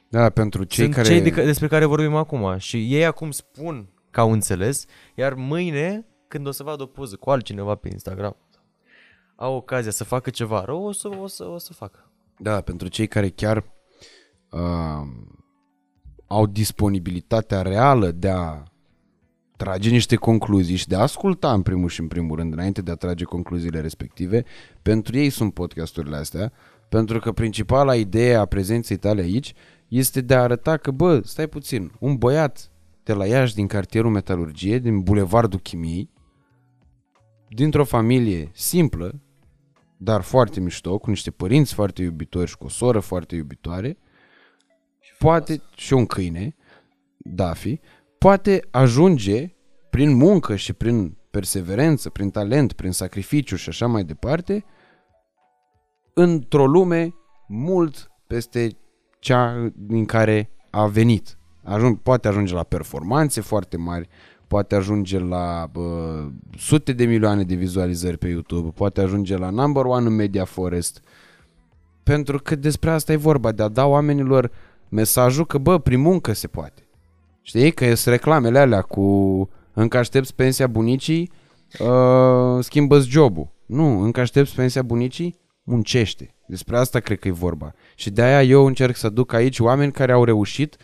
[0.08, 1.08] Da, pentru cei sunt care...
[1.08, 6.06] cei de, despre care vorbim acum și ei acum spun că au înțeles, iar mâine,
[6.28, 8.36] când o să vadă o poză cu altcineva pe Instagram,
[9.36, 12.10] au ocazia să facă ceva rău, o să, o să, o să facă.
[12.38, 13.56] Da, pentru cei care chiar
[14.50, 15.06] uh,
[16.26, 18.62] au disponibilitatea reală de a
[19.62, 22.90] trage niște concluzii și de a asculta în primul și în primul rând, înainte de
[22.90, 24.44] a trage concluziile respective,
[24.82, 26.52] pentru ei sunt podcasturile astea,
[26.88, 29.54] pentru că principala idee a prezenței tale aici
[29.88, 32.70] este de a arăta că, bă, stai puțin, un băiat
[33.02, 36.10] de la Iași, din cartierul Metalurgie, din Bulevardul Chimiei,
[37.48, 39.20] dintr-o familie simplă,
[39.96, 43.98] dar foarte mișto, cu niște părinți foarte iubitori și cu o soră foarte iubitoare,
[45.18, 46.54] poate și un câine,
[47.16, 47.80] Dafi,
[48.20, 49.54] poate ajunge
[49.90, 54.64] prin muncă și prin perseverență, prin talent, prin sacrificiu și așa mai departe,
[56.14, 57.14] într-o lume
[57.48, 58.68] mult peste
[59.18, 61.38] cea din care a venit.
[61.62, 64.08] Ajung, poate ajunge la performanțe foarte mari,
[64.46, 69.84] poate ajunge la bă, sute de milioane de vizualizări pe YouTube, poate ajunge la number
[69.84, 71.02] one în Media Forest,
[72.02, 74.50] pentru că despre asta e vorba, de a da oamenilor
[74.88, 76.84] mesajul că, bă, prin muncă se poate.
[77.42, 77.72] Știi?
[77.72, 81.30] Că sunt reclamele alea cu încă aștepți pensia bunicii,
[81.78, 83.50] uh, schimbă jobul.
[83.66, 86.34] Nu, încă aștepți pensia bunicii, muncește.
[86.46, 87.72] Despre asta cred că e vorba.
[87.94, 90.76] Și de aia eu încerc să duc aici oameni care au reușit,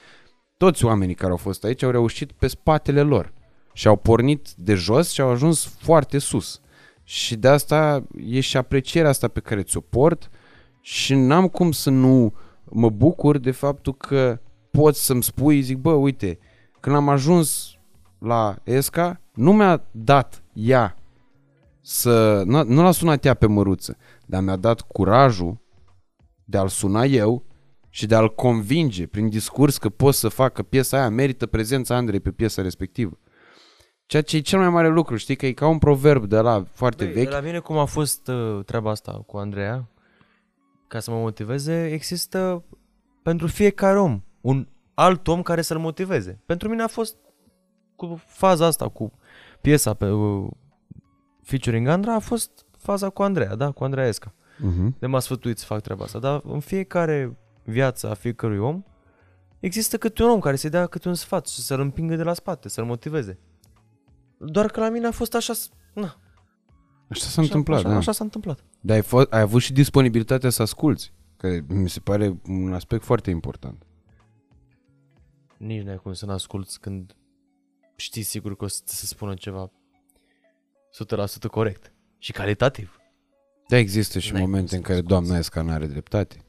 [0.57, 3.33] toți oamenii care au fost aici au reușit pe spatele lor.
[3.73, 6.61] Și au pornit de jos și au ajuns foarte sus.
[7.03, 10.31] Și de asta e și aprecierea asta pe care ți-o port
[10.81, 12.33] și n-am cum să nu
[12.65, 16.39] mă bucur de faptul că poți să-mi spui, zic, bă, uite,
[16.87, 17.79] când am ajuns
[18.19, 20.97] la ESCA, nu mi-a dat ea
[21.81, 22.43] să...
[22.45, 23.97] Nu, nu l-a sunat ea pe măruță,
[24.27, 25.59] dar mi-a dat curajul
[26.45, 27.45] de a-l suna eu
[27.89, 32.21] și de a-l convinge prin discurs că pot să facă piesa aia, merită prezența Andrei
[32.21, 33.19] pe piesa respectivă.
[34.07, 36.65] Ceea ce e cel mai mare lucru, știi, că e ca un proverb de la
[36.73, 37.31] foarte Băi, vechi.
[37.31, 39.89] La mine cum a fost uh, treaba asta cu Andreea,
[40.89, 42.65] ca să mă motiveze, există
[43.23, 44.67] pentru fiecare om un
[44.99, 46.41] alt om care să-l motiveze.
[46.47, 47.17] Pentru mine a fost
[47.97, 49.13] cu faza asta, cu
[49.61, 50.47] piesa pe uh,
[51.43, 54.35] featuring Andra, a fost faza cu Andreea, da, cu Andreea Esca.
[54.57, 54.99] Uh-huh.
[54.99, 58.83] De m-a sfătuit să fac treaba asta, dar în fiecare viață a fiecărui om
[59.61, 62.33] există câte un om care să-i dea câte un sfat și să-l împingă de la
[62.35, 63.39] spate, să-l motiveze.
[64.39, 66.17] Doar că la mine a fost așa, s- na,
[67.09, 67.97] Așa s-a întâmplat, așa, da.
[67.97, 68.65] așa s-a întâmplat.
[68.81, 73.05] Dar ai, fost, ai avut și disponibilitatea să asculți, care mi se pare un aspect
[73.05, 73.86] foarte important.
[75.59, 77.17] Nici n-ai cum să n-asculți când
[77.97, 79.71] știi sigur că o să ți se spună ceva
[81.47, 83.01] 100% corect și calitativ.
[83.69, 85.15] Da, există și N-ai cum momente să în care asculți.
[85.15, 86.41] doamna Esca nu are dreptate.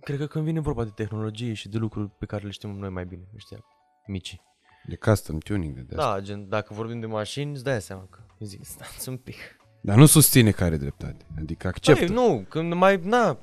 [0.00, 2.88] Cred că când vine vorba de tehnologie și de lucruri pe care le știm noi
[2.88, 3.64] mai bine, ăștia
[4.06, 4.40] mici.
[4.86, 6.12] De custom tuning de, de asta.
[6.12, 9.36] Da, gen, dacă vorbim de mașini, îți dai seama că eu zic, stați un pic.
[9.80, 11.26] Dar nu susține care dreptate.
[11.38, 12.04] Adică acceptă.
[12.04, 13.38] Păi, nu, când mai, na,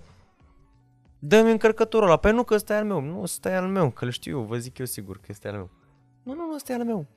[1.19, 2.17] dă-mi încărcătorul ăla.
[2.17, 3.01] Păi nu, că ăsta e al meu.
[3.01, 5.47] Nu, ăsta e al meu, că îl știu eu, vă zic eu sigur că este
[5.47, 5.69] al meu.
[6.23, 7.07] Nu, nu, nu, ăsta e al meu.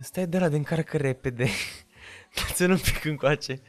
[0.00, 1.46] Ăsta e de la de încarcă repede.
[2.36, 3.60] Dați-l un pic încoace.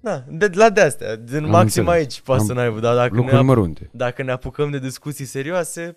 [0.00, 1.88] Da, de, la de-astea, din Am maxim înțeles.
[2.00, 3.90] aici poate Am- să n-aibă, dar dacă ne, Lucruri ap- mărunte.
[3.92, 5.96] dacă ne apucăm de discuții serioase,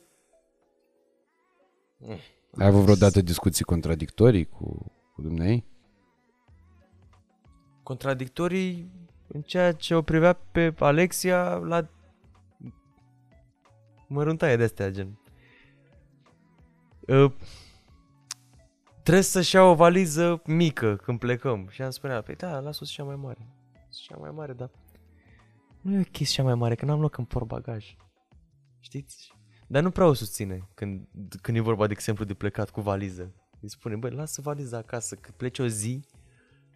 [2.58, 5.66] Ai avut vreodată discuții contradictorii cu, cu dumnei?
[7.84, 8.92] contradictorii
[9.28, 11.88] în ceea ce o privea pe Alexia la
[14.12, 15.20] măruntaie de astea, gen.
[17.08, 17.32] Uh,
[19.04, 21.68] trebuie să-și ia o valiză mică când plecăm.
[21.70, 23.48] Și am spunea, păi da, las-o să-și ia mai mare.
[23.90, 24.70] Să-și ia mai mare, dar
[25.82, 27.96] nu e ok să ia mai mare, că n-am loc în portbagaj.
[28.80, 29.34] Știți?
[29.68, 31.08] Dar nu prea o susține când,
[31.42, 33.34] când e vorba, de exemplu, de plecat cu valiză.
[33.62, 36.06] Îi spune, băi, lasă valiza acasă, că pleci o zi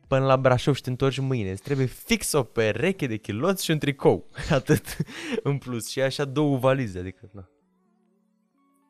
[0.07, 1.52] până la Brașov și te întorci mâine.
[1.52, 4.26] Îți trebuie fix o pereche de chiloți și un tricou.
[4.49, 4.98] Atât
[5.44, 5.88] în plus.
[5.88, 6.99] Și așa două valize.
[6.99, 7.49] Adică, na.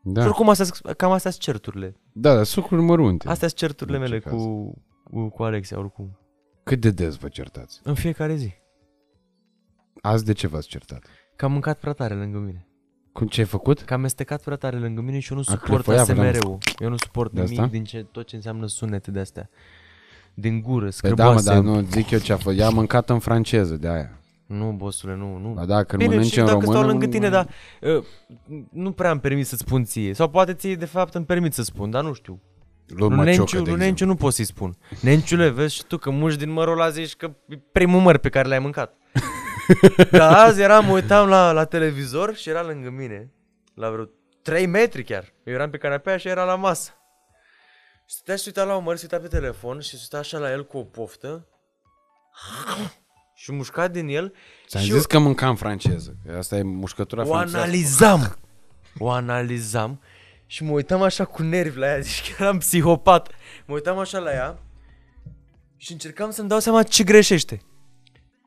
[0.03, 0.21] Da.
[0.21, 1.95] Și oricum, astea, cam astea sunt certurile.
[2.13, 3.27] Da, dar sunt lucruri mărunte.
[3.27, 4.73] Astea sunt certurile În mele orice cu,
[5.03, 6.19] cu, cu Alexia, oricum.
[6.63, 7.79] Cât de des vă certați?
[7.83, 8.53] În fiecare zi.
[10.01, 11.05] Azi de ce v-ați certat?
[11.35, 12.67] Că am mâncat prea tare lângă mine.
[13.11, 13.81] Cum ce ai făcut?
[13.81, 16.27] Că am mestecat prea tare lângă mine și eu nu A suport clefoia, vreau.
[16.27, 16.57] ASMR-ul.
[16.79, 17.71] Eu nu suport De nimic asta?
[17.71, 19.49] din ce, tot ce înseamnă sunete de astea.
[20.37, 21.49] Din gură, Păi da, mă, scrăboase.
[21.49, 22.57] dar nu zic eu ce a fost.
[22.57, 24.09] Ea a mâncat în franceză de aia.
[24.45, 25.49] Nu, bosule, nu, nu.
[25.49, 26.77] Ba da, când Bine, mănânci și în dacă română...
[26.77, 27.47] stau lângă nu- tine, dar
[27.81, 28.03] uh,
[28.71, 30.13] nu prea îmi permit să-ți spun ție.
[30.13, 32.41] Sau poate ție, de fapt, îmi permit să spun, dar nu știu.
[32.87, 33.85] Luăm Lui maciocă, Nenciu, de lui exemplu.
[33.85, 34.77] Nenciu nu pot să-i spun.
[35.01, 38.29] Nenciule, vezi și tu că muși din mărul ăla zici că e primul măr pe
[38.29, 38.93] care l-ai mâncat.
[40.11, 43.31] dar azi eram, mă uitam la, la televizor și era lângă mine,
[43.73, 44.05] la vreo
[44.41, 45.33] 3 metri chiar.
[45.43, 46.91] Eu eram pe canapea și era la masă.
[48.05, 50.17] Și stătea și se uita la un măr, se uita pe telefon și se uita
[50.17, 51.47] așa la el cu o poftă.
[53.35, 54.33] Și mușca din el.
[54.67, 56.17] Ți-am și zis eu- că mâncam în franceză.
[56.25, 57.57] Că asta e mușcătura o franceză.
[57.57, 58.37] analizam.
[58.97, 60.01] O analizam
[60.45, 63.29] și mă uitam așa cu nervi la ea, zici că eram psihopat.
[63.65, 64.59] Mă uitam așa la ea
[65.77, 67.61] și încercam să-mi dau seama ce greșește.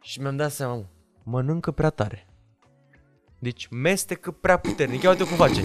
[0.02, 0.84] Și mi-am dat seama, mă,
[1.24, 2.26] mănâncă prea tare.
[3.38, 5.02] Deci mestecă prea puternic.
[5.02, 5.60] Ia uite cum face.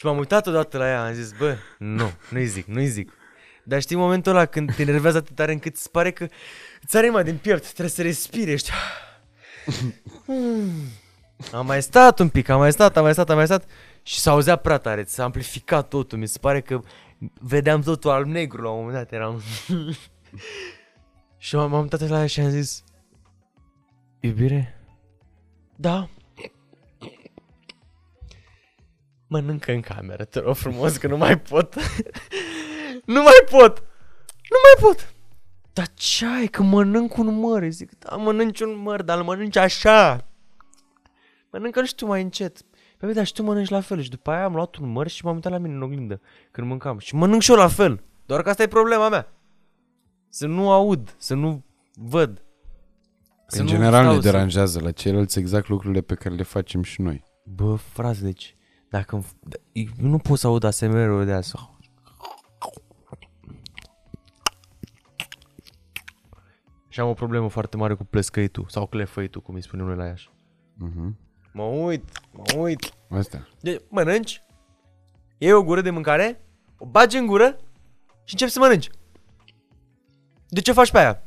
[0.00, 3.12] Și m-am uitat odată la ea, am zis, bă, nu, nu-i zic, nu-i zic.
[3.64, 6.26] Dar știi momentul ăla când te enervează atât tare încât îți pare că
[6.82, 8.70] îți are inima din piept, trebuie să respiri, ești...
[10.24, 10.72] Hmm.
[11.58, 13.64] Am mai stat un pic, am mai stat, am mai stat, am mai stat
[14.02, 16.80] și s-a auzea prea tare, s-a amplificat totul, mi se pare că
[17.40, 19.40] vedeam totul alb-negru la un moment dat, eram...
[21.38, 22.84] și m-am m-am uitat la ea și am zis,
[24.20, 24.80] iubire?
[25.76, 26.08] Da.
[29.32, 31.74] Mănâncă în cameră, te rog frumos, că nu mai pot.
[33.14, 33.78] nu mai pot.
[34.50, 35.12] Nu mai pot.
[35.72, 36.46] Dar ce ai?
[36.46, 37.62] Că mănânc un măr.
[37.62, 40.26] Îi zic, da, mănânci un măr, dar îl mănânci așa.
[41.52, 42.58] Mănâncă, nu știu, mai încet.
[42.98, 44.00] Păi, dar și tu mănânci la fel.
[44.02, 46.20] Și după aia am luat un măr și m-am uitat la mine în oglindă
[46.50, 46.98] când mâncam.
[46.98, 48.02] Și mănânc și eu la fel.
[48.26, 49.32] Doar că asta e problema mea.
[50.28, 52.42] Să nu aud, să nu văd.
[53.46, 56.42] Să În nu general stau ne să- deranjează la ceilalți exact lucrurile pe care le
[56.42, 57.24] facem și noi.
[57.44, 58.56] Bă, frate, deci,
[58.90, 61.78] dacă îmi f- d- eu nu pot să aud ASMR-ul de asta.
[66.88, 70.06] Și am o problemă foarte mare cu plescăitul sau clefăitul, cum îi spunem noi la
[70.06, 70.30] Iași.
[70.86, 71.14] Uh-huh.
[71.52, 72.92] Mă uit, mă uit.
[73.10, 73.48] Asta.
[73.60, 74.42] De, mănânci,
[75.38, 76.44] iei o gură de mâncare,
[76.78, 77.56] o bagi în gură
[78.24, 78.90] și începi să mănânci.
[80.48, 81.22] De ce faci pe aia?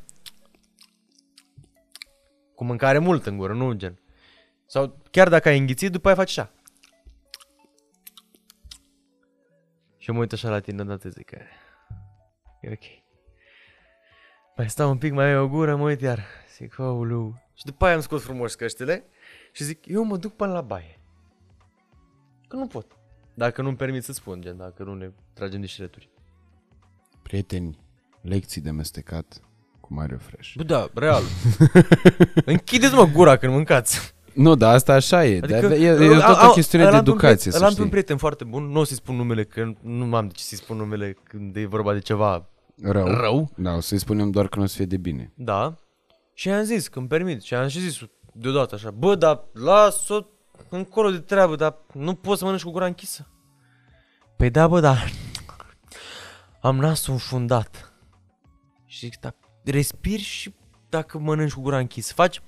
[2.55, 3.99] Cu mâncare mult în gură, nu gen.
[4.65, 6.51] Sau chiar dacă ai înghițit, după aia faci așa.
[10.03, 11.37] Și eu mă uit așa la tine odată zic că
[12.61, 13.03] e ok.
[14.55, 16.25] Mai stau un pic, mai ai o gură, mă uit iar.
[16.55, 17.41] Zic, auleu.
[17.53, 19.05] Și după aia am scos frumos căștile
[19.51, 20.99] și zic, eu mă duc până la baie.
[22.47, 22.97] Că nu pot.
[23.33, 26.09] Dacă nu-mi permit să spun, gen, dacă nu ne tragem de șireturi.
[27.21, 27.79] Prieteni,
[28.21, 29.41] lecții de mestecat
[29.79, 30.53] cu Mario Fresh.
[30.55, 31.23] Bă, da, real.
[32.45, 34.12] Închideți mă gura când mâncați.
[34.33, 35.39] Nu, dar asta așa e.
[35.43, 37.51] Adică, e, e, e a- tot a- o chestiune îl de am pe un educație,
[37.51, 37.89] prieten- Îl să am pe un știi.
[37.89, 40.77] prieten foarte bun, nu o să-i spun numele, că nu am de ce să-i spun
[40.77, 42.49] numele când e vorba de ceva
[42.81, 43.07] Rău.
[43.07, 43.51] rău.
[43.57, 45.31] Da, o să-i spunem doar că nu o să fie de bine.
[45.35, 45.75] Da.
[46.33, 47.41] Și i-am zis că îmi permit.
[47.41, 47.99] Și am și zis
[48.33, 50.19] deodată așa, bă, dar las-o
[50.69, 53.27] încolo de treabă, dar nu poți să mănânci cu gura închisă.
[54.37, 55.11] Păi da, bă, dar
[56.61, 57.93] am nasul înfundat.
[58.85, 60.53] Și zic, da, respiri și
[60.89, 62.41] dacă mănânci cu gura închisă, faci...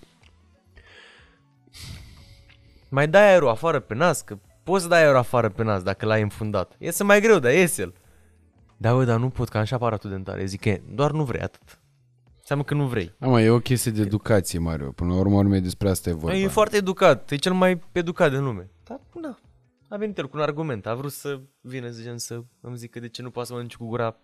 [2.89, 6.05] Mai dai aerul afară pe nas, că poți să dai aerul afară pe nas dacă
[6.05, 6.75] l-ai înfundat.
[6.77, 7.93] Iese mai greu, dar iese el.
[8.77, 10.39] Da, bă, dar nu pot, că am și aparatul dentar.
[10.39, 11.79] Eu zic că doar nu vrei atât.
[12.37, 13.13] Înseamnă că nu vrei.
[13.17, 14.91] Da, mă, e o chestie de educație, Mario.
[14.91, 16.37] Până la urmă, urmei despre asta e vorba.
[16.37, 18.69] E foarte educat, e cel mai educat din lume.
[18.83, 19.39] Dar, na,
[19.89, 20.85] a venit el cu un argument.
[20.85, 23.87] A vrut să vină, zicem, să îmi zică de ce nu poate să mănânci cu
[23.87, 24.15] gura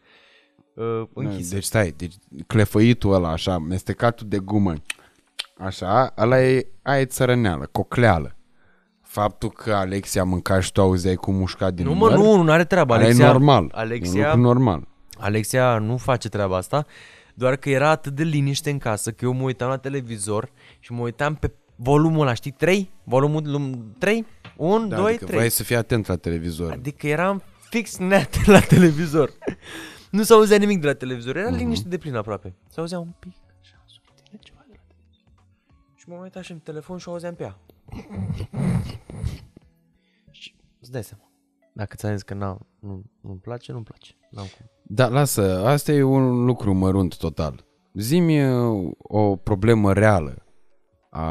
[0.74, 1.54] uh, închisă.
[1.54, 2.14] Deci stai, deci
[2.48, 4.74] clefăitul ăla, așa, mestecatul de gumă,
[5.58, 8.36] așa, ăla e, aia e țărăneală, cocleală.
[9.12, 12.52] Faptul că Alexia mânca și tu auzeai cum mușca din nu, mă, măr, nu, nu
[12.52, 12.94] are treabă.
[12.94, 13.70] ăla Alexia, e normal.
[13.74, 14.88] Alexia, E un lucru normal.
[15.18, 16.86] Alexia nu face treaba asta,
[17.34, 20.92] doar că era atât de liniște în casă că eu mă uitam la televizor și
[20.92, 22.52] mă uitam pe volumul ăla, știi?
[22.52, 22.92] 3?
[23.04, 24.26] Volumul 3?
[24.58, 25.38] 1, Da, 2, adică 3.
[25.38, 26.72] vrei să fii atent la televizor.
[26.72, 29.32] Adică eram fix net la televizor.
[30.10, 31.46] nu s auzea nimic de la televizor, Mhm.
[31.46, 32.54] era liniște de plin aproape.
[32.70, 33.34] Se auzea un pic,
[36.02, 37.58] Și mă uitam și în telefon și o auzeam pe ea.
[40.32, 41.32] și îți dai seama.
[41.74, 44.18] Dacă ți-am zis că n-am, nu, nu-mi place, nu-mi place.
[44.30, 44.70] N-am cum.
[44.84, 47.66] Da, lasă, asta e un lucru mărunt total.
[47.94, 48.54] Zimi
[48.98, 50.46] o problemă reală
[51.10, 51.26] a,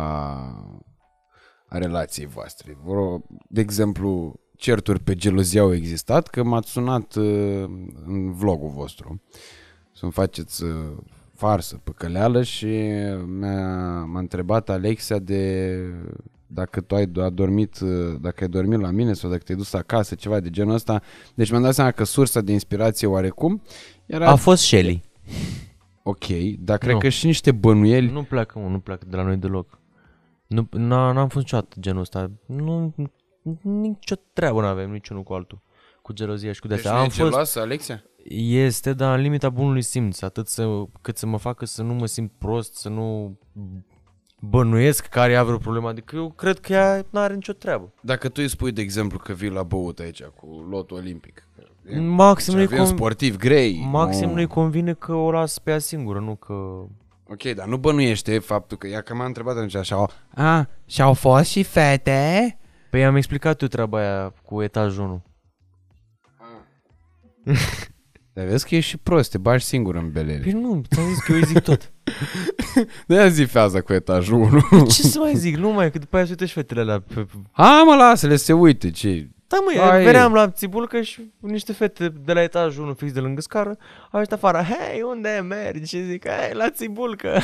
[1.66, 2.78] a relației voastre.
[2.82, 7.64] Vreo, de exemplu, certuri pe gelozie au existat, că m-ați sunat uh,
[8.06, 9.22] în vlogul vostru
[9.92, 10.96] să-mi faceți uh,
[11.40, 12.66] farsă păcăleală și
[13.26, 15.74] mi-a, m-a întrebat Alexia de
[16.46, 17.88] dacă tu ai adormit, uh,
[18.20, 21.02] dacă ai dormit la mine sau dacă te-ai dus acasă, ceva de genul ăsta.
[21.34, 23.62] Deci mi-am dat seama că sursa de inspirație oarecum
[24.06, 25.02] era A fost Shelly.
[26.02, 26.26] ok,
[26.58, 26.98] dar cred Nu.
[26.98, 29.78] că și niște bănuieli Nu pleacă, mă, nu pleacă de la noi deloc.
[30.46, 32.30] Nu, n-a, n-am fost niciodată genul ăsta.
[32.46, 32.94] Nu,
[33.62, 35.60] nicio treabă n-avem, niciunul cu altul.
[36.02, 36.92] Cu gelozia și cu deci de-astea.
[36.92, 38.02] nu e Am fost, geloasă, Alexia?
[38.36, 42.06] Este, dar în limita bunului simț, atât să, cât să mă facă să nu mă
[42.06, 43.38] simt prost, să nu
[44.40, 45.88] bănuiesc că are ea vreo problemă.
[45.88, 47.92] Adică eu cred că ea nu are nicio treabă.
[48.00, 51.44] Dacă tu îi spui, de exemplu, că vii la băut aici cu lotul olimpic,
[52.00, 55.70] Maxim și nu-i, avem con- sportiv grei, maxim nu- nu-i convine că o las pe
[55.70, 56.52] ea singură, nu că...
[57.28, 61.44] Ok, dar nu bănuiește faptul că ea că m-a întrebat atunci așa, a, și-au fost
[61.50, 62.58] și fete?
[62.90, 65.22] Păi am explicat eu treaba aia cu etajul 1.
[68.32, 70.38] Dar vezi că ești și prost, te bagi singur în belele.
[70.42, 71.92] Păi nu, ți-am zis că eu îi zic tot.
[73.06, 74.40] De-aia zi feaza cu etajul
[74.72, 74.86] 1.
[74.86, 75.56] Ce să mai zic?
[75.56, 77.00] Nu mai, că după aia se uită și fetele alea.
[77.00, 77.14] Pe...
[77.14, 79.98] pe- Ha, mă, lasă-le să se uite, ce Da, mă, Hai.
[79.98, 83.76] eu veneam la țibulcă și niște fete de la etajul 1 fix de lângă scară
[84.10, 84.58] au ieșit afară.
[84.68, 85.88] Hei, unde mergi?
[85.96, 87.40] Și zic, hei, la țibulcă.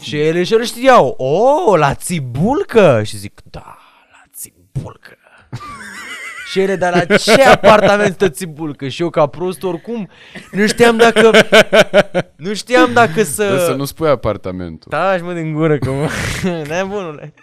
[0.00, 3.02] și ele și ele știau, oh, la țibulcă?
[3.02, 3.78] Și zic, da,
[4.10, 5.16] la țibulcă.
[6.50, 8.88] Și ele, dar la ce apartament stă țibulcă?
[8.88, 10.08] Și eu ca prost oricum
[10.52, 11.30] nu știam dacă
[12.36, 13.48] nu știam dacă să...
[13.48, 14.90] Dar să nu spui apartamentul.
[14.90, 16.08] Taci mă din gură că mă...
[16.68, 17.34] Nebunule.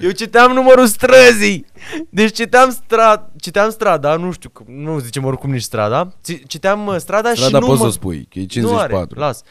[0.00, 1.66] Eu citeam numărul străzii.
[2.10, 3.30] Deci citeam, stra...
[3.40, 6.08] citeam strada, nu știu, că nu zicem oricum nici strada.
[6.22, 7.76] Ci- Citeam uh, strada, și Strada număr...
[7.76, 9.18] poți să o spui, că e Nu are, 54.
[9.18, 9.42] las.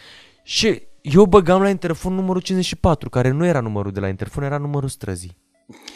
[0.44, 4.58] Și eu băgam la interfon numărul 54, care nu era numărul de la interfon, era
[4.58, 5.38] numărul străzii.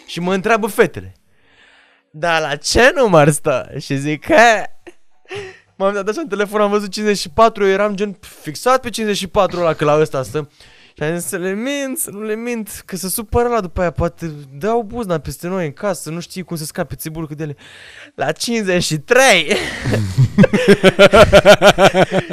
[0.05, 1.13] Și mă întreabă fetele.
[2.15, 3.72] Da, la ce număr stă?
[3.80, 4.65] Și zic, he.
[5.76, 9.73] M-am dat așa în telefon, am văzut 54, eu eram gen fixat pe 54 ăla,
[9.73, 10.49] că la ăsta stă.
[10.98, 13.81] Și am zis să le mint, să nu le mint, că se supără la după
[13.81, 17.44] aia, poate dau buzna peste noi în casă, nu știi cum să scape țibulcă de
[17.44, 17.56] ele.
[18.15, 19.48] La 53!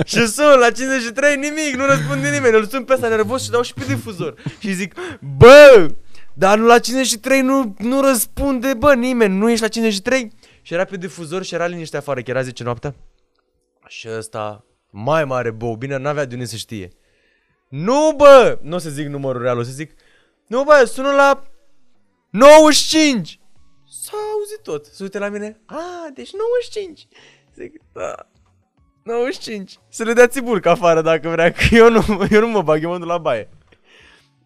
[0.04, 3.62] și sun la 53, nimic, nu răspunde nimeni, îl sun pe ăsta nervos și dau
[3.62, 4.34] și pe difuzor.
[4.58, 4.94] Și zic,
[5.36, 5.86] bă,
[6.34, 10.32] dar nu la 53 nu, nu răspunde, bă, nimeni, nu ești la 53?
[10.62, 12.94] Și era pe difuzor și era liniște afară, că era 10 noaptea.
[13.86, 16.88] Și ăsta, mai mare bou, bine, n-avea de unde să știe.
[17.68, 18.58] Nu, bă!
[18.62, 19.94] Nu o să zic numărul real, o să zic...
[20.46, 21.42] Nu, bă, sună la
[22.30, 23.40] 95!
[24.02, 24.86] S-a auzit tot.
[24.86, 25.60] Se uite la mine.
[25.66, 27.08] A, deci 95.
[27.54, 28.14] Zic, da.
[29.02, 29.78] 95.
[29.88, 32.90] Să le dea țibulcă afară dacă vrea, că eu nu, eu nu mă bag, eu
[32.90, 33.48] mă duc la baie.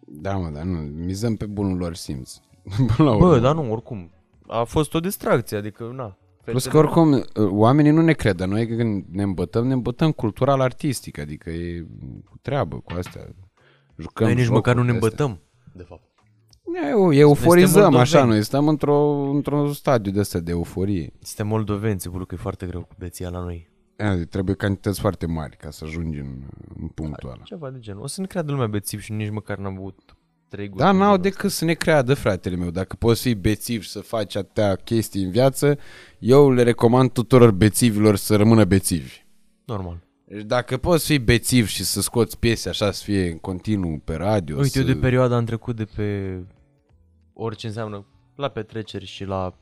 [0.05, 2.33] Da, mă, dar nu, mizăm pe bunul lor simț.
[2.95, 3.39] Până la Bă, urmă.
[3.39, 4.11] dar nu, oricum.
[4.47, 6.17] A fost o distracție, adică, na.
[6.43, 9.73] Plus fetele- că oricum uh, oamenii nu ne cred, dar noi când ne îmbătăm, ne
[9.73, 11.85] îmbătăm cultural artistic, adică e
[12.29, 13.21] cu treabă cu astea.
[13.97, 15.25] Jucăm Noi nici jocuri măcar nu ne de astea.
[15.25, 15.43] îmbătăm.
[15.73, 16.01] De fapt.
[16.91, 18.01] Eu, euforizăm moldoveni.
[18.01, 21.13] așa, noi stăm într-o, într-un stadiu de ăsta de euforie.
[21.19, 23.69] Suntem moldovenți, sigur că e foarte greu cu beția la noi.
[23.97, 26.41] Aia, trebuie cantități foarte mari ca să ajungi în,
[26.79, 27.43] în punctul ăla.
[27.43, 28.01] Ceva de genul.
[28.01, 30.15] O să ne creadă lumea bețiv și nici măcar n-am avut
[30.47, 30.79] trei guri.
[30.79, 32.69] Da, de n-au genul decât să ne creadă, fratele meu.
[32.69, 35.77] Dacă poți fi bețiv și să faci atâtea chestii în viață,
[36.19, 39.03] eu le recomand tuturor bețivilor să rămână bețivi.
[39.03, 39.23] ăsta.
[39.65, 40.03] Normal.
[40.27, 44.15] Deci dacă poți fi bețiv și să scoți piese așa să fie în continuu pe
[44.15, 44.79] radio Uite, să...
[44.79, 46.39] eu de perioada am trecut de pe
[47.33, 48.05] orice înseamnă
[48.35, 49.57] la petreceri și la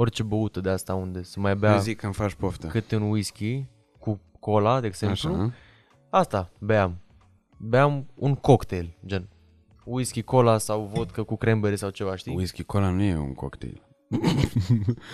[0.00, 2.96] orice băută de asta unde să mai bea Eu zic că îmi faci poftă câte
[2.96, 3.64] un whisky
[3.98, 5.30] cu cola, de exemplu.
[5.30, 5.52] Așa
[6.10, 6.98] Asta beam.
[7.56, 9.28] Beam un cocktail, gen
[9.84, 12.34] whisky, cola sau vodka cu cranberry sau ceva, știi?
[12.34, 13.82] Whisky cola nu e un cocktail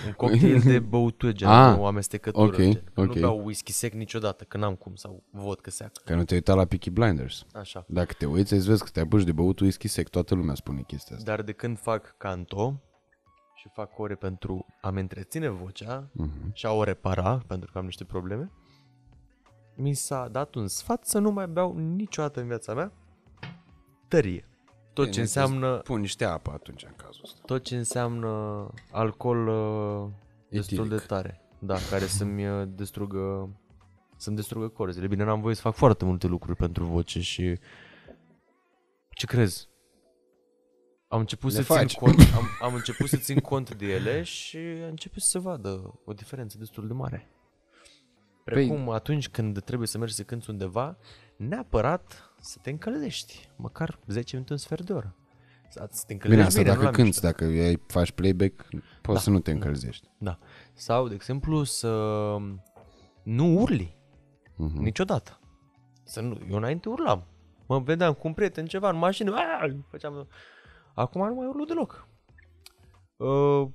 [0.07, 2.45] Un cocktail de băutură, gen, Ah, o amestecătură.
[2.47, 2.73] ok, gen.
[2.95, 3.15] Că ok.
[3.15, 5.93] Nu beau whisky sec niciodată, că n-am cum, sau vodka seacă.
[6.05, 7.85] Că nu te-ai uitat la Peaky Blinders Așa.
[7.89, 10.83] Dacă te uiți, îți vezi că te apuci de băut whisky sec Toată lumea spune
[10.87, 12.81] chestia asta Dar de când fac canto
[13.65, 16.51] și fac ore pentru a-mi întreține vocea Mhm.
[16.53, 18.51] și a o repara, pentru că am niște probleme,
[19.77, 22.93] mi s-a dat un sfat să nu mai beau niciodată în viața mea
[24.09, 24.49] tărie.
[24.93, 28.29] Tot ce Bine, înseamnă Pun niște apă atunci în cazul ăsta tot ce înseamnă
[28.93, 30.11] alcool uh,
[30.49, 31.01] destul Etilic.
[31.01, 31.41] de tare.
[31.59, 33.49] Da, care să-mi uh, distrugă
[34.17, 35.07] să-mi distrugă corzile.
[35.07, 37.59] Bine, n-am voie să fac foarte multe lucruri pentru voce și
[39.11, 39.69] ce crezi?
[41.15, 41.91] Am început Le să faci.
[41.91, 45.39] țin cont, am, am început să țin cont de ele și a început să se
[45.39, 47.29] vadă o diferență destul de mare.
[48.45, 50.97] Precum atunci când trebuie să mergi să cânti undeva,
[51.37, 55.17] neapărat să te încălzești, măcar 10 minute, un sfert de oră.
[55.71, 57.27] Să să te încălzești Bine, asta nu dacă la cânti, mișto.
[57.27, 58.67] dacă ai, faci playback
[59.03, 59.57] Poți Da, să nu te da.
[59.57, 60.39] încălzești Da.
[60.73, 61.89] Sau, de exemplu, să
[63.23, 63.97] nu urli
[64.57, 64.83] Mhm.
[64.83, 65.41] niciodată.
[66.05, 67.27] Să nu, eu înainte urlam.
[67.67, 70.29] Mă vedeam cu un prieten ceva în mașină, aaa, făceam...
[70.95, 72.09] Acum nu mai urlu deloc.
[73.17, 73.69] Uh,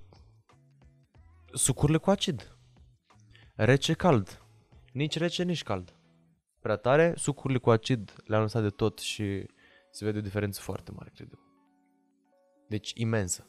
[1.53, 2.57] sucurile cu acid.
[3.55, 4.43] Rece, cald.
[4.93, 5.93] Nici rece, nici cald.
[6.59, 9.45] Prea tare, sucurile cu acid le-am lăsat de tot și
[9.91, 11.39] se vede o diferență foarte mare, cred eu.
[12.67, 13.47] Deci imensă.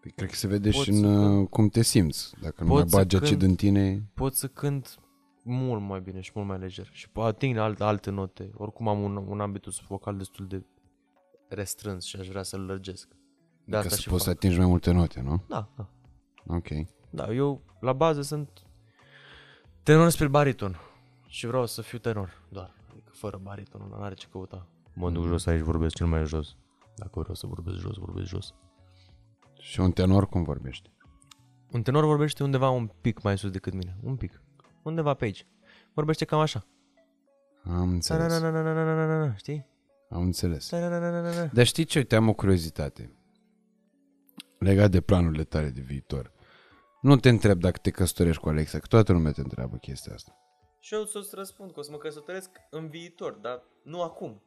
[0.00, 2.68] Păi Cred că se vede Poți și în să uh, cum te simți Dacă nu
[2.68, 3.44] mai Poți să bagi acid cânti.
[3.44, 4.98] în tine pot să cânt
[5.42, 8.50] mult mai bine și mult mai lejer și po- ating alte, alte note.
[8.54, 10.64] Oricum am un, un ambitus vocal destul de
[11.54, 13.08] restrâns și aș vrea să-l lărgesc.
[13.64, 14.36] De Ca asta să și poți să fac.
[14.38, 15.44] atingi mai multe note, nu?
[15.48, 15.88] Da, da.
[16.46, 16.66] Ok
[17.10, 18.62] Da, eu la bază sunt
[19.82, 20.76] tenor spre bariton
[21.26, 22.74] și vreau să fiu tenor doar.
[22.90, 24.66] Adică fără bariton, nu are ce căuta.
[24.94, 26.56] Mă duc jos aici, vorbesc cel mai jos.
[26.96, 28.54] Dacă vreau să vorbesc jos, vorbesc jos.
[29.58, 30.90] Și un tenor cum vorbește?
[31.70, 33.96] Un tenor vorbește undeva un pic mai sus decât mine.
[34.02, 34.42] Un pic.
[34.82, 35.46] Undeva pe aici.
[35.94, 36.64] Vorbește cam așa.
[37.64, 39.66] Am înțeles Ta-na-na-na-na-na-na-na, Știi?
[40.12, 41.44] Am înțeles Ta-na-na-na-na-na.
[41.52, 41.98] Dar știi ce?
[41.98, 43.12] Uite, am o curiozitate
[44.58, 46.32] Legat de planurile tale de viitor
[47.00, 50.36] Nu te întreb dacă te căsătorești cu Alexa Că toată lumea te întreabă chestia asta
[50.80, 54.42] Și eu să-ți răspund că o să mă căsătoresc în viitor, dar nu acum.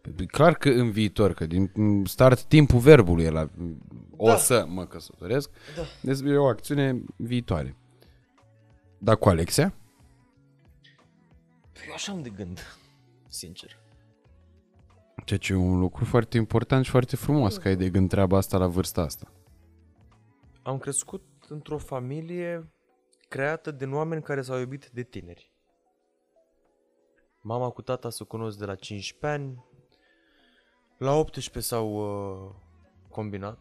[0.00, 1.70] Păi, Clar că în viitor, că din
[2.04, 3.50] start timpul verbului e la
[4.16, 4.36] o Da.
[4.36, 5.82] să mă căsătoresc, Da.
[6.02, 7.76] deci e o acțiune viitoare.
[8.98, 9.74] Dar cu Alexia?
[11.86, 12.60] Eu așa am de gând,
[13.28, 13.78] sincer.
[15.26, 18.36] Ceea ce e un lucru foarte important și foarte frumos că ai de gând treaba
[18.36, 19.32] asta la vârsta asta.
[20.62, 22.72] Am crescut într-o familie
[23.28, 25.52] creată din oameni care s-au iubit de tineri.
[27.40, 29.64] Mama cu tata se cunosc de la 15 ani.
[30.98, 32.54] La 18 s-au uh,
[33.08, 33.58] combinat.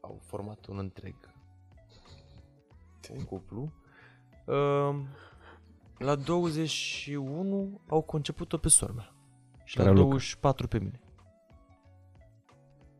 [0.00, 1.14] Au format un întreg
[3.10, 3.72] un cuplu.
[4.46, 4.96] Uh,
[5.98, 9.13] la 21 au conceput-o pe sora mea.
[9.64, 10.02] Și la Raluca.
[10.02, 11.00] 24 pe mine.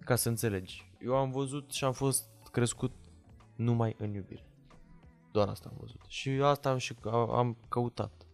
[0.00, 0.92] Ca să înțelegi.
[1.00, 2.92] Eu am văzut și am fost crescut
[3.56, 4.46] numai în iubire.
[5.32, 6.00] Doar asta am văzut.
[6.08, 8.26] Și asta am și am căutat.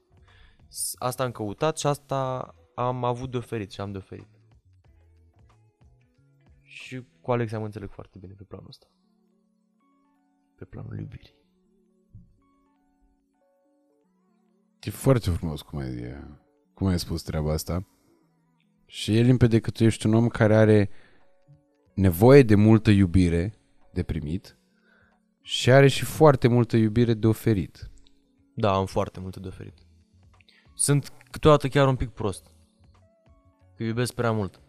[0.68, 4.28] S- Asta am căutat și asta am avut de oferit și am de oferit.
[6.62, 8.86] Și cu Alex am înțeleg foarte bine pe planul ăsta.
[10.56, 11.38] Pe planul iubirii.
[14.80, 16.16] E foarte frumos cum ai,
[16.74, 17.86] cum ai spus treaba asta.
[18.92, 20.90] Și e limpede că tu ești un om care are
[21.94, 23.54] nevoie de multă iubire
[23.92, 24.58] de primit
[25.42, 27.90] și are și foarte multă iubire de oferit.
[28.54, 29.74] Da, am foarte multe de oferit.
[30.74, 32.46] Sunt câteodată chiar un pic prost.
[33.76, 34.60] Că iubesc prea mult.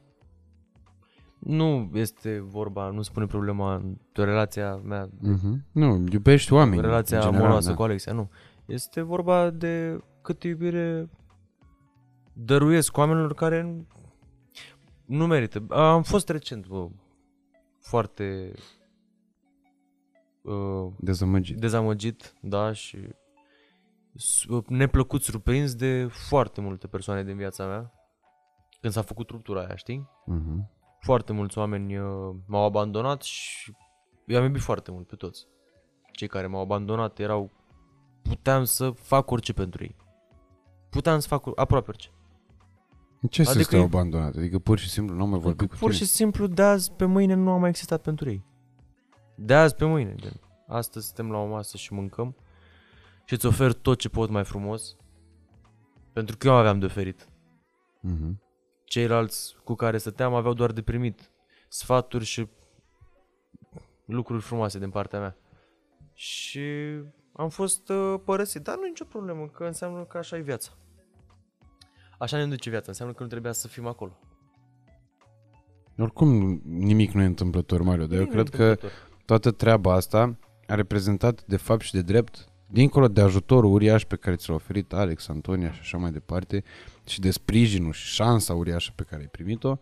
[1.39, 3.81] Nu este vorba, nu spune problema
[4.13, 5.71] de relația mea, Uh-huh.
[5.71, 6.81] Nu, iubești oameni.
[6.81, 7.75] relația în general, amoroasă da.
[7.75, 8.29] cu Alexia, nu.
[8.65, 11.09] Este vorba de câtă iubire
[12.33, 13.85] dăruiesc oamenilor care
[15.11, 15.65] nu merită.
[15.69, 16.87] Am fost recent, bă,
[17.79, 18.53] foarte
[20.41, 21.57] uh, Dezamăgit.
[21.57, 22.97] dezamăgit, da, și
[24.15, 27.93] s- neplăcut surprins de foarte multe persoane din viața mea
[28.81, 30.09] când s-a făcut ruptura aia, știi?
[30.27, 30.79] Uh-huh.
[30.99, 33.71] Foarte mulți oameni uh, m-au abandonat și
[34.27, 35.47] i-am iubit foarte mult pe toți.
[36.11, 37.51] Cei care m-au abandonat erau...
[38.21, 39.95] Puteam să fac orice pentru ei.
[40.89, 42.09] Puteam să fac aproape orice.
[43.29, 44.35] Ce să Adică stai e- abandonat?
[44.35, 46.03] Adică pur și simplu nu am mai vorbit Adică cu pur tine?
[46.03, 48.45] și simplu de azi pe mâine nu am mai existat pentru ei.
[49.35, 50.39] De azi pe mâine, gen.
[50.67, 52.35] Astăzi suntem la o masă și mâncăm
[53.25, 54.95] și îți ofer tot ce pot mai frumos
[56.13, 57.27] pentru că eu aveam de oferit.
[57.99, 58.41] Mhm.
[58.83, 61.31] Ceilalți cu care stăteam aveau doar de primit
[61.67, 62.47] sfaturi și
[64.05, 65.35] lucruri frumoase din partea mea.
[66.13, 66.61] Și
[67.33, 70.71] am fost uh, părăsit, dar nu e nicio problemă, că înseamnă că așa e viața.
[72.21, 74.19] Așa ne duce viața, înseamnă că nu trebuia să fim acolo.
[75.97, 79.07] Oricum nimic nu e întâmplător, Mario, dar eu Nimic cred că întâmplător.
[79.25, 80.37] toată treaba asta
[80.67, 84.55] a reprezentat de fapt și de drept, dincolo de ajutorul uriaș pe care ți l-a
[84.55, 86.63] oferit Alex, Antonia și așa mai departe,
[87.05, 89.77] și de sprijinul și șansa uriașă pe care ai primit-o,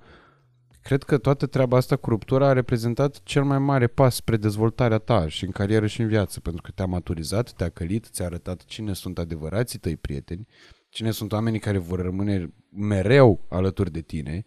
[0.82, 4.98] cred că toată treaba asta cu ruptura a reprezentat cel mai mare pas spre dezvoltarea
[4.98, 8.64] ta și în carieră și în viață, pentru că te-a maturizat, te-a călit, ți-a arătat
[8.66, 10.48] cine sunt adevărații tăi prieteni,
[10.90, 14.45] cine sunt oamenii care vor rămâne mereu alături de tine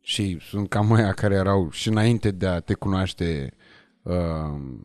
[0.00, 3.54] și sunt cam aia care erau și înainte de a te cunoaște
[4.02, 4.14] uh,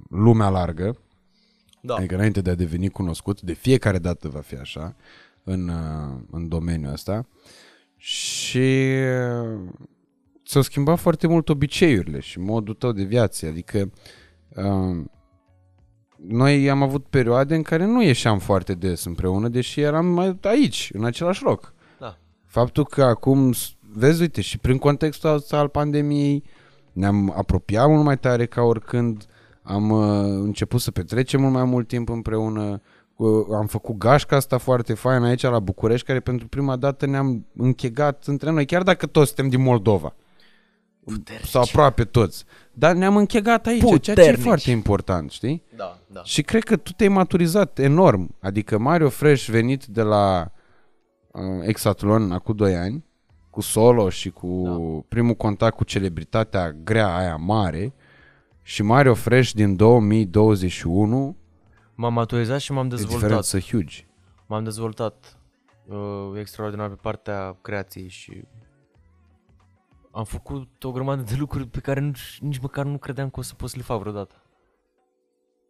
[0.10, 0.98] lumea largă,
[1.82, 1.96] Da.
[1.96, 4.96] Adică înainte de a deveni cunoscut, de fiecare dată va fi așa
[5.44, 7.28] în, uh, în domeniul ăsta.
[7.96, 8.88] Și
[9.34, 9.60] uh,
[10.44, 13.46] s-au schimbat foarte mult obiceiurile și modul tău de viață.
[13.46, 13.92] Adică
[14.50, 15.06] uh,
[16.28, 20.90] noi am avut perioade în care nu ieșeam foarte des împreună, deși eram mai aici,
[20.94, 21.74] în același loc.
[22.00, 22.18] Da.
[22.46, 26.44] Faptul că acum, s- vezi, uite, și prin contextul ăsta al pandemiei,
[26.92, 29.26] ne-am apropiat mult mai tare ca oricând,
[29.62, 32.82] am uh, început să petrecem mult mai mult timp împreună,
[33.16, 37.46] uh, am făcut gașca asta foarte faină aici la București, care pentru prima dată ne-am
[37.56, 40.16] închegat între noi, chiar dacă toți suntem din Moldova.
[41.44, 42.46] Sau aproape toți.
[42.80, 44.42] Dar ne-am închegat aici, ceea ce e Puternici.
[44.44, 45.64] foarte important, știi?
[45.76, 46.24] Da, da.
[46.24, 48.36] Și cred că tu te-ai maturizat enorm.
[48.40, 50.52] Adică Mario Fresh venit de la
[51.32, 53.06] uh, Exatlon acum 2 ani,
[53.50, 55.06] cu solo și cu da.
[55.08, 57.94] primul contact cu celebritatea grea aia mare
[58.62, 61.36] și Mario Fresh din 2021
[61.96, 63.20] M-am maturizat și m-am e dezvoltat.
[63.20, 64.08] diferență huge.
[64.46, 65.38] M-am dezvoltat
[65.88, 68.44] uh, extraordinar pe partea creației și
[70.12, 73.44] am făcut o grămadă de lucruri pe care nu, nici măcar nu credeam că o
[73.44, 74.44] să pot să le fac vreodată.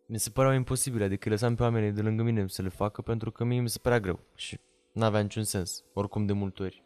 [0.08, 3.02] Mi se păreau imposibile, adică îi lăsam pe oamenii de lângă mine să le facă
[3.02, 4.60] pentru că mie mi se părea greu și
[4.94, 6.84] n-avea niciun sens, oricum de multe ori.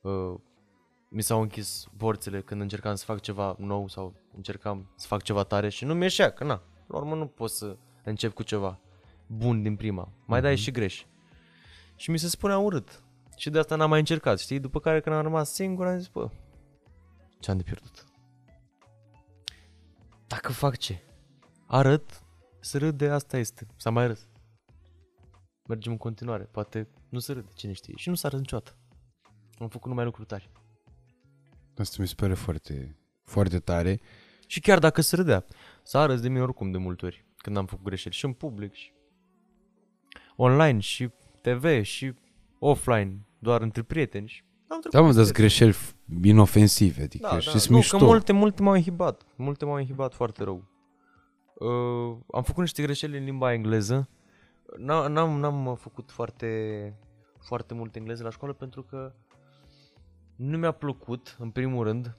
[0.00, 0.34] Uh,
[1.08, 5.42] mi s-au închis porțile când încercam să fac ceva nou sau încercam să fac ceva
[5.42, 8.80] tare și nu mi ieșea, că na, la urmă nu pot să încep cu ceva
[9.26, 10.12] bun din prima.
[10.26, 11.04] Mai dai și greș.
[11.96, 13.02] Și mi se spunea urât.
[13.36, 14.60] Și de asta n-am mai încercat, știi?
[14.60, 16.30] După care când am rămas singur am zis, bă,
[17.40, 18.04] ce-am de pierdut?
[20.26, 21.02] Dacă fac ce?
[21.66, 22.22] Arăt,
[22.60, 23.66] să râd de asta este.
[23.76, 24.28] S-a mai râs.
[25.68, 26.44] Mergem în continuare.
[26.44, 27.94] Poate nu se râde, cine știe.
[27.96, 28.76] Și nu s-a râs niciodată.
[29.58, 30.50] Am făcut numai lucruri tari.
[31.76, 34.00] Asta mi se pare foarte, foarte tare.
[34.46, 35.44] Și chiar dacă se râdea,
[35.82, 37.24] s-a râs de mine oricum de multe ori.
[37.36, 38.14] Când am făcut greșeli.
[38.14, 38.92] Și în public, și
[40.36, 41.10] online, și
[41.40, 42.14] TV, și
[42.58, 43.26] offline.
[43.38, 44.28] Doar între prieteni.
[44.28, 47.58] Și am trecut Da, mă, peste dați greșeli f- inofensive, adică Da, și da.
[47.58, 47.96] sunt Nu, mișto.
[47.98, 49.22] că multe, multe m-au inhibat.
[49.36, 50.64] Multe m-au inhibat foarte rău.
[51.54, 54.08] Uh, am făcut niște greșeli în limba engleză.
[54.76, 56.94] N-am, n-am, n-am făcut foarte,
[57.38, 59.12] foarte mult engleză la școală pentru că
[60.36, 62.16] nu mi-a plăcut, în primul rând.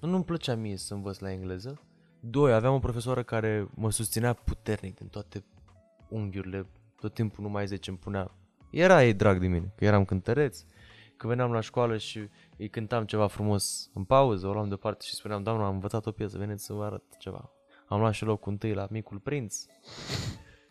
[0.00, 1.80] Nu-mi plăcea mie să învăț la engleză.
[2.20, 5.44] Doi, aveam o profesoară care mă susținea puternic din toate
[6.08, 6.66] unghiurile.
[7.00, 8.30] Tot timpul numai 10 îmi punea.
[8.70, 10.64] Era ei drag de mine, că eram cântăreț.
[11.16, 15.14] Că veneam la școală și îi cântam ceva frumos în pauză, o luam deoparte și
[15.14, 17.50] spuneam, doamna, am învățat o piesă, veniți să vă arăt ceva.
[17.86, 19.64] Am luat și locul întâi la Micul Prinț.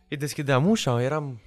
[0.10, 1.42] Îi deschideam ușa, eram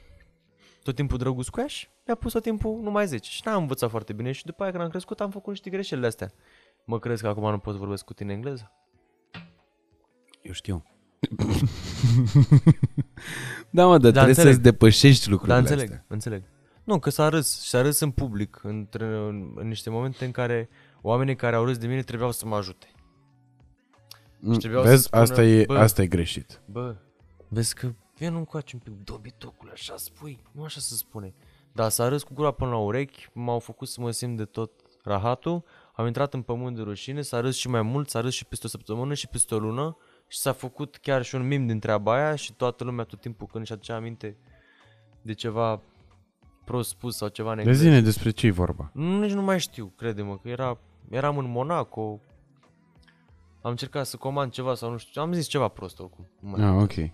[0.82, 3.30] tot timpul drăguț cu ea și mi-a pus tot timpul numai 10.
[3.30, 6.00] Și n-am învățat foarte bine și după aia când am crescut am făcut niște greșeli
[6.00, 6.32] de astea.
[6.84, 8.72] Mă crezi că acum nu pot să vorbesc cu tine engleză?
[10.42, 10.84] Eu știu.
[13.70, 14.52] da, mă, dar Da, trebuie înțeleg.
[14.52, 16.04] să-ți depășești lucrurile Da, înțeleg, astea.
[16.08, 16.42] înțeleg.
[16.86, 20.30] Nu, că s-a râs, și s-a râs în public, între, în, în niște momente în
[20.30, 20.68] care
[21.00, 22.90] oamenii care au râs de mine trebuiau să mă ajute.
[24.40, 26.60] Mm, trebuiau să Vezi, spună, asta e, bă, asta e greșit.
[26.66, 26.96] Bă,
[27.48, 31.34] vezi că vin încoace un pic, dobitocule, așa spui, nu așa se spune.
[31.72, 34.70] Dar s-a râs cu gura până la urechi, m-au făcut să mă simt de tot
[35.02, 35.64] rahatul,
[35.94, 38.66] am intrat în pământ de rușine, s-a râs și mai mult, s-a râs și peste
[38.66, 39.96] o săptămână și peste o lună
[40.28, 43.46] și s-a făcut chiar și un mim din treaba aia și toată lumea tot timpul
[43.46, 44.36] când își aducea aminte
[45.22, 45.82] de ceva
[46.66, 47.72] prost spus sau ceva De negru.
[47.72, 48.90] zine despre ce e vorba.
[48.92, 50.78] Nu, nici nu mai știu, crede-mă, că era,
[51.10, 52.20] eram în Monaco,
[53.62, 56.28] am încercat să comand ceva sau nu știu, am zis ceva prost oricum.
[56.40, 57.10] Nu mai Ah, ok.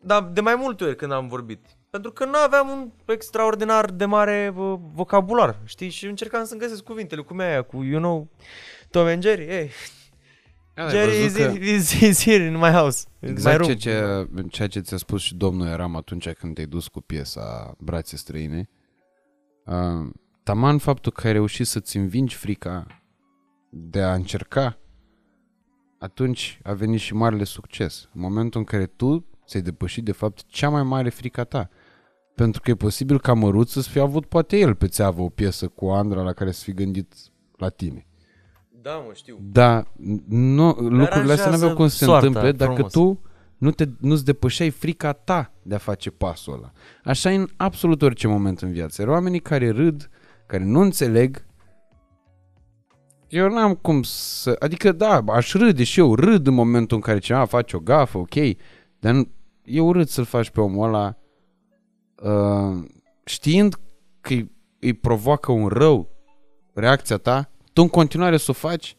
[0.00, 1.66] dar de mai multe ori când am vorbit.
[1.90, 5.88] pentru că nu aveam un extraordinar de mare uh, vocabular, știi?
[5.88, 8.28] Și încercam să-mi găsesc cuvintele, cum e aia, cu, you know,
[8.90, 9.70] Tom and Jerry, hey,
[10.78, 13.04] Ai Jerry văzut is, că- is, is here in my house.
[13.20, 13.74] in my Exact room.
[13.74, 17.74] ceea ce, ceea ce ți-a spus și domnul Eram atunci când te-ai dus cu piesa
[17.78, 18.68] Brațe străine.
[19.64, 20.10] Uh,
[20.42, 22.86] taman faptul că ai reușit să-ți învingi frica
[23.70, 24.78] de a încerca,
[25.98, 28.08] atunci a venit și marele succes.
[28.14, 31.68] În momentul în care tu ți-ai depășit de fapt cea mai mare frica ta.
[32.34, 35.68] Pentru că e posibil ca Măruță să fi avut poate el pe țeavă o piesă
[35.68, 37.14] cu Andra la care să fi gândit
[37.56, 38.06] la tine.
[38.88, 39.38] Da, mă, știu.
[39.42, 39.86] Dar
[40.28, 42.92] nu, lucrurile astea nu aveau cum să se soarta întâmple dacă frumos.
[42.92, 43.20] tu
[43.58, 46.72] nu te, nu-ți depășeai frica ta de a face pasul ăla.
[47.04, 49.02] Așa e în absolut orice moment în viață.
[49.02, 50.10] Iar oamenii care râd,
[50.46, 51.46] care nu înțeleg,
[53.28, 54.56] eu n-am cum să...
[54.58, 58.18] Adică da, aș râde și eu, râd în momentul în care cineva face o gafă,
[58.18, 58.34] ok,
[58.98, 59.28] dar nu,
[59.64, 61.16] e urât să-l faci pe omul ăla
[62.22, 62.84] uh,
[63.24, 63.74] știind
[64.20, 66.08] că îi, îi provoacă un rău
[66.74, 68.96] reacția ta, tu în continuare să o faci,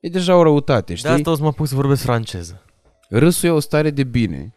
[0.00, 1.08] e deja o răutate, știi?
[1.08, 2.64] De asta o să mă pus să vorbesc franceză.
[3.08, 4.54] Râsul e o stare de bine,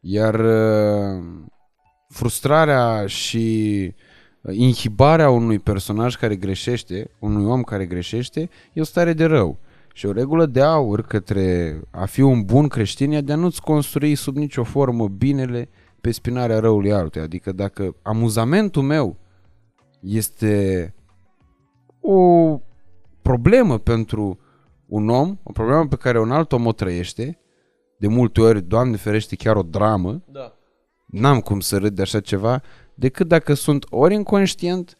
[0.00, 1.22] iar uh,
[2.08, 3.94] frustrarea și
[4.50, 9.58] inhibarea unui personaj care greșește, unui om care greșește, e o stare de rău.
[9.94, 13.60] Și o regulă de aur către a fi un bun creștin e de a nu-ți
[13.60, 15.68] construi sub nicio formă binele
[16.00, 17.24] pe spinarea răului altuia.
[17.24, 19.16] Adică dacă amuzamentul meu
[20.00, 20.94] este
[22.00, 22.60] o
[23.22, 24.38] problemă pentru
[24.86, 27.38] un om, o problemă pe care un alt om o trăiește,
[27.98, 30.52] de multe ori, Doamne ferește, chiar o dramă, Da.
[31.06, 32.62] n-am cum să râd de așa ceva,
[32.94, 34.96] decât dacă sunt ori inconștient,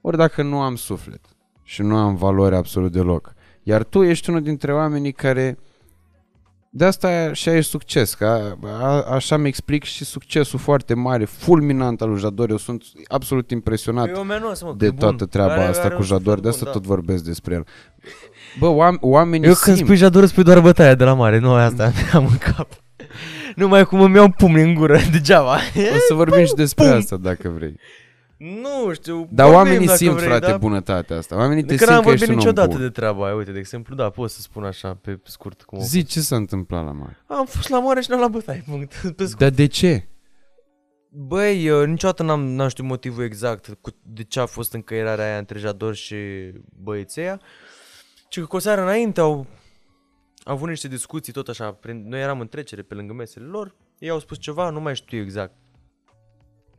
[0.00, 1.20] ori dacă nu am suflet
[1.62, 3.34] și nu am valoare absolut deloc.
[3.62, 5.58] Iar tu ești unul dintre oamenii care
[6.74, 11.24] de asta și ai succes, că a, a, așa mi explic și succesul foarte mare,
[11.24, 12.50] fulminant al lui Jador.
[12.50, 14.98] Eu sunt absolut impresionat E o menosă, mă, de e bun.
[14.98, 16.88] toată treaba Are- asta are cu un Jador, suflet de asta bun, tot da.
[16.88, 17.66] vorbesc despre el.
[18.58, 19.86] Bă, oam- oamenii Eu când simt.
[19.88, 22.68] spui Jador, spui doar bătaia de la mare, nu asta am în cap.
[23.56, 25.54] Numai cum îmi iau pumni în gură, degeaba.
[25.76, 26.96] O să vorbim și despre pum.
[26.96, 27.76] asta dacă vrei.
[28.42, 29.28] Nu știu.
[29.30, 30.56] Dar vorbim oamenii dacă simt, vrei, frate, da?
[30.56, 31.36] bunătatea asta.
[31.36, 32.86] Oamenii te De că simt n-am că ești vorbit un om niciodată bun.
[32.86, 33.34] de treaba aia.
[33.34, 35.62] Uite, de exemplu, da, pot să spun așa, pe scurt.
[35.62, 37.16] Cum o- Zi, ce s-a întâmplat la mare?
[37.26, 38.94] Am fost la mare și n-am la bătaie, punct.
[39.16, 39.38] Pe scurt.
[39.38, 40.06] Dar de ce?
[41.08, 45.38] Băi, eu niciodată n-am, n-am știut motivul exact cu, de ce a fost încăierarea aia
[45.38, 46.16] între Jador și
[46.82, 47.40] băiețeia.
[48.28, 49.46] Ci că cu o seară înainte au,
[50.44, 53.74] au avut niște discuții tot așa, prin, noi eram în trecere pe lângă mesele lor,
[53.98, 55.54] ei au spus ceva, nu mai știu exact.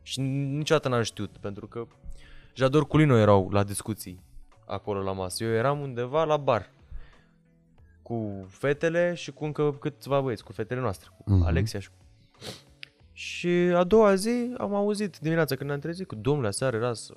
[0.06, 1.86] Și niciodată n-am știut, pentru că
[2.54, 4.22] Jador cu Lino erau la discuții
[4.66, 5.44] acolo la masă.
[5.44, 6.70] Eu eram undeva la bar
[8.02, 11.42] cu fetele și cu încă câțiva băieți, cu fetele noastre, cu Mhm.
[11.42, 11.94] Alexia și cu
[13.16, 17.14] și a doua zi am auzit dimineața când ne-am trezit că domnule, aseară era să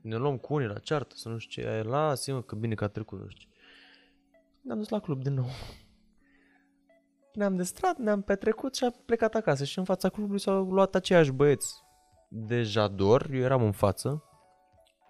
[0.00, 2.84] ne luăm cu unii la ceartă, să nu știu ce, aia, lasă-mă că bine că
[2.84, 3.56] a trecut, nu știu ce.
[4.62, 5.48] Ne-am dus la club din nou.
[7.38, 11.30] Ne-am distrat, ne-am petrecut și am plecat acasă și în fața clubului s-au luat aceiași
[11.30, 11.74] băieți
[12.28, 14.22] de Jador, eu eram în față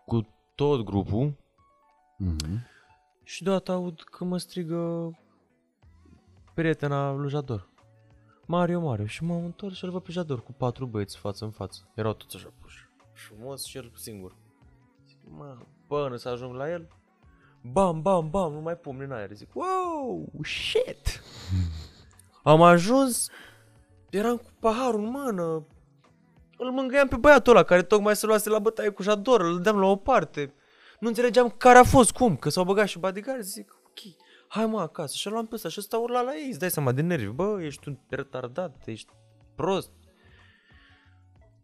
[0.06, 1.36] cu tot grupul
[2.18, 2.66] Mhm.
[3.22, 5.10] și deodată aud că mă strigă
[6.54, 7.68] prietena lui Jador.
[8.46, 9.06] Mario, Mario.
[9.06, 11.88] Și m-am întors și îl văd pe Jador cu patru băieți față în față.
[11.94, 12.88] Erau toți așa puși.
[13.12, 14.36] Frumos și el singur.
[15.06, 15.56] Zic, mă,
[15.86, 16.88] până să ajung la el,
[17.62, 19.32] bam, bam, bam, nu mai pumni în aer.
[19.32, 21.22] Zic, wow, shit!
[22.48, 23.30] Am ajuns,
[24.10, 25.66] eram cu paharul în mână,
[26.56, 29.78] îl mângâiam pe băiatul ăla care tocmai se luase la bătaie cu Jador, îl dăm
[29.78, 30.54] la o parte.
[31.00, 34.14] Nu înțelegeam care a fost, cum, că s-au băgat și bodyguard, zic, ok,
[34.48, 35.14] hai mă acasă.
[35.16, 37.62] Și l-am pe ăsta și ăsta urla la ei, îți dai seama de nervi, bă,
[37.62, 39.12] ești un retardat, ești
[39.54, 39.90] prost.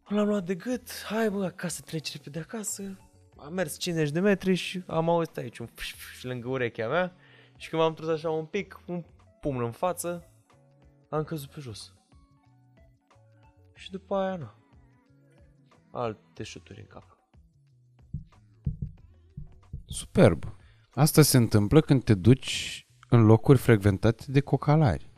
[0.07, 2.97] L-am luat de gât, hai bă, acasă, treci repede acasă.
[3.37, 7.15] Am mers 50 de metri și am auzit aici un fș, fș, lângă urechea mea
[7.57, 9.03] și când m-am trus așa un pic, un
[9.41, 10.29] pumn în față,
[11.09, 11.93] am căzut pe jos.
[13.73, 14.51] Și după aia, nu.
[15.91, 17.17] Alte șuturi în cap.
[19.85, 20.43] Superb.
[20.93, 25.09] Asta se întâmplă când te duci în locuri frecventate de cocalari.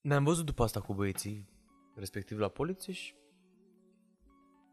[0.00, 1.48] Ne-am văzut după asta cu băieții,
[1.94, 3.14] respectiv la poliție și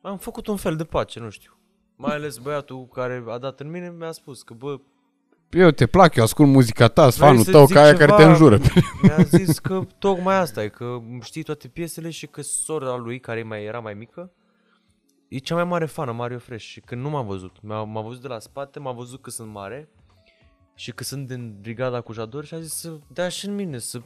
[0.02, 1.60] am făcut un fel de pace, nu știu.
[1.96, 4.80] Mai ales băiatul care a dat în mine mi-a spus că, bă,
[5.50, 7.92] Eu te plac, eu ascult muzica ta, sunt Vrei fanul să tău, zic ca aia
[7.94, 8.16] care ceva?
[8.16, 8.60] te înjură.
[9.04, 13.44] mi-a zis că tocmai asta e, că știi toate piesele și că sora lui, care
[13.44, 14.32] mai era mai mică,
[15.28, 16.66] e cea mai mare fană, Mario Fresh.
[16.66, 19.52] Și când nu m-a văzut, m-a, m-a văzut de la spate, m-a văzut că sunt
[19.52, 19.90] mare
[20.76, 23.78] și că sunt din brigada cu Jador și a zis să dea și în mine,
[23.78, 24.02] să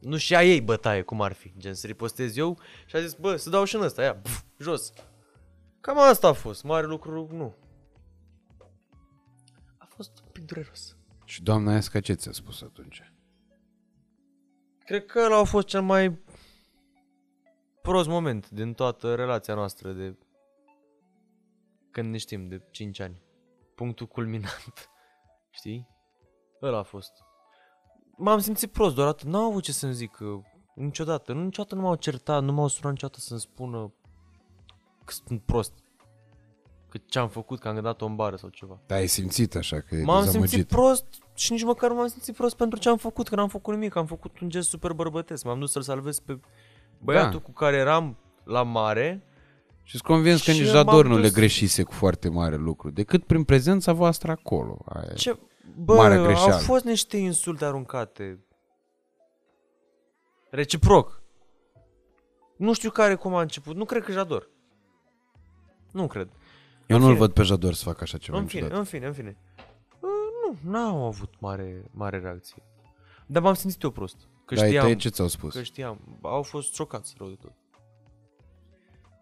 [0.00, 1.52] Nu și a ei bătaie, cum ar fi.
[1.58, 4.40] Gen, să ripostez eu și a zis, bă, să dau și în ăsta, ia, pf,
[4.58, 4.92] jos.
[5.80, 7.54] Cam asta a fost, mare lucru, nu.
[10.32, 10.96] A fost un pic dureros.
[11.24, 13.12] Și doamna Esca ce ți-a spus atunci?
[14.84, 16.18] Cred că ăla a fost cel mai
[17.82, 20.18] prost moment din toată relația noastră de
[21.90, 23.22] când ne știm, de 5 ani.
[23.74, 24.90] Punctul culminant.
[25.58, 25.88] Știi?
[26.62, 27.12] Ăla a fost.
[28.16, 29.26] M-am simțit prost doar atât.
[29.26, 30.18] N-au avut ce să-mi zic
[30.74, 31.32] niciodată.
[31.32, 33.94] Nu, niciodată nu m-au certat, nu m-au sunat niciodată să-mi spună
[35.04, 35.81] că sunt prost.
[36.92, 38.78] Că ce-am făcut, că am gândat o bară sau ceva.
[38.86, 40.50] Da, ai simțit așa că e M-am dezamăgit.
[40.50, 41.04] simțit prost
[41.34, 43.96] și nici măcar nu m-am simțit prost pentru ce am făcut, că n-am făcut nimic,
[43.96, 45.44] am făcut un gest super bărbătesc.
[45.44, 46.40] M-am dus să-l salvez pe
[46.98, 47.44] băiatul Da.
[47.44, 49.26] cu care eram la mare.
[49.82, 52.56] Și sunt convins că Și nici m-am Jador nu dus- le greșise cu foarte mare
[52.56, 54.78] lucru, decât prin prezența voastră acolo.
[54.88, 55.12] Aia.
[55.14, 55.38] Ce?
[55.76, 56.52] Bă, Mare au greșeală.
[56.56, 58.44] fost niște insulte aruncate.
[60.50, 61.22] Reciproc.
[62.56, 63.76] Nu știu care cum a început.
[63.76, 64.50] Nu cred că Jador.
[65.92, 66.28] Nu cred.
[66.92, 67.26] Eu în nu-l fine.
[67.26, 68.84] văd pe Jador să facă așa ceva în fine, niciodată.
[68.84, 69.36] în fine, în fine.
[70.00, 72.62] Uh, nu, n-au avut mare, mare reacție.
[73.26, 74.28] Dar m-am simțit eu prost.
[74.44, 75.54] Că Dar ai știam, tăi ce ți-au spus?
[75.54, 76.18] că știam.
[76.22, 77.52] Au fost șocați rău de tot.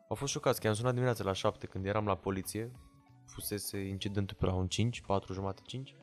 [0.09, 2.73] Au fost șocați că i-am sunat dimineața la 7 când eram la poliție.
[3.27, 5.97] Fusese incidentul pe la un 5, 4 jumate, 5.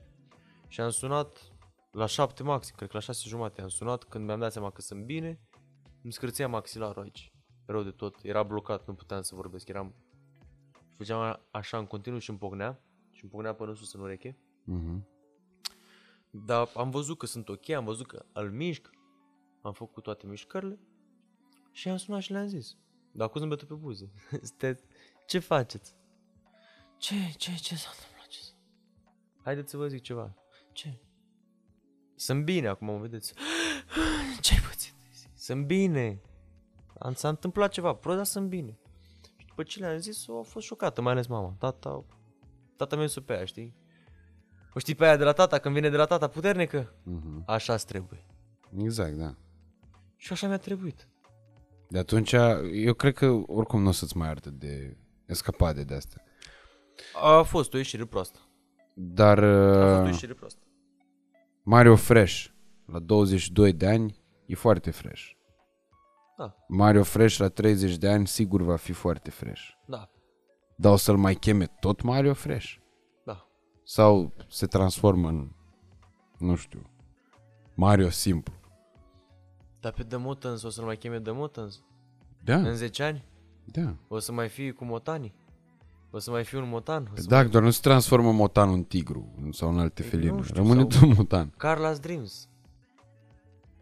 [0.67, 1.37] Și am sunat
[1.91, 4.81] la 7 maxim, cred că la 6 jumate am sunat când mi-am dat seama că
[4.81, 5.39] sunt bine.
[6.03, 7.31] Îmi scârțea maxilarul aici.
[7.65, 8.15] Rău de tot.
[8.21, 9.67] Era blocat, nu puteam să vorbesc.
[9.67, 9.95] Eram...
[10.97, 12.81] Făceam așa în continuu și îmi pocnea.
[13.11, 14.37] Și îmi pocnea până sus în ureche.
[14.63, 15.07] Mhm.
[16.29, 18.89] Dar am văzut că sunt ok, am văzut că îl mișc.
[19.61, 20.79] Am făcut toate mișcările.
[21.71, 22.77] Și am sunat și le-am zis.
[23.11, 24.11] Dar cu zâmbetul pe buze.
[24.49, 24.83] Sunteți...
[25.25, 25.95] Ce faceți?
[26.97, 28.27] Ce, ce, ce s-a întâmplat?
[28.27, 28.53] Ce s-a...
[29.43, 30.35] Haideți să vă zic ceva.
[30.71, 30.99] Ce?
[32.15, 33.33] Sunt bine acum, mă vedeți.
[34.41, 34.93] Ce-ai pățit?
[35.35, 36.21] Sunt bine.
[36.99, 38.79] Am, s-a întâmplat ceva, pro, dar sunt bine.
[39.57, 41.55] Și după ce le-am zis, au fost șocată, mai ales mama.
[41.59, 42.05] Tata,
[42.75, 43.75] tata meu pe aia, știi?
[44.73, 46.93] O știi pe aia de la tata, când vine de la tata puternică?
[47.03, 47.43] Mhm.
[47.47, 48.25] Așa trebuie.
[48.77, 49.35] Exact, da.
[50.15, 51.07] Și așa mi-a trebuit.
[51.89, 52.31] De atunci,
[52.73, 56.23] eu cred că oricum nu o să-ți mai ardă de escapade de astea.
[57.13, 58.39] A fost o ieșire proastă.
[58.93, 60.61] Dar A fost o uh, ieșire proastă.
[61.63, 62.45] Mario Fresh,
[62.85, 65.36] la 22 de ani, e foarte fresh.
[66.37, 66.55] Da.
[66.67, 69.61] Mario Fresh la 30 de ani sigur va fi foarte fresh.
[69.85, 70.09] Da,
[70.75, 72.73] Dar o să-l mai cheme tot Mario Fresh?
[73.25, 73.47] da.
[73.83, 75.51] Sau se transformă în,
[76.37, 76.81] nu știu,
[77.75, 78.53] Mario simplu?
[79.79, 81.83] Dar pe The Mutants o să-l mai cheme The Mutants?
[82.43, 83.25] Da, În 10 ani?
[83.65, 83.95] da.
[84.07, 85.35] O să mai fii cu Motani?
[86.11, 87.09] O să mai fii un Motan?
[87.13, 90.31] O să Da, doar nu se transformă motanul în tigru sau în alte Păi, feline.
[90.31, 91.49] nu știu, Rămâne sau- tot motan.
[91.51, 92.49] Carla's Dreams.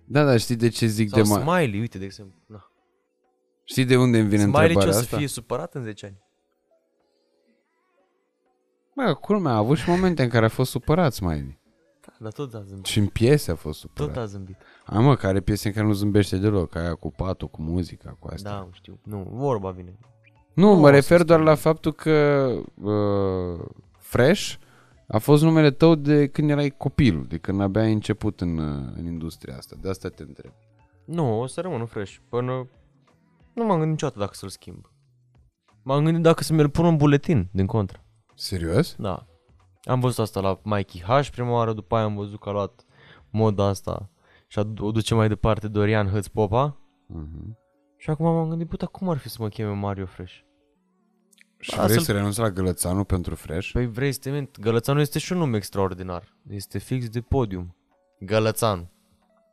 [0.08, 2.40] Da, da, știi de ce zic Sau de ma- Smiley, uite, de exemplu.
[2.46, 2.70] Na.
[3.64, 5.18] Știi de unde îmi vine Smiley ce o întrebarea să asta?
[5.18, 6.24] fie supărat în 10 ani?
[8.96, 11.60] Bă, culmea, a avut și momente în care a fost supărat Smiley.
[12.06, 12.86] Da, dar tot a zâmbit.
[12.86, 14.18] Și în piese a fost Tot supărat.
[14.18, 14.56] a zâmbit.
[14.86, 18.28] A, mă, care piese în care nu zâmbește deloc, aia cu patul, cu muzica, cu
[18.28, 18.50] asta.
[18.50, 19.00] Da, știu.
[19.04, 19.98] Nu, vorba vine.
[20.54, 21.52] Nu, Nu mă o refer să doar spun.
[21.52, 22.48] la faptul că
[22.82, 23.66] uh,
[23.98, 24.54] Fresh
[25.08, 28.94] a fost numele tău de când erai copil, de când abia ai început în, uh,
[28.96, 29.76] în industria asta.
[29.82, 30.52] De asta te întreb.
[31.06, 32.16] Nu, o să rămână fresh.
[32.30, 32.68] Până...
[33.54, 34.90] Nu m-am gândit niciodată dacă să-l schimb.
[35.84, 38.04] M-am gândit dacă să mi-l pun în buletin, din contră.
[38.36, 38.96] Serios?
[38.98, 39.26] Da.
[39.84, 42.86] Am văzut asta la Mikey H prima oară, după aia am văzut că a luat
[43.30, 44.10] moda asta
[44.48, 46.78] și a- o duce mai departe Dorian Hăț Popa.
[47.14, 47.56] Uh-huh.
[47.98, 50.34] Și acum m-am gândit, puta, cum ar fi să mă cheme Mario Fresh?
[51.70, 53.70] Și Da, vrei să-l- să renunți la Gălățanu pentru Fresh?
[53.72, 56.24] Păi vrei să te mint, Gălățanu este și un nume extraordinar.
[56.50, 57.76] Este fix de podium.
[58.20, 58.90] Gălățanu.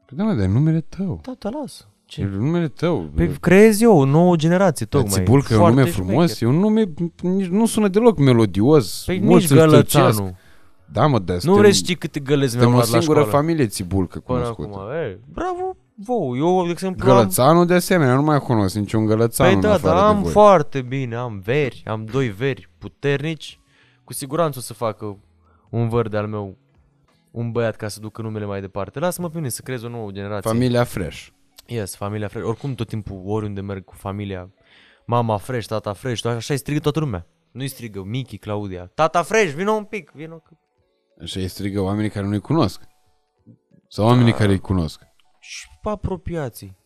[0.06, 1.20] Păi da, mă, dar e numele tău.
[1.22, 1.80] Da, te las.
[1.80, 2.24] E Ce?
[2.24, 3.10] numele tău.
[3.14, 5.18] Păi creez eu o nouă generație, Dar tocmai.
[5.24, 6.48] Țibulcă e un Foarte nume frumos, șmecher.
[6.48, 9.02] e un nume, nici nu sună deloc melodios.
[9.06, 10.22] Păi Mulți nici îl stâlcesc.
[10.92, 11.00] Gălățanu.
[11.00, 12.98] Da, mă, dar Nu suntem- vrei să știi câte găleți mi-am Suntem o luat la
[12.98, 13.36] singură școală?
[13.36, 14.68] familie Țibulcă Până cunoscută.
[14.78, 14.92] acum.
[14.94, 16.36] Ei, bravo, vouă.
[16.36, 17.16] Eu, de exemplu, am...
[17.16, 20.22] Gălățanu de asemenea, nu mai cunosc niciun Gălățanu Păi în da, afară dar de am
[20.22, 20.30] voi.
[20.32, 23.60] foarte bine, am veri, am doi veri puternici.
[24.04, 25.18] Cu siguranță o să facă
[25.70, 26.56] un văr de-al meu
[27.30, 28.98] un băiat ca să ducă numele mai departe.
[28.98, 30.50] Lasă-mă pe mine să creez o nouă generație.
[30.50, 31.26] Familia Fresh.
[31.66, 32.46] Yes, familia Fresh.
[32.46, 34.50] Oricum tot timpul, oriunde merg cu familia,
[35.06, 37.26] mama Fresh, tata Fresh, așa îi strigă toată lumea.
[37.50, 38.90] Nu-i strigă Miki, Claudia.
[38.94, 40.42] Tata Fresh, vină un pic, vină.
[40.48, 40.56] că-
[41.20, 42.80] Așa îi strigă oamenii care nu-i cunosc.
[43.88, 44.36] Sau oamenii Da.
[44.38, 45.02] care îi cunosc.
[45.38, 46.76] Și apropiații.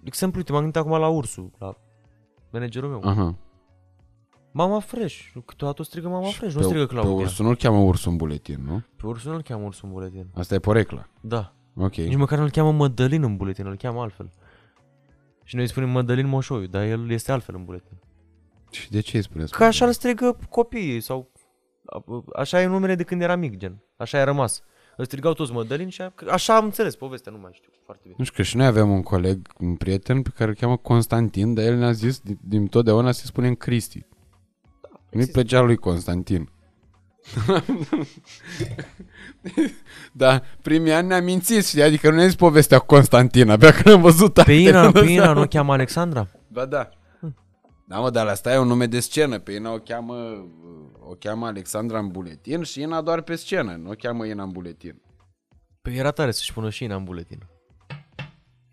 [0.00, 1.74] De exemplu, uite, m-am gândit acum la Ursu, la
[2.52, 3.00] managerul meu.
[3.04, 3.38] Aha.
[4.52, 5.30] Mama Fresh.
[5.44, 7.12] Câteodată o strigă Mama Fresh, nu Pe, strigă pe Claudia.
[7.12, 8.82] ursul nu-l cheamă ursul în buletin, nu?
[8.96, 10.30] Pe ursul nu-l cheamă ursul în buletin.
[10.34, 11.08] Asta e porecla.
[11.20, 11.54] Da.
[11.76, 11.94] Ok.
[11.94, 14.30] Nici măcar nu-l cheamă Mădălin în buletin, îl cheamă altfel.
[15.44, 18.00] Și noi îi spunem Mădălin Moșoiu, dar el este altfel în buletin.
[18.70, 19.52] Și de ce îi spuneți?
[19.52, 21.30] Că așa îl strigă copiii sau...
[22.36, 23.82] Așa e numele de când era mic, gen.
[23.96, 24.62] Așa a rămas.
[24.96, 28.02] Îl strigau toți Mădălin și a- că așa am înțeles povestea, nu mai știu foarte
[28.04, 28.14] bine.
[28.18, 31.54] Nu știu că și noi aveam un coleg, un prieten pe care îl cheamă Constantin,
[31.54, 34.06] dar el ne-a zis din, din totdeauna să spunem Cristi.
[34.90, 35.32] Nu-i există.
[35.32, 36.48] plăcea lui Constantin.
[40.12, 41.82] da, primii ani ne-a mințit, știi?
[41.82, 44.92] Adică nu ne-a zis povestea cu Constantin, abia când am văzut Pe actele, Ina, ne-am
[44.92, 45.34] dat pe Ina seama.
[45.38, 46.28] nu o cheamă Alexandra?
[46.48, 46.88] Ba da.
[47.86, 49.38] Da, mă, dar asta e un nume de scenă.
[49.38, 50.14] Pe Ina o cheamă,
[51.10, 53.76] o cheamă Alexandra în buletin și Ina doar pe scenă.
[53.82, 55.02] Nu o cheamă Ina în buletin.
[55.82, 57.38] Păi era tare să-și pună și Ina în buletin.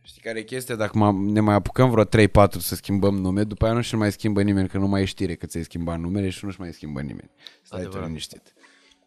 [0.01, 0.75] Știi care e chestia?
[0.75, 4.11] Dacă m- ne mai apucăm vreo 3-4 să schimbăm nume, după aia nu și mai
[4.11, 7.01] schimbă nimeni, că nu mai e știre că ți-ai schimbat numele și nu-și mai schimbă
[7.01, 7.29] nimeni.
[7.61, 8.07] Stai tu Adevărat.
[8.07, 8.53] liniștit.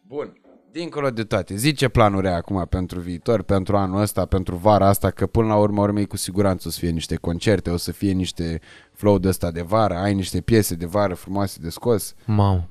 [0.07, 0.41] Bun.
[0.71, 4.87] Dincolo de toate, zi ce planuri ai acum pentru viitor, pentru anul ăsta, pentru vara
[4.87, 7.91] asta, că până la urmă urmei cu siguranță o să fie niște concerte, o să
[7.91, 8.59] fie niște
[8.93, 12.13] flow de ăsta de vară, ai niște piese de vară frumoase de scos.
[12.25, 12.69] Mamă.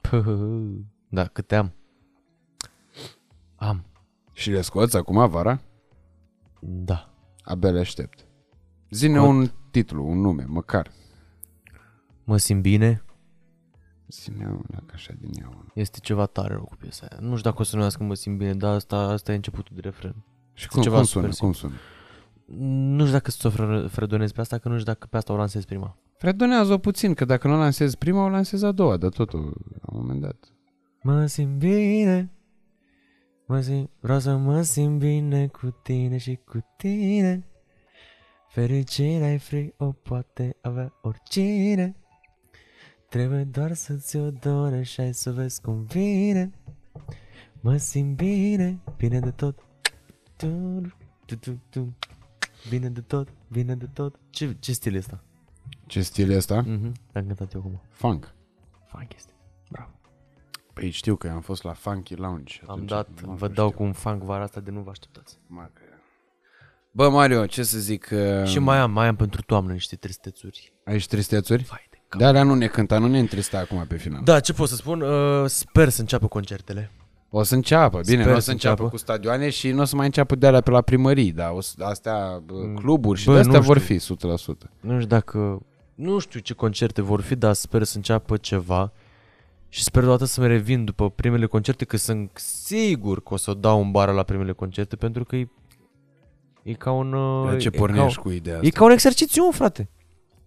[0.00, 0.22] Pă,
[1.08, 1.72] Da, câte am?
[3.56, 3.84] Am.
[4.32, 5.60] Și le scoți acum vara?
[6.60, 7.14] Da.
[7.42, 8.26] Abia le aștept.
[8.90, 9.28] Zine Scot.
[9.28, 10.90] un titlu, un nume, măcar.
[12.24, 13.02] Mă simt bine.
[14.08, 15.70] Zine un dacă așa din ea unul.
[15.74, 17.20] Este ceva tare rău cu piesa aia.
[17.20, 19.80] Nu știu dacă o să numească mă simt bine, dar asta, asta e începutul de
[19.80, 20.14] refren.
[20.52, 21.52] Și cum, ceva cum super sună?
[21.52, 21.74] Cum sună?
[22.94, 25.32] Nu știu dacă să o fre- fredonez pe asta, că nu știu dacă pe asta
[25.32, 25.96] o lansez prima.
[26.18, 29.40] Fredonează-o puțin, că dacă nu o lansezi prima, o lansezi a doua, dar totul,
[29.70, 30.52] la un moment dat.
[31.02, 32.32] Mă simt bine
[33.46, 37.44] mă simt, Vreau să mă simt bine cu tine și cu tine
[38.48, 41.96] Fericirea e free, o poate avea oricine
[43.08, 46.50] Trebuie doar să-ți o dorești și ai să vezi cum vine
[47.60, 49.66] Mă simt bine, bine de tot
[50.36, 50.80] tu,
[51.26, 51.96] tu, tu, tu.
[52.68, 55.22] Bine de tot, bine de tot Ce, ce stil e ăsta?
[55.88, 56.54] Ce stil e ăsta?
[56.66, 58.34] Mhm, Am cântat eu acum Funk.
[58.86, 59.32] Funk este
[59.70, 59.90] Bravo
[60.72, 62.52] Păi știu că am fost la Funky Lounge.
[62.52, 63.48] și Am atunci dat, nu vă știu.
[63.56, 65.38] dau cu un funk vara asta de nu vă așteptați.
[65.46, 65.82] Mă, că-
[66.90, 68.08] Bă, Mario, ce să zic?
[68.12, 70.72] Uh, Și mai am, mai am pentru toamnă niște tristețuri.
[70.84, 71.62] Ai și tristețuri?
[71.62, 72.20] Vai de cap.
[72.20, 74.20] De alea nu ne cânta, nu ne întrista acum pe final.
[74.24, 75.00] Da, ce pot să spun?
[75.00, 76.90] Uh, sper să înceapă concertele.
[77.30, 78.90] O să înceapă, bine, Sper nu o să să înceapă înceapă.
[78.90, 81.60] cu stadioane și nu o să mai înceapă de alea pe la primării, dar o
[81.60, 83.98] să, astea bă, cluburi și Bă, de astea nu vor știu.
[83.98, 84.70] fi 100%.
[84.80, 85.60] Nu știu dacă...
[85.98, 88.92] Nu știu ce concerte vor fi, dar sper să înceapă ceva.
[89.68, 93.80] Și sper deodată să-mi revin după primele concerte, că sunt sigur că o să dau
[93.80, 95.48] un bară la primele concerte, pentru că e,
[96.62, 97.12] e ca un...
[97.12, 98.78] uh, De ce e ca, pornești cu ideea e asta?
[98.78, 99.88] ca un exercițiu, mă, frate.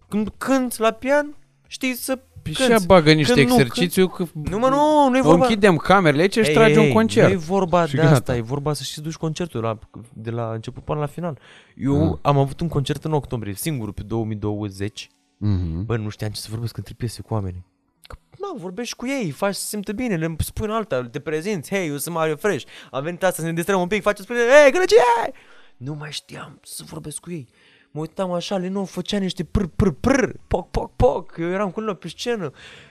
[0.08, 2.86] Când cânti la pian, știi să Păi și ea cânti.
[2.86, 5.44] bagă niște Când nu, exercițiu că Nu, mă, nu, nu e vorba...
[5.44, 7.26] închidem camerele aici și Ei, tragi ei, un concert.
[7.26, 8.12] Nu e vorba Și de gata.
[8.14, 9.78] asta, e vorba să și duci concertul la,
[10.12, 11.38] de la început până la final.
[11.76, 12.18] Eu Ah.
[12.22, 15.08] am avut un concert în octombrie, singurul pe 2020.
[15.44, 15.84] Mhm.
[15.84, 17.64] Bă, nu știam ce să vorbesc între piese cu oamenii.
[18.02, 21.20] Că, Na, vorbești cu ei, faci să se simtă bine, le spui în alta, te
[21.20, 24.22] prezinți, hei, eu sunt Mario Fresh, am venit asta să ne distrăm un pic, faceți
[24.22, 25.32] spune, hei, gălăgie!
[25.76, 27.48] Nu mai știam să vorbesc cu ei.
[27.90, 31.80] Mă uitam așa, Lino făcea niște pr, pr, pr, poc, poc, poc, eu eram cu
[31.80, 32.50] Lino pe scenă,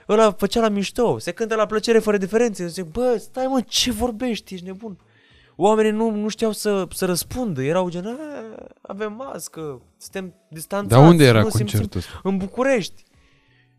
[0.09, 3.61] ăla făcea la mișto, se cântă la plăcere fără diferențe, eu zic, bă, stai mă,
[3.61, 4.97] ce vorbești, ești nebun.
[5.63, 8.17] Oamenii nu, nu știau să, să răspundă, erau gen, "A,
[8.81, 11.01] avem mască, suntem distanțați.
[11.01, 12.19] Dar unde era nu simțim- concertul ăsta?
[12.23, 13.03] în București.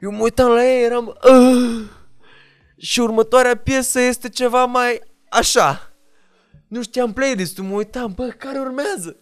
[0.01, 1.17] Eu mă uitam la ei, eram...
[1.21, 1.83] "Ah!"
[2.77, 5.93] Și următoarea piesă este ceva mai așa.
[6.69, 9.17] Nu știam playlist-ul, mă uitam, bă, care urmează?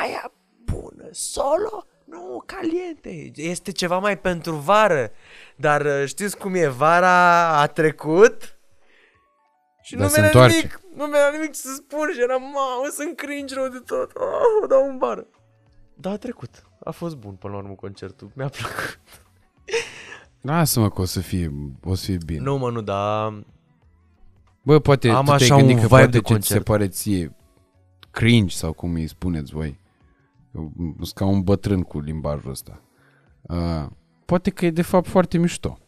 [0.00, 0.32] Aia
[0.64, 1.86] bună, solo?
[2.04, 3.30] Nu, caliente.
[3.34, 5.10] Este ceva mai pentru vară.
[5.56, 6.66] Dar uh, știți cum e?
[6.66, 8.58] Vara a trecut
[9.86, 10.56] și Dar nu se mi-era întoarce.
[10.56, 14.10] nimic, nu mi-era nimic să spun și eram, mamă, sunt cringe rău de tot.
[14.16, 15.26] Oh, o dau în bară.
[15.94, 16.50] Da, a trecut.
[16.84, 18.30] A fost bun până la urmă concertul.
[18.34, 19.00] Mi-a plăcut.
[20.40, 21.52] Lasă-mă că o să fie,
[21.84, 22.40] o să fie bine.
[22.40, 23.44] Nu, mă, nu, dar...
[24.62, 26.54] Bă, poate Am tu te-ai așa gândit un că vibe poate de ce ți se
[26.54, 26.64] concert.
[26.64, 27.36] pare ție
[28.10, 29.80] cringe sau cum îi spuneți voi.
[30.54, 32.80] Eu Sunt ca un bătrân cu limbajul ăsta.
[33.42, 33.86] Uh,
[34.24, 35.78] poate că e de fapt foarte mișto.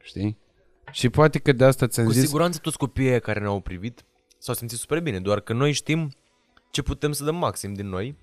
[0.00, 0.38] Știi?
[0.90, 2.22] Și poate că de asta ți-am Cu zis...
[2.24, 4.04] siguranță toți copiii ăia care ne-au privit
[4.38, 6.10] s-au simțit super bine, doar că noi știm
[6.70, 8.16] ce putem să dăm maxim din noi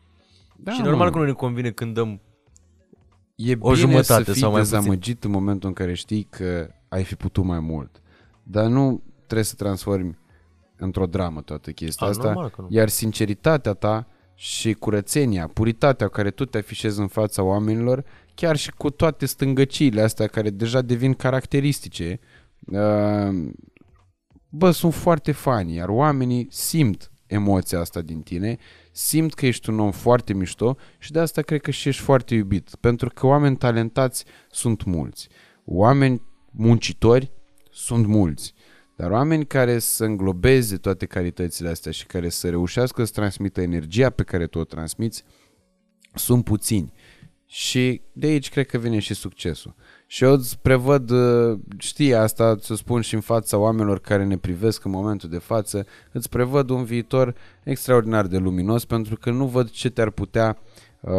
[0.55, 1.11] Da, și normal mă.
[1.13, 2.21] că nu ne convine când dăm
[3.35, 4.77] E o bine jumătate să fii sau mai puțin.
[4.77, 8.01] dezamăgit în momentul în care știi că ai fi putut mai mult.
[8.43, 10.17] Dar nu trebuie să transformi
[10.77, 12.23] într-o dramă toată chestia A, asta.
[12.23, 12.67] normal că nu.
[12.69, 18.03] Iar sinceritatea ta și curățenia, puritatea care tu te afișezi în fața oamenilor,
[18.35, 22.30] chiar și cu toate stângăciile astea care deja devin caracteristice, uh,
[24.49, 28.57] bă, sunt foarte fani, iar oamenii simt emoția asta din tine,
[28.91, 32.35] simt că ești un om foarte mișto și de asta cred că și ești foarte
[32.35, 32.75] iubit.
[32.75, 35.29] Pentru că oameni talentați sunt mulți.
[35.65, 36.21] Oameni
[36.51, 37.31] muncitori
[37.71, 38.53] sunt mulți.
[38.95, 44.09] Dar oameni care să înglobeze toate calitățile astea și care să reușească să transmită energia
[44.09, 45.23] pe care tu o transmiți,
[46.13, 46.93] sunt puțini.
[47.45, 49.75] Și de aici cred că vine și succesul.
[50.11, 54.37] Și eu îți prevăd, uh, știi asta, să spun și în fața oamenilor care ne
[54.37, 59.45] privesc în momentul de față, îți prevăd un viitor extraordinar de luminos pentru că nu
[59.45, 60.57] văd ce te-ar putea
[60.99, 61.11] uh,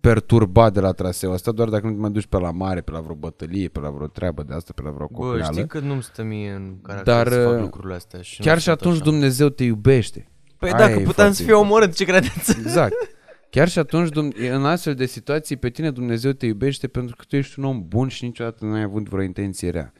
[0.00, 2.90] perturba de la traseul ăsta, doar dacă nu te mai duci pe la mare, pe
[2.90, 5.52] la vreo bătălie, pe la vreo treabă de asta, pe la vreo Bă, cocleală.
[5.52, 8.22] știi că nu-mi stă mie în caracter Dar, să fac uh, lucrurile astea.
[8.22, 9.04] Și nu Chiar și sunt atunci așa.
[9.04, 10.28] Dumnezeu te iubește.
[10.58, 12.50] Păi Aia dacă e puteam foarte să fiu omorât, ce credeți?
[12.58, 12.94] Exact.
[13.50, 17.24] Chiar și atunci, Dum- în astfel de situații, pe tine Dumnezeu te iubește pentru că
[17.28, 19.92] tu ești un om bun și niciodată nu ai avut vreo intenție rea.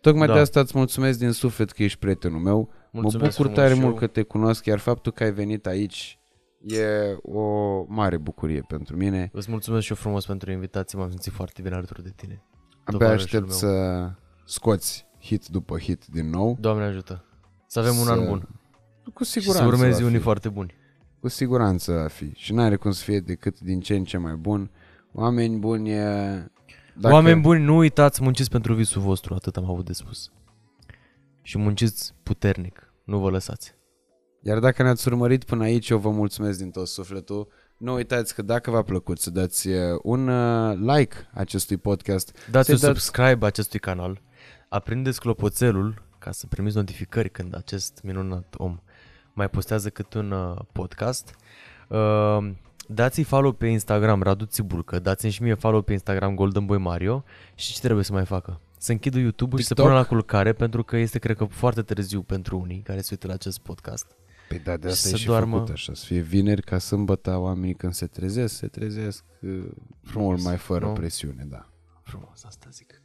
[0.00, 0.32] Tocmai Da.
[0.32, 2.72] de asta îți mulțumesc din suflet că ești prietenul meu.
[2.90, 3.98] Mulțumesc mă bucur frumos tare și mult eu.
[3.98, 6.18] că te cunosc, iar faptul că ai venit aici
[6.66, 6.86] e
[7.22, 7.44] o
[7.88, 9.30] mare bucurie pentru mine.
[9.32, 12.42] Îți mulțumesc și eu frumos pentru invitație, m-am simțit foarte bine alături de tine.
[12.84, 13.54] Abia Tovarășul aștept meu.
[13.56, 14.10] să
[14.44, 16.56] scoți hit după hit din nou.
[16.60, 17.24] Doamne ajută.
[17.66, 18.48] Să avem un Să- an bun.
[19.14, 20.22] Cu Și siguranță să urmezi va unii fi.
[20.24, 20.74] foarte buni.
[21.24, 22.32] Cu siguranță va fi.
[22.34, 24.70] Și n-are cum să fie decât din ce în ce mai bun.
[25.12, 26.04] Oameni buni e...
[26.96, 27.14] Dacă...
[27.14, 30.30] Oameni buni, nu uitați, munciți pentru visul vostru, atât am avut de spus.
[31.42, 33.74] Și munciți puternic, nu vă lăsați.
[34.42, 37.48] Iar dacă ne-ați urmărit până aici, eu vă mulțumesc din tot sufletul.
[37.76, 42.36] Nu uitați că dacă v-a plăcut să dați uh, un uh, like acestui podcast.
[42.50, 44.20] Dați un Să-i dați- subscribe acestui canal,
[44.68, 48.78] aprindeți clopoțelul ca să primiți notificări când acest minunat om
[49.34, 51.34] mai postează cât un uh, podcast.
[51.88, 52.50] Uh,
[52.88, 57.24] dați-i follow pe Instagram Radu Țibulcă, dați-mi și mie follow pe Instagram Golden Boy Mario
[57.54, 58.60] și ce trebuie să mai facă?
[58.78, 59.90] Să închidă YouTube-ul și să TikTok?
[59.90, 63.26] pună la culcare pentru că este, cred că, foarte târziu pentru unii care se uită
[63.26, 64.06] la acest podcast.
[64.48, 65.56] Păi da, de Și asta să e și doarmă.
[65.56, 69.64] făcut așa, să fie vineri ca sâmbătă oamenii când se trezesc, se trezesc uh,
[70.14, 70.92] mult mai fără nu?
[70.92, 71.68] presiune, da.
[72.02, 73.02] Frumos, asta zic.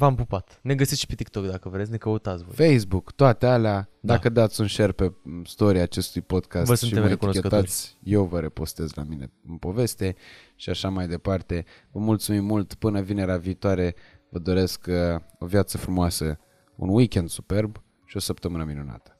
[0.00, 0.58] V-am pupat.
[0.62, 2.54] Ne găsiți și pe TikTok dacă vreți, ne căutați voi.
[2.68, 4.12] Facebook, toate alea, Da.
[4.14, 7.54] dacă dați un share pe mm, story acestui podcast Vă și suntem mă recunoscători.
[7.62, 10.14] etichetați, eu vă repostez la mine în poveste
[10.56, 11.64] și așa mai departe.
[11.90, 13.94] Vă mulțumim mult, până vinerea viitoare
[14.28, 16.38] vă doresc uh, o viață frumoasă,
[16.76, 19.14] un weekend superb și o săptămână minunată.